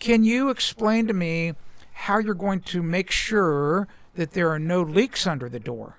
Can 0.00 0.24
you 0.24 0.50
explain 0.50 1.06
to 1.06 1.12
me 1.12 1.52
how 1.92 2.18
you're 2.18 2.34
going 2.34 2.62
to 2.62 2.82
make 2.82 3.12
sure 3.12 3.86
that 4.16 4.32
there 4.32 4.50
are 4.50 4.58
no 4.58 4.82
leaks 4.82 5.28
under 5.28 5.48
the 5.48 5.60
door? 5.60 5.94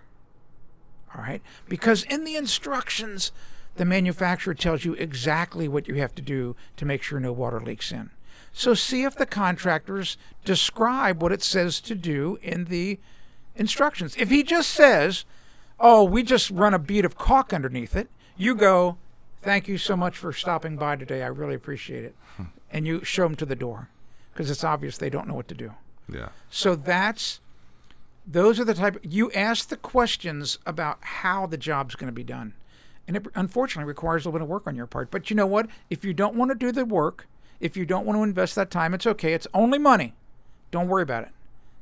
All 1.16 1.22
right, 1.22 1.42
because 1.70 2.04
in 2.04 2.26
the 2.26 2.36
instructions, 2.36 3.32
the 3.76 3.86
manufacturer 3.86 4.56
tells 4.56 4.84
you 4.84 4.92
exactly 4.96 5.70
what 5.70 5.88
you 5.88 5.96
have 5.96 6.14
to 6.16 6.22
do 6.22 6.58
to 6.76 6.86
make 6.86 7.02
sure 7.02 7.18
no 7.18 7.32
water 7.32 7.62
leaks 7.62 7.94
in. 7.94 8.10
So 8.52 8.74
see 8.74 9.06
if 9.06 9.16
the 9.16 9.26
contractors 9.26 10.18
describe 10.44 11.22
what 11.22 11.32
it 11.32 11.42
says 11.42 11.80
to 11.80 11.96
do 11.96 12.38
in 12.42 12.66
the 12.66 13.00
instructions. 13.56 14.16
If 14.18 14.30
he 14.30 14.44
just 14.44 14.70
says, 14.70 15.26
"Oh, 15.80 16.04
we 16.04 16.24
just 16.24 16.50
run 16.52 16.74
a 16.74 16.80
bead 16.80 17.06
of 17.06 17.18
caulk 17.18 17.54
underneath 17.54 17.96
it," 17.96 18.10
you 18.38 18.56
go, 18.56 18.98
"Thank 19.42 19.68
you 19.68 19.78
so 19.78 19.96
much 19.96 20.18
for 20.18 20.34
stopping 20.34 20.78
by 20.78 20.96
today. 20.96 21.24
I 21.24 21.28
really 21.28 21.56
appreciate 21.56 22.04
it," 22.04 22.16
hmm. 22.38 22.46
and 22.72 22.88
you 22.88 23.04
show 23.04 23.24
them 23.24 23.36
to 23.36 23.46
the 23.46 23.56
door 23.56 23.90
because 24.34 24.50
it's 24.50 24.64
obvious 24.64 24.98
they 24.98 25.10
don't 25.10 25.28
know 25.28 25.36
what 25.36 25.48
to 25.50 25.56
do. 25.56 25.74
Yeah. 26.10 26.30
So 26.50 26.76
that's 26.76 27.40
those 28.26 28.60
are 28.60 28.66
the 28.66 28.74
type 28.74 29.00
you 29.04 29.32
ask 29.34 29.68
the 29.68 29.78
questions 29.78 30.58
about 30.66 30.98
how 31.02 31.46
the 31.46 31.58
job's 31.58 31.96
going 31.96 32.08
to 32.08 32.14
be 32.14 32.24
done. 32.24 32.54
And 33.08 33.18
it 33.18 33.26
unfortunately 33.36 33.88
requires 33.88 34.26
a 34.26 34.30
little 34.30 34.40
bit 34.40 34.44
of 34.44 34.50
work 34.50 34.66
on 34.66 34.76
your 34.76 34.88
part. 34.88 35.12
But 35.12 35.30
you 35.30 35.36
know 35.36 35.46
what? 35.46 35.68
If 35.90 36.06
you 36.06 36.14
don't 36.14 36.36
want 36.36 36.52
to 36.52 36.56
do 36.56 36.72
the 36.72 36.86
work, 36.86 37.28
if 37.60 37.76
you 37.76 37.86
don't 37.86 38.06
want 38.06 38.18
to 38.18 38.24
invest 38.24 38.56
that 38.56 38.72
time, 38.72 38.94
it's 38.94 39.06
okay. 39.06 39.34
It's 39.34 39.48
only 39.54 39.78
money. 39.78 40.14
Don't 40.72 40.88
worry 40.88 41.04
about 41.04 41.24
it. 41.24 41.32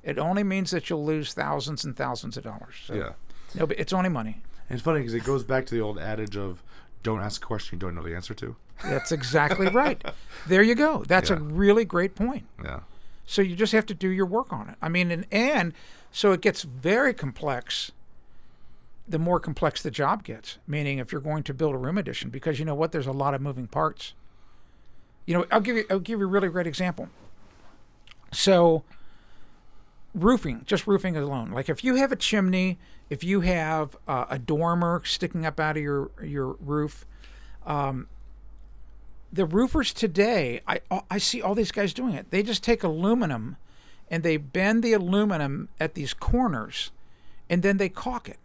It 0.03 0.17
only 0.17 0.43
means 0.43 0.71
that 0.71 0.89
you'll 0.89 1.05
lose 1.05 1.33
thousands 1.33 1.83
and 1.85 1.95
thousands 1.95 2.37
of 2.37 2.43
dollars. 2.43 2.75
So, 2.85 2.93
Yeah. 2.93 3.13
No, 3.53 3.67
but 3.67 3.79
it's 3.79 3.93
only 3.93 4.09
money. 4.09 4.41
And 4.69 4.77
it's 4.77 4.81
funny 4.83 4.99
because 4.99 5.13
it 5.13 5.23
goes 5.25 5.43
back 5.43 5.65
to 5.67 5.75
the 5.75 5.81
old 5.81 5.99
adage 5.99 6.37
of 6.37 6.63
don't 7.03 7.19
ask 7.19 7.43
a 7.43 7.45
question 7.45 7.77
you 7.77 7.79
don't 7.79 7.95
know 7.95 8.03
the 8.03 8.15
answer 8.15 8.33
to. 8.35 8.55
That's 8.83 9.11
exactly 9.11 9.67
right. 9.67 10.03
There 10.47 10.63
you 10.63 10.73
go. 10.73 11.03
That's 11.07 11.29
a 11.29 11.35
really 11.35 11.85
great 11.85 12.15
point. 12.15 12.45
Yeah. 12.63 12.79
So 13.27 13.43
you 13.43 13.55
just 13.55 13.73
have 13.73 13.85
to 13.87 13.93
do 13.93 14.09
your 14.09 14.25
work 14.25 14.51
on 14.51 14.69
it. 14.69 14.75
I 14.81 14.89
mean, 14.89 15.11
and, 15.11 15.25
and 15.31 15.73
so 16.11 16.31
it 16.31 16.41
gets 16.41 16.63
very 16.63 17.13
complex 17.13 17.91
the 19.07 19.19
more 19.19 19.39
complex 19.39 19.81
the 19.81 19.91
job 19.91 20.23
gets. 20.23 20.57
Meaning, 20.65 20.97
if 20.97 21.11
you're 21.11 21.21
going 21.21 21.43
to 21.43 21.53
build 21.53 21.75
a 21.75 21.77
room 21.77 21.97
addition, 21.97 22.29
because 22.29 22.57
you 22.59 22.65
know 22.65 22.73
what, 22.75 22.91
there's 22.91 23.07
a 23.07 23.11
lot 23.11 23.33
of 23.33 23.41
moving 23.41 23.67
parts. 23.67 24.13
You 25.25 25.35
know, 25.37 25.45
I'll 25.51 25.61
give 25.61 25.75
you 25.77 25.85
I'll 25.89 25.99
give 25.99 26.19
you 26.19 26.25
a 26.25 26.29
really 26.29 26.47
great 26.49 26.65
example. 26.67 27.09
So, 28.31 28.83
roofing, 30.13 30.63
just 30.65 30.87
roofing 30.87 31.15
alone. 31.15 31.51
Like 31.51 31.69
if 31.69 31.83
you 31.83 31.95
have 31.95 32.11
a 32.11 32.15
chimney, 32.15 32.77
if 33.09 33.23
you 33.23 33.41
have 33.41 33.95
uh, 34.07 34.25
a 34.29 34.39
dormer 34.39 35.01
sticking 35.05 35.45
up 35.45 35.59
out 35.59 35.77
of 35.77 35.83
your 35.83 36.11
your 36.23 36.55
roof, 36.59 37.05
um, 37.65 38.07
the 39.31 39.45
roofers 39.45 39.93
today, 39.93 40.61
I 40.67 40.81
I 41.09 41.17
see 41.17 41.41
all 41.41 41.55
these 41.55 41.71
guys 41.71 41.93
doing 41.93 42.13
it. 42.13 42.31
They 42.31 42.43
just 42.43 42.63
take 42.63 42.83
aluminum, 42.83 43.57
and 44.09 44.23
they 44.23 44.37
bend 44.37 44.83
the 44.83 44.93
aluminum 44.93 45.69
at 45.79 45.93
these 45.93 46.13
corners, 46.13 46.91
and 47.49 47.63
then 47.63 47.77
they 47.77 47.89
caulk 47.89 48.27
it. 48.27 48.37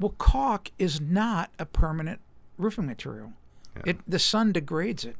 Well, 0.00 0.14
caulk 0.18 0.70
is 0.78 1.00
not 1.00 1.50
a 1.58 1.66
permanent 1.66 2.20
roofing 2.58 2.86
material. 2.86 3.32
It 3.84 3.98
the 4.06 4.18
sun 4.18 4.52
degrades 4.52 5.04
it. 5.04 5.16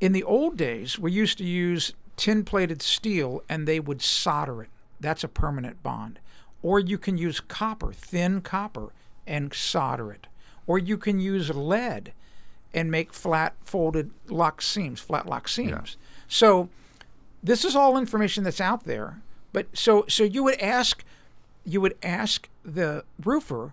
In 0.00 0.12
the 0.12 0.22
old 0.22 0.56
days, 0.56 0.98
we 0.98 1.12
used 1.12 1.38
to 1.38 1.44
use 1.44 1.92
tin-plated 2.16 2.82
steel, 2.82 3.42
and 3.48 3.66
they 3.66 3.80
would 3.80 4.02
solder 4.02 4.62
it. 4.62 4.70
That's 5.00 5.24
a 5.24 5.28
permanent 5.28 5.82
bond. 5.82 6.18
Or 6.62 6.80
you 6.80 6.98
can 6.98 7.18
use 7.18 7.40
copper, 7.40 7.92
thin 7.92 8.40
copper, 8.40 8.92
and 9.26 9.52
solder 9.52 10.10
it. 10.12 10.26
Or 10.66 10.78
you 10.78 10.96
can 10.96 11.20
use 11.20 11.50
lead 11.50 12.12
and 12.72 12.90
make 12.90 13.12
flat 13.12 13.54
folded 13.64 14.10
lock 14.28 14.60
seams, 14.60 15.00
flat 15.00 15.26
lock 15.26 15.48
seams. 15.48 15.96
So 16.26 16.68
this 17.42 17.64
is 17.64 17.76
all 17.76 17.96
information 17.96 18.44
that's 18.44 18.60
out 18.60 18.84
there. 18.84 19.20
But 19.52 19.66
so 19.76 20.04
so 20.08 20.24
you 20.24 20.42
would 20.42 20.60
ask 20.60 21.04
you 21.64 21.80
would 21.80 21.96
ask 22.02 22.48
the 22.64 23.04
roofer, 23.22 23.72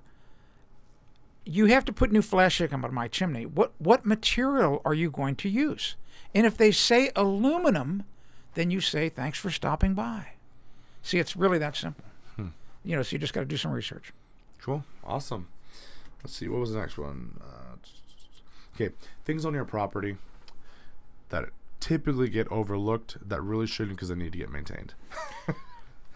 you 1.46 1.66
have 1.66 1.84
to 1.86 1.94
put 1.94 2.12
new 2.12 2.22
flashing 2.22 2.74
on 2.74 2.94
my 2.94 3.08
chimney. 3.08 3.46
What 3.46 3.72
what 3.80 4.06
material 4.06 4.82
are 4.86 4.94
you 4.94 5.10
going 5.10 5.36
to 5.38 5.50
use? 5.50 5.96
And 6.36 6.46
if 6.46 6.56
they 6.56 6.72
say 6.72 7.12
aluminum, 7.16 8.04
then 8.54 8.72
you 8.72 8.82
say 8.82 9.10
thanks 9.10 9.39
for 9.39 9.49
stopping 9.49 9.93
by. 9.93 10.34
See, 11.04 11.18
it's 11.20 11.36
really 11.36 11.58
that 11.58 11.76
simple. 11.76 12.06
You 12.84 12.95
know, 12.95 13.04
so 13.04 13.14
you 13.14 13.20
just 13.20 13.34
got 13.34 13.41
to 13.41 13.45
do 13.45 13.58
some 13.58 13.72
research. 13.72 14.12
Cool. 14.60 14.84
Awesome. 15.04 15.47
Let's 16.24 16.36
see. 16.36 16.47
What 16.47 16.60
was 16.62 16.74
the 16.74 16.80
next 16.80 16.97
one? 16.97 17.39
Uh, 17.39 17.76
okay. 18.76 18.93
Things 19.24 19.45
on 19.45 19.54
your 19.54 19.66
property 19.66 20.18
that 21.30 21.49
typically 21.80 22.28
get 22.28 22.47
overlooked 22.52 23.18
that 23.28 23.41
really 23.41 23.68
shouldn't 23.68 23.97
because 23.97 24.10
they 24.10 24.16
need 24.16 24.32
to 24.32 24.38
get 24.39 24.52
maintained. 24.52 24.93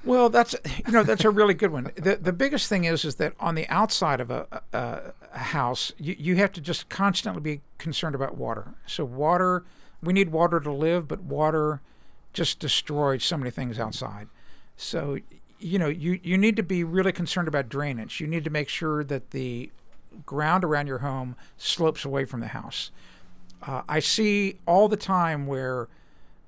Well, 0.05 0.29
that's 0.29 0.55
you 0.85 0.91
know 0.91 1.01
that's 1.01 1.25
a 1.25 1.31
really 1.31 1.55
good 1.55 1.71
one. 1.71 1.91
the 1.95 2.17
The 2.17 2.31
biggest 2.31 2.69
thing 2.69 2.83
is 2.83 3.03
is 3.03 3.15
that 3.15 3.33
on 3.39 3.55
the 3.55 3.67
outside 3.69 4.21
of 4.21 4.29
a, 4.29 4.45
a, 4.71 5.13
a 5.33 5.39
house, 5.39 5.91
you, 5.97 6.15
you 6.17 6.35
have 6.35 6.51
to 6.53 6.61
just 6.61 6.89
constantly 6.89 7.41
be 7.41 7.61
concerned 7.79 8.13
about 8.13 8.37
water. 8.37 8.75
So 8.85 9.03
water, 9.03 9.65
we 10.03 10.13
need 10.13 10.29
water 10.29 10.59
to 10.59 10.71
live, 10.71 11.07
but 11.07 11.23
water 11.23 11.81
just 12.35 12.59
destroys 12.59 13.23
so 13.23 13.37
many 13.37 13.49
things 13.49 13.79
outside. 13.79 14.27
So 14.77 15.17
you 15.57 15.79
know 15.79 15.87
you 15.87 16.19
you 16.21 16.37
need 16.37 16.55
to 16.57 16.63
be 16.63 16.83
really 16.83 17.11
concerned 17.11 17.47
about 17.47 17.69
drainage. 17.69 18.19
You 18.21 18.27
need 18.27 18.43
to 18.43 18.49
make 18.49 18.69
sure 18.69 19.03
that 19.03 19.31
the 19.31 19.71
ground 20.25 20.63
around 20.63 20.87
your 20.87 20.99
home 20.99 21.35
slopes 21.57 22.05
away 22.05 22.25
from 22.25 22.41
the 22.41 22.47
house. 22.47 22.91
Uh, 23.65 23.81
I 23.89 23.99
see 23.99 24.59
all 24.67 24.87
the 24.87 24.97
time 24.97 25.47
where 25.47 25.87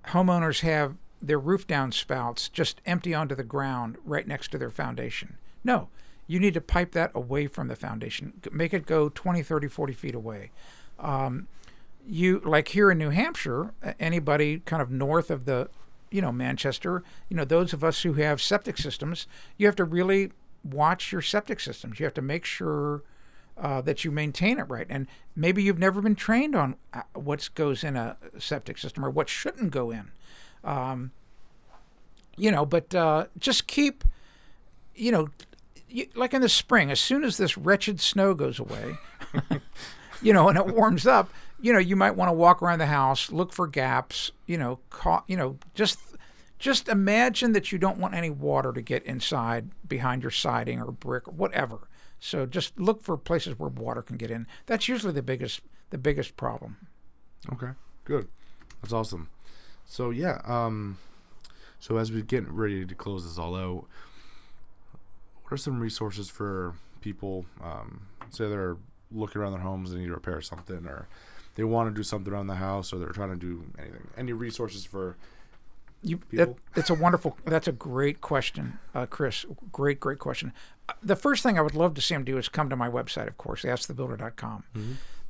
homeowners 0.10 0.60
have 0.62 0.96
their 1.22 1.40
roof 1.40 1.66
downspouts 1.66 2.52
just 2.52 2.80
empty 2.86 3.14
onto 3.14 3.34
the 3.34 3.44
ground 3.44 3.98
right 4.06 4.28
next 4.28 4.52
to 4.52 4.58
their 4.58 4.70
foundation. 4.70 5.38
No, 5.64 5.90
you 6.28 6.40
need 6.40 6.54
to 6.54 6.62
pipe 6.62 6.92
that 6.92 7.12
away 7.16 7.48
from 7.48 7.70
the 7.70 7.76
foundation. 7.76 8.34
Make 8.52 8.74
it 8.74 8.86
go 8.86 9.10
20, 9.10 9.42
30, 9.42 9.68
40 9.68 9.94
feet 9.94 10.16
away. 10.16 10.52
Um, 11.00 11.48
you 12.08 12.42
like 12.46 12.70
here 12.70 12.92
in 12.92 12.98
New 12.98 13.10
Hampshire, 13.10 13.74
anybody 14.00 14.60
kind 14.60 14.82
of 14.82 14.90
north 14.92 15.30
of 15.32 15.46
the, 15.46 15.70
you 16.12 16.22
know, 16.22 16.32
Manchester, 16.32 17.04
you 17.30 17.38
know, 17.38 17.46
those 17.46 17.74
of 17.74 17.84
us 17.84 18.04
who 18.04 18.14
have 18.14 18.42
septic 18.42 18.78
systems, 18.78 19.28
you 19.58 19.66
have 19.66 19.76
to 19.76 19.84
really 19.84 20.32
watch 20.64 21.12
your 21.12 21.22
septic 21.22 21.60
systems. 21.60 22.00
You 22.00 22.06
have 22.06 22.14
to 22.16 22.22
make 22.22 22.46
sure 22.46 23.04
uh, 23.58 23.82
that 23.82 24.04
you 24.04 24.12
maintain 24.12 24.60
it 24.60 24.64
right. 24.64 24.88
And 24.90 25.08
maybe 25.36 25.64
you've 25.64 25.80
never 25.80 26.02
been 26.02 26.16
trained 26.16 26.56
on 26.56 26.76
uh, 26.94 27.02
what 27.14 27.50
goes 27.56 27.84
in 27.84 27.96
a 27.96 28.18
septic 28.40 28.78
system 28.78 29.04
or 29.04 29.10
what 29.10 29.30
shouldn't 29.30 29.72
go 29.72 29.92
in. 29.92 30.12
Um, 30.64 31.12
you 32.38 32.52
know, 32.52 32.66
but 32.66 32.94
uh, 32.94 33.26
just 33.38 33.68
keep, 33.68 34.04
you 34.96 35.12
know, 35.12 35.30
you, 35.90 36.08
like 36.16 36.34
in 36.34 36.42
the 36.42 36.50
spring, 36.50 36.92
as 36.92 37.00
soon 37.00 37.24
as 37.24 37.38
this 37.38 37.58
wretched 37.58 38.00
snow 38.00 38.34
goes 38.34 38.60
away, 38.60 38.98
you 40.22 40.34
know, 40.34 40.50
and 40.50 40.58
it 40.58 40.68
warms 40.68 41.08
up, 41.08 41.30
you 41.60 41.74
know, 41.74 41.80
you 41.80 41.96
might 41.96 42.16
want 42.16 42.30
to 42.30 42.34
walk 42.34 42.62
around 42.62 42.80
the 42.80 42.88
house, 42.88 43.32
look 43.32 43.52
for 43.52 43.68
gaps, 43.68 44.32
you 44.46 44.58
know, 44.58 44.80
ca- 44.90 45.24
you 45.28 45.38
know, 45.38 45.58
just 45.74 46.00
just 46.60 46.90
imagine 46.90 47.54
that 47.54 47.72
you 47.72 47.78
don't 47.78 48.00
want 48.00 48.16
any 48.16 48.30
water 48.30 48.74
to 48.74 48.82
get 48.82 49.04
inside 49.04 49.70
behind 49.88 50.24
your 50.24 50.32
siding 50.32 50.82
or 50.82 50.92
brick 50.92 51.28
or 51.28 51.32
whatever. 51.32 51.88
So 52.20 52.46
just 52.46 52.80
look 52.80 53.04
for 53.04 53.16
places 53.18 53.60
where 53.60 53.70
water 53.70 54.02
can 54.02 54.18
get 54.18 54.32
in. 54.32 54.48
That's 54.66 54.88
usually 54.88 55.14
the 55.14 55.22
biggest 55.22 55.62
the 55.90 55.98
biggest 55.98 56.36
problem. 56.36 56.78
Okay, 57.54 57.72
good. 58.06 58.28
That's 58.82 58.94
awesome. 58.94 59.30
So 59.86 60.10
yeah, 60.10 60.42
um, 60.46 60.98
so 61.80 61.98
as 61.98 62.12
we 62.12 62.22
get 62.22 62.48
ready 62.50 62.86
to 62.86 62.96
close 62.96 63.24
this 63.24 63.38
all 63.38 63.56
out, 63.56 63.86
what 65.44 65.54
are 65.54 65.58
some 65.58 65.80
resources 65.80 66.30
for 66.30 66.74
people? 67.02 67.46
Um, 67.64 68.08
say 68.30 68.50
they're 68.50 68.78
looking 69.12 69.42
around 69.42 69.54
their 69.54 69.62
homes 69.62 69.92
and 69.92 70.02
need 70.02 70.08
to 70.08 70.14
repair 70.14 70.42
something, 70.42 70.86
or 70.86 71.08
they 71.58 71.64
want 71.66 71.90
to 71.90 71.94
do 71.94 72.04
something 72.04 72.32
around 72.32 72.48
the 72.48 72.56
house, 72.56 72.94
or 72.94 73.00
they're 73.00 73.10
trying 73.10 73.32
to 73.32 73.36
do 73.36 73.66
anything. 73.78 74.08
Any 74.16 74.32
resources 74.32 74.86
for 74.86 75.18
You, 76.02 76.20
that, 76.34 76.56
a 76.90 76.94
wonderful. 76.94 77.36
That's 77.46 77.68
a 77.68 77.72
great 77.72 78.22
question, 78.22 78.80
uh, 78.96 79.08
Chris. 79.08 79.46
Great, 79.72 80.00
great 80.00 80.20
question. 80.20 80.54
Uh, 80.88 80.94
The 81.04 81.16
first 81.16 81.44
thing 81.44 81.58
I 81.58 81.62
would 81.62 81.76
love 81.76 81.96
to 81.96 82.02
see 82.02 82.14
them 82.14 82.24
do 82.24 82.38
is 82.38 82.48
come 82.48 82.70
to 82.70 82.76
my 82.76 82.88
website, 82.90 83.28
of 83.28 83.38
course, 83.38 83.64
askthebuilder.com. 83.64 84.64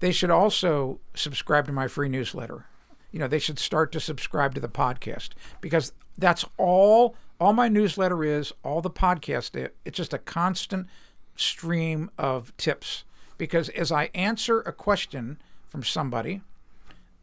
They 0.01 0.11
should 0.11 0.30
also 0.30 0.99
subscribe 1.15 1.65
to 1.65 1.71
my 1.71 1.88
free 1.88 2.09
newsletter. 2.09 2.65
You 3.11 3.19
know, 3.19 3.28
they 3.28 3.39
should 3.39 3.57
start 3.57 3.91
to 3.93 3.99
subscribe 3.99 4.53
to 4.55 4.61
the 4.61 4.67
podcast 4.67 5.30
because 5.61 5.93
that's 6.17 6.45
all. 6.57 7.15
All 7.39 7.53
my 7.53 7.67
newsletter 7.69 8.23
is 8.23 8.51
all 8.63 8.82
the 8.82 8.89
podcast. 8.89 9.69
It's 9.86 9.95
just 9.97 10.13
a 10.13 10.17
constant 10.17 10.88
stream 11.36 12.09
of 12.17 12.51
tips 12.57 13.03
because 13.38 13.69
as 13.69 13.91
I 13.91 14.09
answer 14.15 14.59
a 14.61 14.73
question 14.73 15.39
from 15.68 15.84
somebody, 15.84 16.41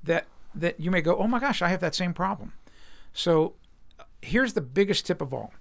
that 0.03 0.27
that 0.55 0.79
you 0.79 0.91
may 0.91 1.01
go, 1.01 1.17
oh 1.17 1.27
my 1.27 1.41
gosh, 1.41 1.63
I 1.63 1.69
have 1.69 1.81
that 1.81 1.95
same 1.95 2.15
problem. 2.15 2.53
So 3.13 3.55
here's 4.23 4.53
the 4.53 4.61
biggest 4.61 5.07
tip 5.07 5.21
of 5.21 5.35
all. 5.35 5.53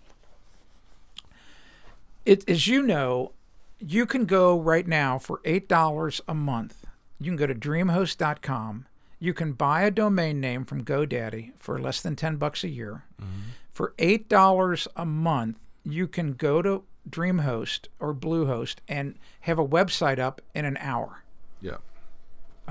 It, 2.26 2.48
as 2.48 2.68
you 2.68 2.82
know, 2.82 3.32
you 3.80 4.06
can 4.06 4.26
go 4.26 4.60
right 4.60 4.88
now 4.88 5.18
for 5.18 5.40
$8 5.40 6.22
a 6.28 6.34
month. 6.34 6.86
You 7.20 7.32
can 7.32 7.38
go 7.38 7.48
to 7.48 7.56
dreamhost.com. 7.56 8.86
You 9.20 9.34
can 9.34 9.54
buy 9.54 9.84
a 9.84 9.92
domain 9.92 10.40
name 10.40 10.66
from 10.66 10.84
GoDaddy 10.84 11.54
for 11.58 11.80
less 11.80 12.02
than 12.02 12.16
10 12.16 12.38
bucks 12.38 12.64
a 12.64 12.70
year. 12.70 13.04
Mm-hmm. 13.22 13.42
For 13.72 13.94
$8 13.98 14.88
a 14.96 15.06
month, 15.06 15.58
you 15.84 16.08
can 16.08 16.34
go 16.34 16.62
to 16.62 16.84
DreamHost 17.10 17.88
or 18.00 18.14
Bluehost 18.14 18.76
and 18.88 19.16
have 19.42 19.60
a 19.60 19.68
website 19.68 20.20
up 20.20 20.42
in 20.54 20.66
an 20.66 20.78
hour. 20.78 21.24
Yeah. 21.62 21.78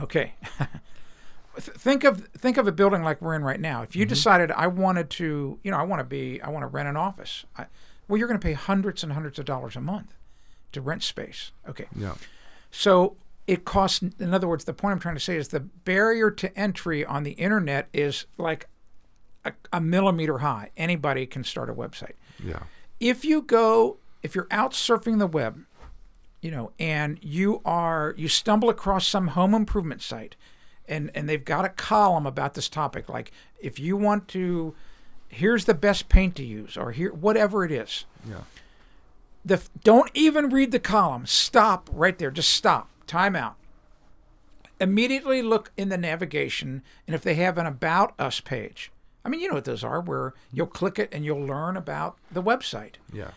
Okay. 0.01 0.35
Think 1.59 2.05
of 2.05 2.29
think 2.29 2.57
of 2.57 2.67
a 2.67 2.73
building 2.73 3.03
like 3.03 3.21
we're 3.21 3.35
in 3.35 3.45
right 3.45 3.61
now. 3.61 3.83
If 3.83 3.95
you 3.95 4.05
mm-hmm. 4.05 4.09
decided 4.09 4.51
I 4.53 4.69
wanted 4.69 5.11
to, 5.11 5.59
you 5.63 5.71
know, 5.71 5.77
I 5.77 5.83
want 5.83 6.01
to 6.01 6.05
be, 6.05 6.41
I 6.41 6.49
want 6.49 6.63
to 6.63 6.67
rent 6.67 6.89
an 6.89 6.97
office. 6.97 7.45
I, 7.59 7.67
well, 8.09 8.17
you're 8.19 8.27
going 8.27 8.41
to 8.41 8.45
pay 8.45 8.55
hundreds 8.55 9.03
and 9.03 9.13
hundreds 9.13 9.39
of 9.39 9.45
dollars 9.45 9.77
a 9.77 9.81
month 9.83 10.15
to 10.73 10.81
rent 10.81 11.03
space. 11.03 11.53
Okay. 11.69 11.89
Yeah. 11.95 12.15
So 12.71 13.17
it 13.47 13.67
costs. 13.67 14.03
In 14.19 14.33
other 14.33 14.49
words, 14.49 14.65
the 14.65 14.73
point 14.73 14.93
I'm 14.93 14.99
trying 14.99 15.15
to 15.15 15.21
say 15.21 15.37
is 15.37 15.49
the 15.49 15.61
barrier 15.61 16.31
to 16.31 16.59
entry 16.59 17.05
on 17.05 17.23
the 17.23 17.33
internet 17.33 17.89
is 17.93 18.25
like 18.39 18.69
a, 19.45 19.53
a 19.75 19.81
millimeter 19.81 20.39
high. 20.39 20.71
Anybody 20.77 21.27
can 21.27 21.45
start 21.45 21.69
a 21.69 21.75
website 21.75 22.15
Yeah. 22.43 22.63
if 22.99 23.25
you 23.25 23.43
go 23.43 23.99
if 24.23 24.35
you're 24.35 24.49
out 24.51 24.73
surfing 24.73 25.19
the 25.19 25.27
web 25.27 25.65
you 26.43 26.51
know 26.51 26.73
and 26.79 27.19
you 27.23 27.63
are 27.65 28.15
you 28.19 28.29
stumble 28.29 28.69
across 28.69 29.07
some 29.07 29.29
home 29.29 29.55
improvement 29.55 30.03
site 30.03 30.37
and 30.87 31.11
and 31.15 31.29
they've 31.29 31.45
got 31.45 31.65
a 31.65 31.71
column 31.71 32.27
about 32.27 32.53
this 32.53 32.69
topic 32.69 33.09
like 33.09 33.33
if 33.61 33.79
you 33.79 33.97
want 33.97 34.29
to 34.29 34.75
here's 35.33 35.65
the 35.65 35.75
best 35.75 36.09
paint 36.11 36.37
to 36.37 36.45
use 36.45 36.77
or 36.77 36.93
here 36.93 37.13
whatever 37.13 37.65
it 37.65 37.73
is. 37.73 38.05
Yeah. 38.29 38.43
the 39.45 39.63
don't 39.83 40.11
even 40.15 40.51
read 40.51 40.71
the 40.71 40.79
column. 40.79 41.27
Stop 41.27 41.89
right 41.93 42.17
there. 42.19 42.31
Just 42.31 42.51
stop. 42.51 42.91
Time 43.07 43.35
out. 43.35 43.57
Immediately 44.79 45.43
look 45.43 45.73
in 45.77 45.89
the 45.89 45.97
navigation 45.97 46.83
and 47.07 47.15
if 47.15 47.23
they 47.23 47.35
have 47.35 47.57
an 47.57 47.67
about 47.67 48.15
us 48.19 48.41
page 48.41 48.91
i 49.25 49.29
mean 49.29 49.41
you 49.41 49.49
know 49.49 49.55
what 49.55 49.65
those 49.65 49.85
are 49.85 50.01
where 50.01 50.35
you'll 50.53 50.67
click 50.67 50.99
it 50.99 51.09
and 51.13 51.25
you'll 51.25 51.45
learn 51.47 51.77
about 51.77 52.19
the 52.31 52.43
website. 52.43 52.95
Yeah. 53.13 53.31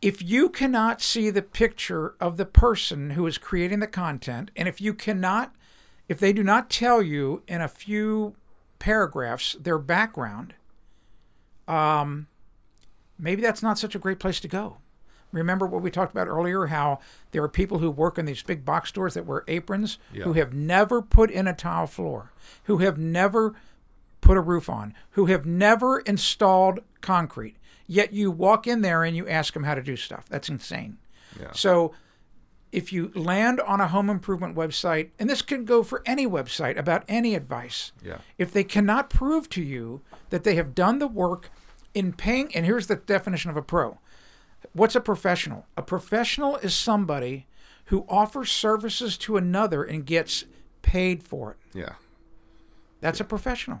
If 0.00 0.22
you 0.22 0.48
cannot 0.48 1.00
see 1.02 1.30
the 1.30 1.42
picture 1.42 2.14
of 2.20 2.36
the 2.36 2.46
person 2.46 3.10
who 3.10 3.26
is 3.26 3.38
creating 3.38 3.80
the 3.80 3.86
content, 3.86 4.50
and 4.56 4.68
if 4.68 4.80
you 4.80 4.94
cannot, 4.94 5.54
if 6.08 6.20
they 6.20 6.32
do 6.32 6.44
not 6.44 6.70
tell 6.70 7.02
you 7.02 7.42
in 7.48 7.60
a 7.60 7.68
few 7.68 8.34
paragraphs 8.78 9.56
their 9.60 9.78
background, 9.78 10.54
um, 11.66 12.28
maybe 13.18 13.42
that's 13.42 13.62
not 13.62 13.78
such 13.78 13.94
a 13.94 13.98
great 13.98 14.20
place 14.20 14.40
to 14.40 14.48
go. 14.48 14.78
Remember 15.30 15.66
what 15.66 15.82
we 15.82 15.90
talked 15.90 16.12
about 16.12 16.28
earlier? 16.28 16.66
How 16.66 17.00
there 17.32 17.42
are 17.42 17.48
people 17.48 17.80
who 17.80 17.90
work 17.90 18.16
in 18.16 18.24
these 18.24 18.42
big 18.42 18.64
box 18.64 18.88
stores 18.88 19.12
that 19.14 19.26
wear 19.26 19.44
aprons 19.46 19.98
who 20.24 20.32
have 20.34 20.54
never 20.54 21.02
put 21.02 21.30
in 21.30 21.46
a 21.46 21.52
tile 21.52 21.86
floor, 21.86 22.32
who 22.64 22.78
have 22.78 22.96
never 22.96 23.54
put 24.22 24.38
a 24.38 24.40
roof 24.40 24.70
on, 24.70 24.94
who 25.10 25.26
have 25.26 25.44
never 25.44 26.00
installed 26.00 26.80
concrete. 27.02 27.56
Yet 27.88 28.12
you 28.12 28.30
walk 28.30 28.66
in 28.66 28.82
there 28.82 29.02
and 29.02 29.16
you 29.16 29.26
ask 29.26 29.54
them 29.54 29.64
how 29.64 29.74
to 29.74 29.82
do 29.82 29.96
stuff. 29.96 30.26
That's 30.28 30.46
hmm. 30.46 30.54
insane. 30.54 30.98
Yeah. 31.40 31.52
So 31.52 31.92
if 32.70 32.92
you 32.92 33.10
land 33.14 33.60
on 33.60 33.80
a 33.80 33.88
home 33.88 34.10
improvement 34.10 34.54
website, 34.54 35.10
and 35.18 35.28
this 35.28 35.42
can 35.42 35.64
go 35.64 35.82
for 35.82 36.02
any 36.04 36.26
website 36.26 36.76
about 36.76 37.04
any 37.08 37.34
advice, 37.34 37.92
Yeah. 38.04 38.18
if 38.36 38.52
they 38.52 38.64
cannot 38.64 39.10
prove 39.10 39.48
to 39.50 39.62
you 39.62 40.02
that 40.30 40.44
they 40.44 40.54
have 40.56 40.74
done 40.74 40.98
the 40.98 41.08
work 41.08 41.50
in 41.94 42.12
paying, 42.12 42.54
and 42.54 42.66
here's 42.66 42.86
the 42.86 42.96
definition 42.96 43.50
of 43.50 43.56
a 43.56 43.62
pro. 43.62 43.98
What's 44.72 44.94
a 44.94 45.00
professional? 45.00 45.66
A 45.76 45.82
professional 45.82 46.56
is 46.56 46.74
somebody 46.74 47.46
who 47.86 48.04
offers 48.08 48.50
services 48.50 49.16
to 49.16 49.38
another 49.38 49.82
and 49.82 50.04
gets 50.04 50.44
paid 50.82 51.22
for 51.22 51.52
it. 51.52 51.56
Yeah. 51.72 51.94
That's 53.00 53.20
a 53.20 53.24
professional. 53.24 53.80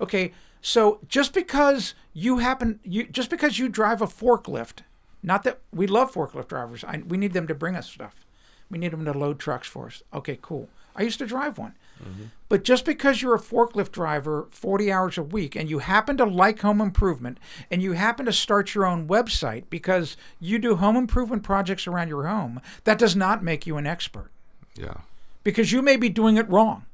Okay, 0.00 0.32
so 0.62 1.00
just 1.08 1.34
because 1.34 1.94
you 2.14 2.38
happen 2.38 2.80
you 2.84 3.06
just 3.06 3.28
because 3.28 3.58
you 3.58 3.68
drive 3.68 4.00
a 4.00 4.06
forklift, 4.06 4.78
not 5.22 5.42
that 5.42 5.58
we 5.72 5.86
love 5.86 6.12
forklift 6.12 6.48
drivers. 6.48 6.84
I, 6.84 7.02
we 7.06 7.18
need 7.18 7.32
them 7.34 7.46
to 7.48 7.54
bring 7.54 7.76
us 7.76 7.90
stuff. 7.90 8.24
We 8.70 8.78
need 8.78 8.92
them 8.92 9.04
to 9.04 9.12
load 9.12 9.38
trucks 9.38 9.68
for 9.68 9.88
us. 9.88 10.02
Okay, 10.14 10.38
cool. 10.40 10.68
I 10.96 11.02
used 11.02 11.18
to 11.18 11.26
drive 11.26 11.58
one. 11.58 11.74
Mm-hmm. 12.02 12.24
But 12.48 12.64
just 12.64 12.84
because 12.84 13.22
you're 13.22 13.34
a 13.34 13.40
forklift 13.40 13.92
driver 13.92 14.46
40 14.50 14.90
hours 14.92 15.18
a 15.18 15.22
week 15.22 15.54
and 15.56 15.68
you 15.70 15.78
happen 15.80 16.16
to 16.18 16.24
like 16.24 16.60
home 16.60 16.80
improvement 16.80 17.38
and 17.70 17.82
you 17.82 17.92
happen 17.92 18.26
to 18.26 18.32
start 18.32 18.74
your 18.74 18.86
own 18.86 19.08
website 19.08 19.64
because 19.70 20.16
you 20.40 20.58
do 20.58 20.76
home 20.76 20.96
improvement 20.96 21.42
projects 21.42 21.86
around 21.86 22.08
your 22.08 22.26
home, 22.26 22.60
that 22.84 22.98
does 22.98 23.16
not 23.16 23.42
make 23.42 23.66
you 23.66 23.76
an 23.78 23.86
expert 23.86 24.30
Yeah. 24.74 24.98
because 25.44 25.72
you 25.72 25.80
may 25.82 25.96
be 25.96 26.08
doing 26.08 26.36
it 26.36 26.48
wrong. 26.48 26.84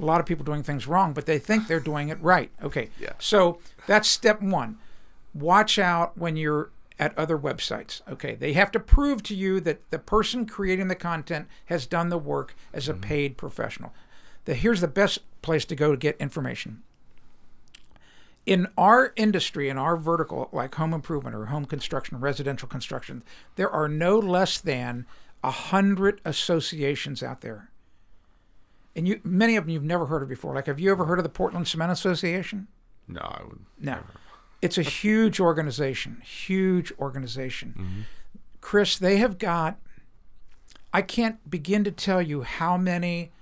A 0.00 0.04
lot 0.04 0.20
of 0.20 0.26
people 0.26 0.44
doing 0.44 0.62
things 0.62 0.86
wrong, 0.86 1.12
but 1.12 1.26
they 1.26 1.38
think 1.38 1.66
they're 1.66 1.80
doing 1.80 2.08
it 2.08 2.20
right. 2.22 2.50
Okay. 2.62 2.90
Yeah. 2.98 3.12
So 3.18 3.58
that's 3.86 4.08
step 4.08 4.40
one. 4.40 4.78
Watch 5.34 5.78
out 5.78 6.16
when 6.16 6.36
you're 6.36 6.70
at 6.98 7.16
other 7.18 7.36
websites. 7.36 8.00
Okay. 8.08 8.34
They 8.34 8.54
have 8.54 8.70
to 8.72 8.80
prove 8.80 9.22
to 9.24 9.34
you 9.34 9.60
that 9.60 9.90
the 9.90 9.98
person 9.98 10.46
creating 10.46 10.88
the 10.88 10.94
content 10.94 11.48
has 11.66 11.86
done 11.86 12.08
the 12.08 12.18
work 12.18 12.54
as 12.72 12.88
a 12.88 12.92
mm-hmm. 12.92 13.02
paid 13.02 13.36
professional. 13.36 13.92
The, 14.44 14.54
here's 14.54 14.80
the 14.80 14.88
best 14.88 15.20
place 15.42 15.64
to 15.66 15.76
go 15.76 15.90
to 15.90 15.96
get 15.96 16.16
information. 16.18 16.82
In 18.44 18.66
our 18.76 19.12
industry, 19.14 19.68
in 19.68 19.78
our 19.78 19.96
vertical, 19.96 20.48
like 20.52 20.74
home 20.74 20.92
improvement 20.92 21.36
or 21.36 21.46
home 21.46 21.64
construction, 21.64 22.18
residential 22.18 22.68
construction, 22.68 23.22
there 23.54 23.70
are 23.70 23.88
no 23.88 24.18
less 24.18 24.58
than 24.58 25.06
a 25.44 25.50
hundred 25.50 26.20
associations 26.24 27.22
out 27.22 27.40
there. 27.40 27.70
And 28.94 29.08
you, 29.08 29.20
many 29.24 29.56
of 29.56 29.64
them 29.64 29.70
you've 29.70 29.82
never 29.82 30.06
heard 30.06 30.22
of 30.22 30.28
before. 30.28 30.54
Like, 30.54 30.66
have 30.66 30.78
you 30.78 30.90
ever 30.90 31.06
heard 31.06 31.18
of 31.18 31.22
the 31.22 31.30
Portland 31.30 31.66
Cement 31.66 31.90
Association? 31.90 32.68
No, 33.08 33.20
I 33.20 33.42
would. 33.44 33.60
No. 33.80 33.98
It's 34.60 34.78
a 34.78 34.82
huge 34.82 35.40
organization, 35.40 36.22
huge 36.24 36.92
organization. 36.98 37.74
Mm-hmm. 37.76 38.00
Chris, 38.60 38.96
they 38.96 39.16
have 39.16 39.38
got, 39.38 39.78
I 40.92 41.02
can't 41.02 41.50
begin 41.50 41.84
to 41.84 41.90
tell 41.90 42.22
you 42.22 42.42
how 42.42 42.76
many 42.76 43.32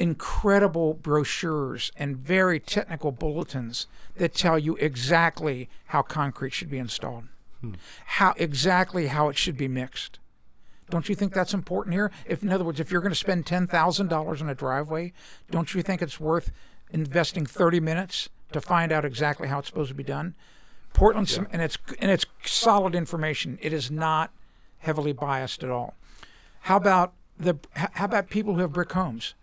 incredible 0.00 0.94
brochures 0.94 1.92
and 1.94 2.16
very 2.16 2.58
technical 2.58 3.12
bulletins 3.12 3.86
that 4.16 4.34
tell 4.34 4.58
you 4.58 4.74
exactly 4.76 5.68
how 5.86 6.00
concrete 6.02 6.54
should 6.54 6.70
be 6.70 6.78
installed, 6.78 7.24
hmm. 7.60 7.74
how 8.06 8.34
exactly 8.38 9.08
how 9.08 9.28
it 9.28 9.36
should 9.36 9.58
be 9.58 9.68
mixed. 9.68 10.18
Don't 10.90 11.08
you 11.08 11.14
think 11.14 11.32
that's 11.32 11.54
important 11.54 11.94
here? 11.94 12.10
If, 12.26 12.42
in 12.42 12.50
other 12.50 12.64
words, 12.64 12.80
if 12.80 12.90
you're 12.90 13.00
going 13.00 13.12
to 13.12 13.16
spend 13.16 13.46
ten 13.46 13.66
thousand 13.66 14.08
dollars 14.08 14.42
on 14.42 14.48
a 14.48 14.54
driveway, 14.54 15.12
don't 15.50 15.74
you 15.74 15.82
think 15.82 16.02
it's 16.02 16.20
worth 16.20 16.50
investing 16.90 17.46
thirty 17.46 17.80
minutes 17.80 18.28
to 18.52 18.60
find 18.60 18.92
out 18.92 19.04
exactly 19.04 19.48
how 19.48 19.60
it's 19.60 19.68
supposed 19.68 19.90
to 19.90 19.94
be 19.94 20.02
done? 20.02 20.34
Portland, 20.92 21.28
Cem- 21.28 21.48
and 21.52 21.62
it's 21.62 21.78
and 22.00 22.10
it's 22.10 22.26
solid 22.44 22.94
information. 22.94 23.58
It 23.62 23.72
is 23.72 23.90
not 23.90 24.32
heavily 24.78 25.12
biased 25.12 25.62
at 25.62 25.70
all. 25.70 25.94
How 26.62 26.76
about 26.76 27.12
the 27.38 27.56
how 27.74 28.04
about 28.04 28.28
people 28.28 28.54
who 28.54 28.60
have 28.60 28.72
brick 28.72 28.92
homes? 28.92 29.34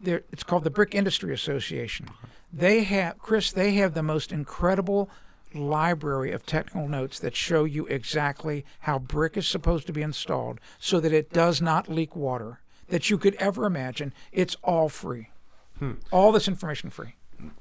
They're, 0.00 0.22
it's 0.30 0.42
called 0.42 0.64
the 0.64 0.70
Brick 0.70 0.94
Industry 0.94 1.32
Association. 1.32 2.08
They 2.52 2.82
have 2.84 3.18
Chris. 3.18 3.50
They 3.52 3.72
have 3.74 3.94
the 3.94 4.02
most 4.02 4.32
incredible 4.32 5.08
library 5.56 6.32
of 6.32 6.46
technical 6.46 6.88
notes 6.88 7.18
that 7.18 7.34
show 7.34 7.64
you 7.64 7.86
exactly 7.86 8.64
how 8.80 8.98
brick 8.98 9.36
is 9.36 9.46
supposed 9.46 9.86
to 9.86 9.92
be 9.92 10.02
installed 10.02 10.60
so 10.78 11.00
that 11.00 11.12
it 11.12 11.32
does 11.32 11.60
not 11.60 11.88
leak 11.88 12.14
water 12.14 12.60
that 12.88 13.10
you 13.10 13.18
could 13.18 13.34
ever 13.36 13.66
imagine. 13.66 14.12
It's 14.32 14.56
all 14.62 14.88
free. 14.88 15.30
Hmm. 15.78 15.94
All 16.10 16.32
this 16.32 16.48
information 16.48 16.90
free. 16.90 17.15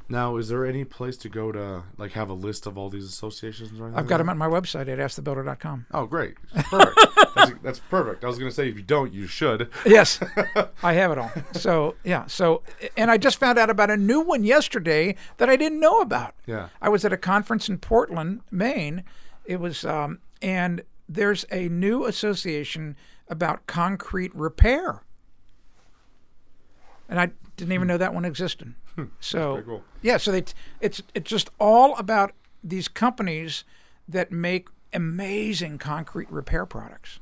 Now, 0.08 0.38
is 0.38 0.50
there 0.50 0.66
any 0.66 0.84
place 0.84 1.18
to 1.18 1.30
go 1.30 1.52
to 1.52 1.84
like 1.98 2.12
have 2.12 2.30
a 2.30 2.34
list 2.34 2.66
of 2.66 2.78
all 2.78 2.90
these 2.90 3.06
associations? 3.06 3.80
Or 3.80 3.86
anything 3.86 4.00
I've 4.00 4.08
got 4.08 4.18
them 4.18 4.30
on 4.30 4.38
my 4.38 4.48
website 4.48 4.88
at 4.88 5.00
askthebuilder.com. 5.00 5.88
Oh, 5.92 6.06
great! 6.06 6.36
Perfect. 6.54 7.00
that's, 7.36 7.52
that's 7.64 7.80
perfect. 7.80 8.24
I 8.24 8.28
was 8.28 8.38
going 8.38 8.50
to 8.50 8.56
say 8.56 8.70
if 8.70 8.76
you 8.76 8.84
don't, 8.84 9.14
you 9.14 9.28
should. 9.28 9.70
Yes, 9.86 10.20
I 10.84 10.94
have 10.94 11.12
it 11.12 11.18
all. 11.18 11.32
So 11.54 11.96
yeah, 12.04 12.28
so 12.28 12.62
and 12.96 13.10
I 13.10 13.18
just 13.18 13.40
found 13.40 13.58
out 13.58 13.70
about 13.70 13.90
a 13.90 13.98
new 13.98 14.22
one 14.22 14.44
yesterday 14.44 15.16
that 15.38 15.50
I 15.50 15.56
didn't 15.56 15.80
know 15.80 16.02
about. 16.02 16.36
Yeah. 16.46 16.70
I 16.82 16.90
was 16.90 17.04
at 17.04 17.12
a 17.12 17.18
conference 17.18 17.68
in 17.68 17.80
Portland, 17.80 18.42
Maine. 18.52 19.04
It 19.46 19.60
was, 19.60 19.86
um, 19.86 20.20
and 20.42 20.84
there's 21.10 21.46
a 21.52 21.68
new 21.70 22.06
association 22.06 22.96
about 23.28 23.66
concrete 23.68 24.34
repair, 24.36 25.02
and 27.10 27.20
I 27.20 27.32
didn't 27.58 27.74
even 27.74 27.88
know 27.88 27.98
that 27.98 28.14
one 28.14 28.26
existed. 28.26 28.76
Hmm. 28.96 29.06
So 29.20 29.62
cool. 29.66 29.84
yeah, 30.02 30.18
so 30.18 30.32
they 30.32 30.42
t- 30.42 30.54
it's 30.80 31.02
it's 31.14 31.30
just 31.30 31.50
all 31.60 31.96
about 31.98 32.32
these 32.64 32.88
companies 32.88 33.64
that 34.08 34.32
make 34.32 34.70
amazing 34.94 35.78
concrete 35.78 36.32
repair 36.32 36.66
products. 36.66 37.20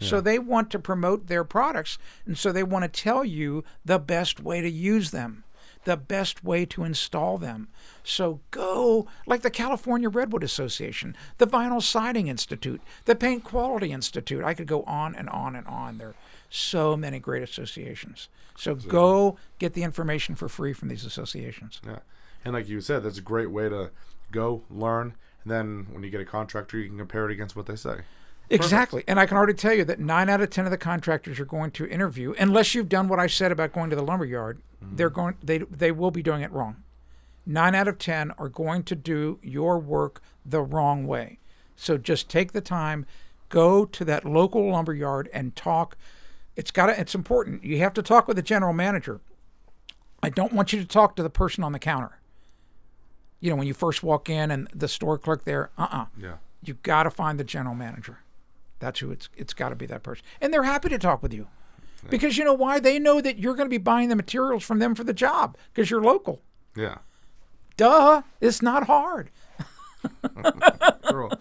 So 0.00 0.20
they 0.20 0.36
want 0.40 0.68
to 0.72 0.80
promote 0.80 1.28
their 1.28 1.44
products, 1.44 1.96
and 2.26 2.36
so 2.36 2.50
they 2.50 2.64
want 2.64 2.82
to 2.82 2.88
tell 2.88 3.24
you 3.24 3.62
the 3.84 4.00
best 4.00 4.40
way 4.40 4.60
to 4.60 4.68
use 4.68 5.12
them, 5.12 5.44
the 5.84 5.96
best 5.96 6.42
way 6.42 6.64
to 6.66 6.82
install 6.82 7.38
them. 7.38 7.68
So 8.02 8.40
go 8.50 9.06
like 9.26 9.42
the 9.42 9.50
California 9.50 10.08
Redwood 10.08 10.42
Association, 10.42 11.16
the 11.38 11.46
Vinyl 11.46 11.80
Siding 11.80 12.26
Institute, 12.26 12.80
the 13.04 13.14
Paint 13.14 13.44
Quality 13.44 13.92
Institute. 13.92 14.42
I 14.42 14.54
could 14.54 14.66
go 14.66 14.82
on 14.84 15.14
and 15.14 15.28
on 15.28 15.54
and 15.54 15.68
on. 15.68 15.98
There 15.98 16.08
are 16.08 16.14
so 16.52 16.96
many 16.96 17.18
great 17.18 17.42
associations. 17.42 18.28
So 18.56 18.74
go 18.74 19.36
get 19.58 19.74
the 19.74 19.82
information 19.82 20.34
for 20.34 20.48
free 20.48 20.72
from 20.72 20.88
these 20.88 21.04
associations. 21.04 21.80
Yeah. 21.84 22.00
And 22.44 22.52
like 22.54 22.68
you 22.68 22.80
said, 22.80 23.02
that's 23.02 23.18
a 23.18 23.22
great 23.22 23.50
way 23.50 23.68
to 23.68 23.90
go 24.30 24.62
learn, 24.70 25.14
and 25.44 25.52
then 25.52 25.86
when 25.90 26.02
you 26.02 26.10
get 26.10 26.20
a 26.20 26.24
contractor, 26.24 26.78
you 26.78 26.88
can 26.88 26.98
compare 26.98 27.28
it 27.28 27.32
against 27.32 27.56
what 27.56 27.66
they 27.66 27.76
say. 27.76 28.00
Exactly. 28.50 29.02
And 29.08 29.18
I 29.18 29.26
can 29.26 29.36
already 29.36 29.54
tell 29.54 29.72
you 29.72 29.84
that 29.84 29.98
nine 29.98 30.28
out 30.28 30.40
of 30.42 30.50
ten 30.50 30.64
of 30.66 30.70
the 30.70 30.78
contractors 30.78 31.38
you're 31.38 31.46
going 31.46 31.70
to 31.72 31.86
interview, 31.86 32.34
unless 32.38 32.74
you've 32.74 32.88
done 32.88 33.08
what 33.08 33.18
I 33.18 33.26
said 33.26 33.52
about 33.52 33.72
going 33.72 33.88
to 33.90 33.96
the 33.96 34.02
lumber 34.02 34.26
yard, 34.26 34.60
mm-hmm. 34.82 34.96
they're 34.96 35.10
going 35.10 35.36
they 35.42 35.58
they 35.58 35.90
will 35.90 36.10
be 36.10 36.22
doing 36.22 36.42
it 36.42 36.52
wrong. 36.52 36.82
Nine 37.46 37.74
out 37.74 37.88
of 37.88 37.98
ten 37.98 38.30
are 38.32 38.48
going 38.48 38.82
to 38.84 38.94
do 38.94 39.38
your 39.42 39.78
work 39.78 40.20
the 40.44 40.60
wrong 40.60 41.06
way. 41.06 41.38
So 41.76 41.96
just 41.96 42.28
take 42.28 42.52
the 42.52 42.60
time, 42.60 43.06
go 43.48 43.84
to 43.86 44.04
that 44.04 44.24
local 44.24 44.70
lumber 44.70 44.94
yard 44.94 45.30
and 45.32 45.56
talk. 45.56 45.96
It's 46.56 46.70
got 46.70 46.86
to, 46.86 47.00
it's 47.00 47.14
important. 47.14 47.64
You 47.64 47.78
have 47.78 47.94
to 47.94 48.02
talk 48.02 48.28
with 48.28 48.36
the 48.36 48.42
general 48.42 48.72
manager. 48.72 49.20
I 50.22 50.28
don't 50.28 50.52
want 50.52 50.72
you 50.72 50.80
to 50.80 50.86
talk 50.86 51.16
to 51.16 51.22
the 51.22 51.30
person 51.30 51.64
on 51.64 51.72
the 51.72 51.78
counter. 51.78 52.18
You 53.40 53.50
know, 53.50 53.56
when 53.56 53.66
you 53.66 53.74
first 53.74 54.02
walk 54.02 54.28
in 54.30 54.50
and 54.50 54.68
the 54.74 54.86
store 54.88 55.18
clerk 55.18 55.44
there, 55.44 55.70
uh-uh 55.76 56.06
Yeah. 56.16 56.34
you 56.62 56.74
got 56.74 57.04
to 57.04 57.10
find 57.10 57.40
the 57.40 57.44
general 57.44 57.74
manager. 57.74 58.18
That's 58.78 59.00
who 59.00 59.10
it's 59.10 59.28
it's 59.36 59.52
got 59.54 59.70
to 59.70 59.74
be 59.76 59.86
that 59.86 60.02
person. 60.02 60.24
And 60.40 60.52
they're 60.52 60.62
happy 60.64 60.88
to 60.90 60.98
talk 60.98 61.22
with 61.22 61.32
you. 61.32 61.48
Because 62.10 62.36
you 62.36 62.44
know 62.44 62.52
why? 62.54 62.80
They 62.80 62.98
know 62.98 63.20
that 63.20 63.38
you're 63.38 63.54
going 63.54 63.66
to 63.66 63.70
be 63.70 63.78
buying 63.78 64.08
the 64.08 64.16
materials 64.16 64.64
from 64.64 64.80
them 64.80 64.94
for 64.96 65.04
the 65.04 65.12
job 65.12 65.56
because 65.72 65.88
you're 65.88 66.02
local. 66.02 66.40
Yeah. 66.76 66.98
Duh, 67.76 68.22
it's 68.40 68.60
not 68.60 68.86
hard. 68.88 69.30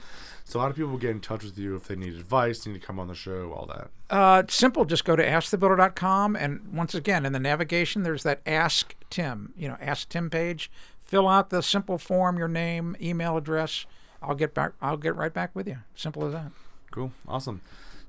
So 0.52 0.60
how 0.60 0.68
do 0.68 0.74
people 0.74 0.92
will 0.92 0.98
get 0.98 1.12
in 1.12 1.22
touch 1.22 1.46
with 1.46 1.58
you 1.58 1.78
if 1.78 1.88
they 1.88 1.96
need 1.96 2.14
advice, 2.14 2.66
need 2.66 2.74
to 2.74 2.86
come 2.86 3.00
on 3.00 3.08
the 3.08 3.16
show, 3.16 3.54
all 3.54 3.68
that? 3.68 3.90
Uh, 4.10 4.44
simple. 4.50 4.84
Just 4.84 5.06
go 5.06 5.16
to 5.16 5.24
askthebuilder.com 5.24 6.36
and 6.36 6.74
once 6.74 6.94
again 6.94 7.26
in 7.26 7.32
the 7.32 7.40
navigation 7.40 8.04
there's 8.04 8.24
that 8.24 8.42
ask 8.46 8.94
Tim, 9.10 9.54
you 9.56 9.70
know, 9.70 9.78
ask 9.80 10.10
Tim 10.10 10.30
page. 10.30 10.70
Fill 11.00 11.30
out 11.30 11.52
the 11.52 11.62
simple 11.64 11.98
form, 11.98 12.38
your 12.38 12.50
name, 12.50 12.98
email 13.02 13.38
address. 13.38 13.86
I'll 14.22 14.36
get 14.36 14.54
back 14.54 14.74
I'll 14.82 14.98
get 14.98 15.16
right 15.16 15.34
back 15.34 15.56
with 15.56 15.70
you. 15.70 15.78
Simple 15.96 16.26
as 16.26 16.34
that. 16.34 16.52
Cool. 16.92 17.14
Awesome. 17.30 17.62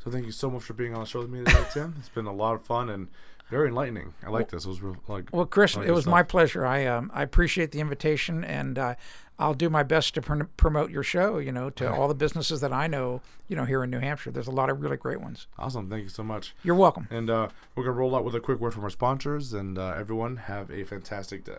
So 0.02 0.10
thank 0.10 0.26
you 0.26 0.32
so 0.32 0.50
much 0.50 0.64
for 0.64 0.72
being 0.72 0.94
on 0.94 1.00
the 1.00 1.06
show 1.06 1.20
with 1.20 1.30
me 1.30 1.44
today, 1.44 1.64
Tim. 1.72 1.94
It's 2.00 2.08
been 2.08 2.26
a 2.26 2.32
lot 2.32 2.54
of 2.54 2.64
fun 2.64 2.90
and 2.90 3.06
very 3.52 3.68
enlightening. 3.68 4.14
I 4.26 4.30
like 4.30 4.48
this. 4.48 4.64
It 4.64 4.68
was 4.68 4.82
real, 4.82 4.96
like 5.06 5.28
Well, 5.32 5.46
Chris, 5.46 5.76
like 5.76 5.86
it 5.86 5.92
was 5.92 6.04
stuff. 6.04 6.10
my 6.12 6.22
pleasure. 6.22 6.64
I 6.66 6.86
um, 6.86 7.10
I 7.14 7.22
appreciate 7.22 7.70
the 7.70 7.80
invitation, 7.80 8.42
and 8.44 8.78
uh, 8.78 8.94
I'll 9.38 9.52
do 9.54 9.68
my 9.68 9.82
best 9.82 10.14
to 10.14 10.22
pr- 10.22 10.44
promote 10.56 10.90
your 10.90 11.02
show. 11.02 11.36
You 11.38 11.52
know, 11.52 11.68
to 11.70 11.92
all 11.92 12.08
the 12.08 12.14
businesses 12.14 12.60
that 12.62 12.72
I 12.72 12.86
know. 12.86 13.20
You 13.48 13.56
know, 13.56 13.64
here 13.66 13.84
in 13.84 13.90
New 13.90 13.98
Hampshire, 13.98 14.30
there's 14.30 14.46
a 14.48 14.52
lot 14.52 14.70
of 14.70 14.80
really 14.80 14.96
great 14.96 15.20
ones. 15.20 15.46
awesome. 15.58 15.90
Thank 15.90 16.04
you 16.04 16.08
so 16.08 16.22
much. 16.22 16.54
You're 16.64 16.74
welcome. 16.74 17.06
And 17.10 17.28
uh, 17.28 17.48
we're 17.76 17.84
gonna 17.84 17.96
roll 17.96 18.16
out 18.16 18.24
with 18.24 18.34
a 18.34 18.40
quick 18.40 18.58
word 18.58 18.72
from 18.72 18.84
our 18.84 18.90
sponsors, 18.90 19.52
and 19.52 19.76
uh, 19.78 19.94
everyone 19.98 20.38
have 20.38 20.70
a 20.70 20.84
fantastic 20.84 21.44
day. 21.44 21.58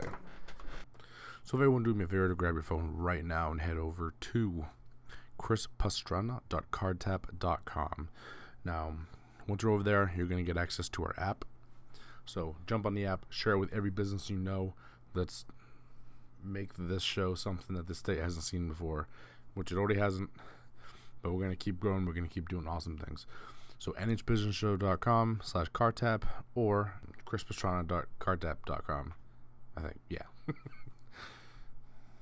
So, 1.43 1.57
if 1.57 1.61
everyone 1.61 1.83
do 1.83 1.93
me 1.93 2.05
a 2.05 2.07
favor 2.07 2.27
to 2.29 2.35
grab 2.35 2.55
your 2.55 2.63
phone 2.63 2.93
right 2.95 3.23
now 3.23 3.51
and 3.51 3.61
head 3.61 3.77
over 3.77 4.15
to 4.19 4.65
chrispastrana.cardtap.com. 5.39 8.09
Now, 8.65 8.93
once 9.47 9.61
you're 9.61 9.71
over 9.73 9.83
there, 9.83 10.11
you're 10.15 10.25
gonna 10.27 10.43
get 10.43 10.55
access 10.57 10.87
to 10.89 11.03
our 11.03 11.13
app. 11.17 11.43
So, 12.25 12.55
jump 12.67 12.85
on 12.85 12.93
the 12.93 13.05
app, 13.05 13.25
share 13.29 13.53
it 13.53 13.57
with 13.59 13.73
every 13.73 13.89
business 13.89 14.29
you 14.29 14.37
know. 14.37 14.73
Let's 15.13 15.45
make 16.43 16.71
this 16.77 17.03
show 17.03 17.35
something 17.35 17.75
that 17.75 17.87
the 17.87 17.95
state 17.95 18.19
hasn't 18.19 18.43
seen 18.43 18.67
before, 18.67 19.07
which 19.53 19.71
it 19.71 19.77
already 19.77 19.99
hasn't. 19.99 20.29
But 21.21 21.33
we're 21.33 21.43
gonna 21.43 21.55
keep 21.55 21.79
growing. 21.79 22.05
We're 22.05 22.13
gonna 22.13 22.27
keep 22.27 22.49
doing 22.49 22.67
awesome 22.67 22.97
things. 22.97 23.25
So 23.79 23.91
nhbusinessshow.com 23.93 25.41
slash 25.43 25.69
cartap 25.71 26.23
or 26.55 26.93
chrispastrana.cartap.com. 27.25 29.13
I 29.75 29.81
think, 29.81 29.99
yeah. 30.09 30.23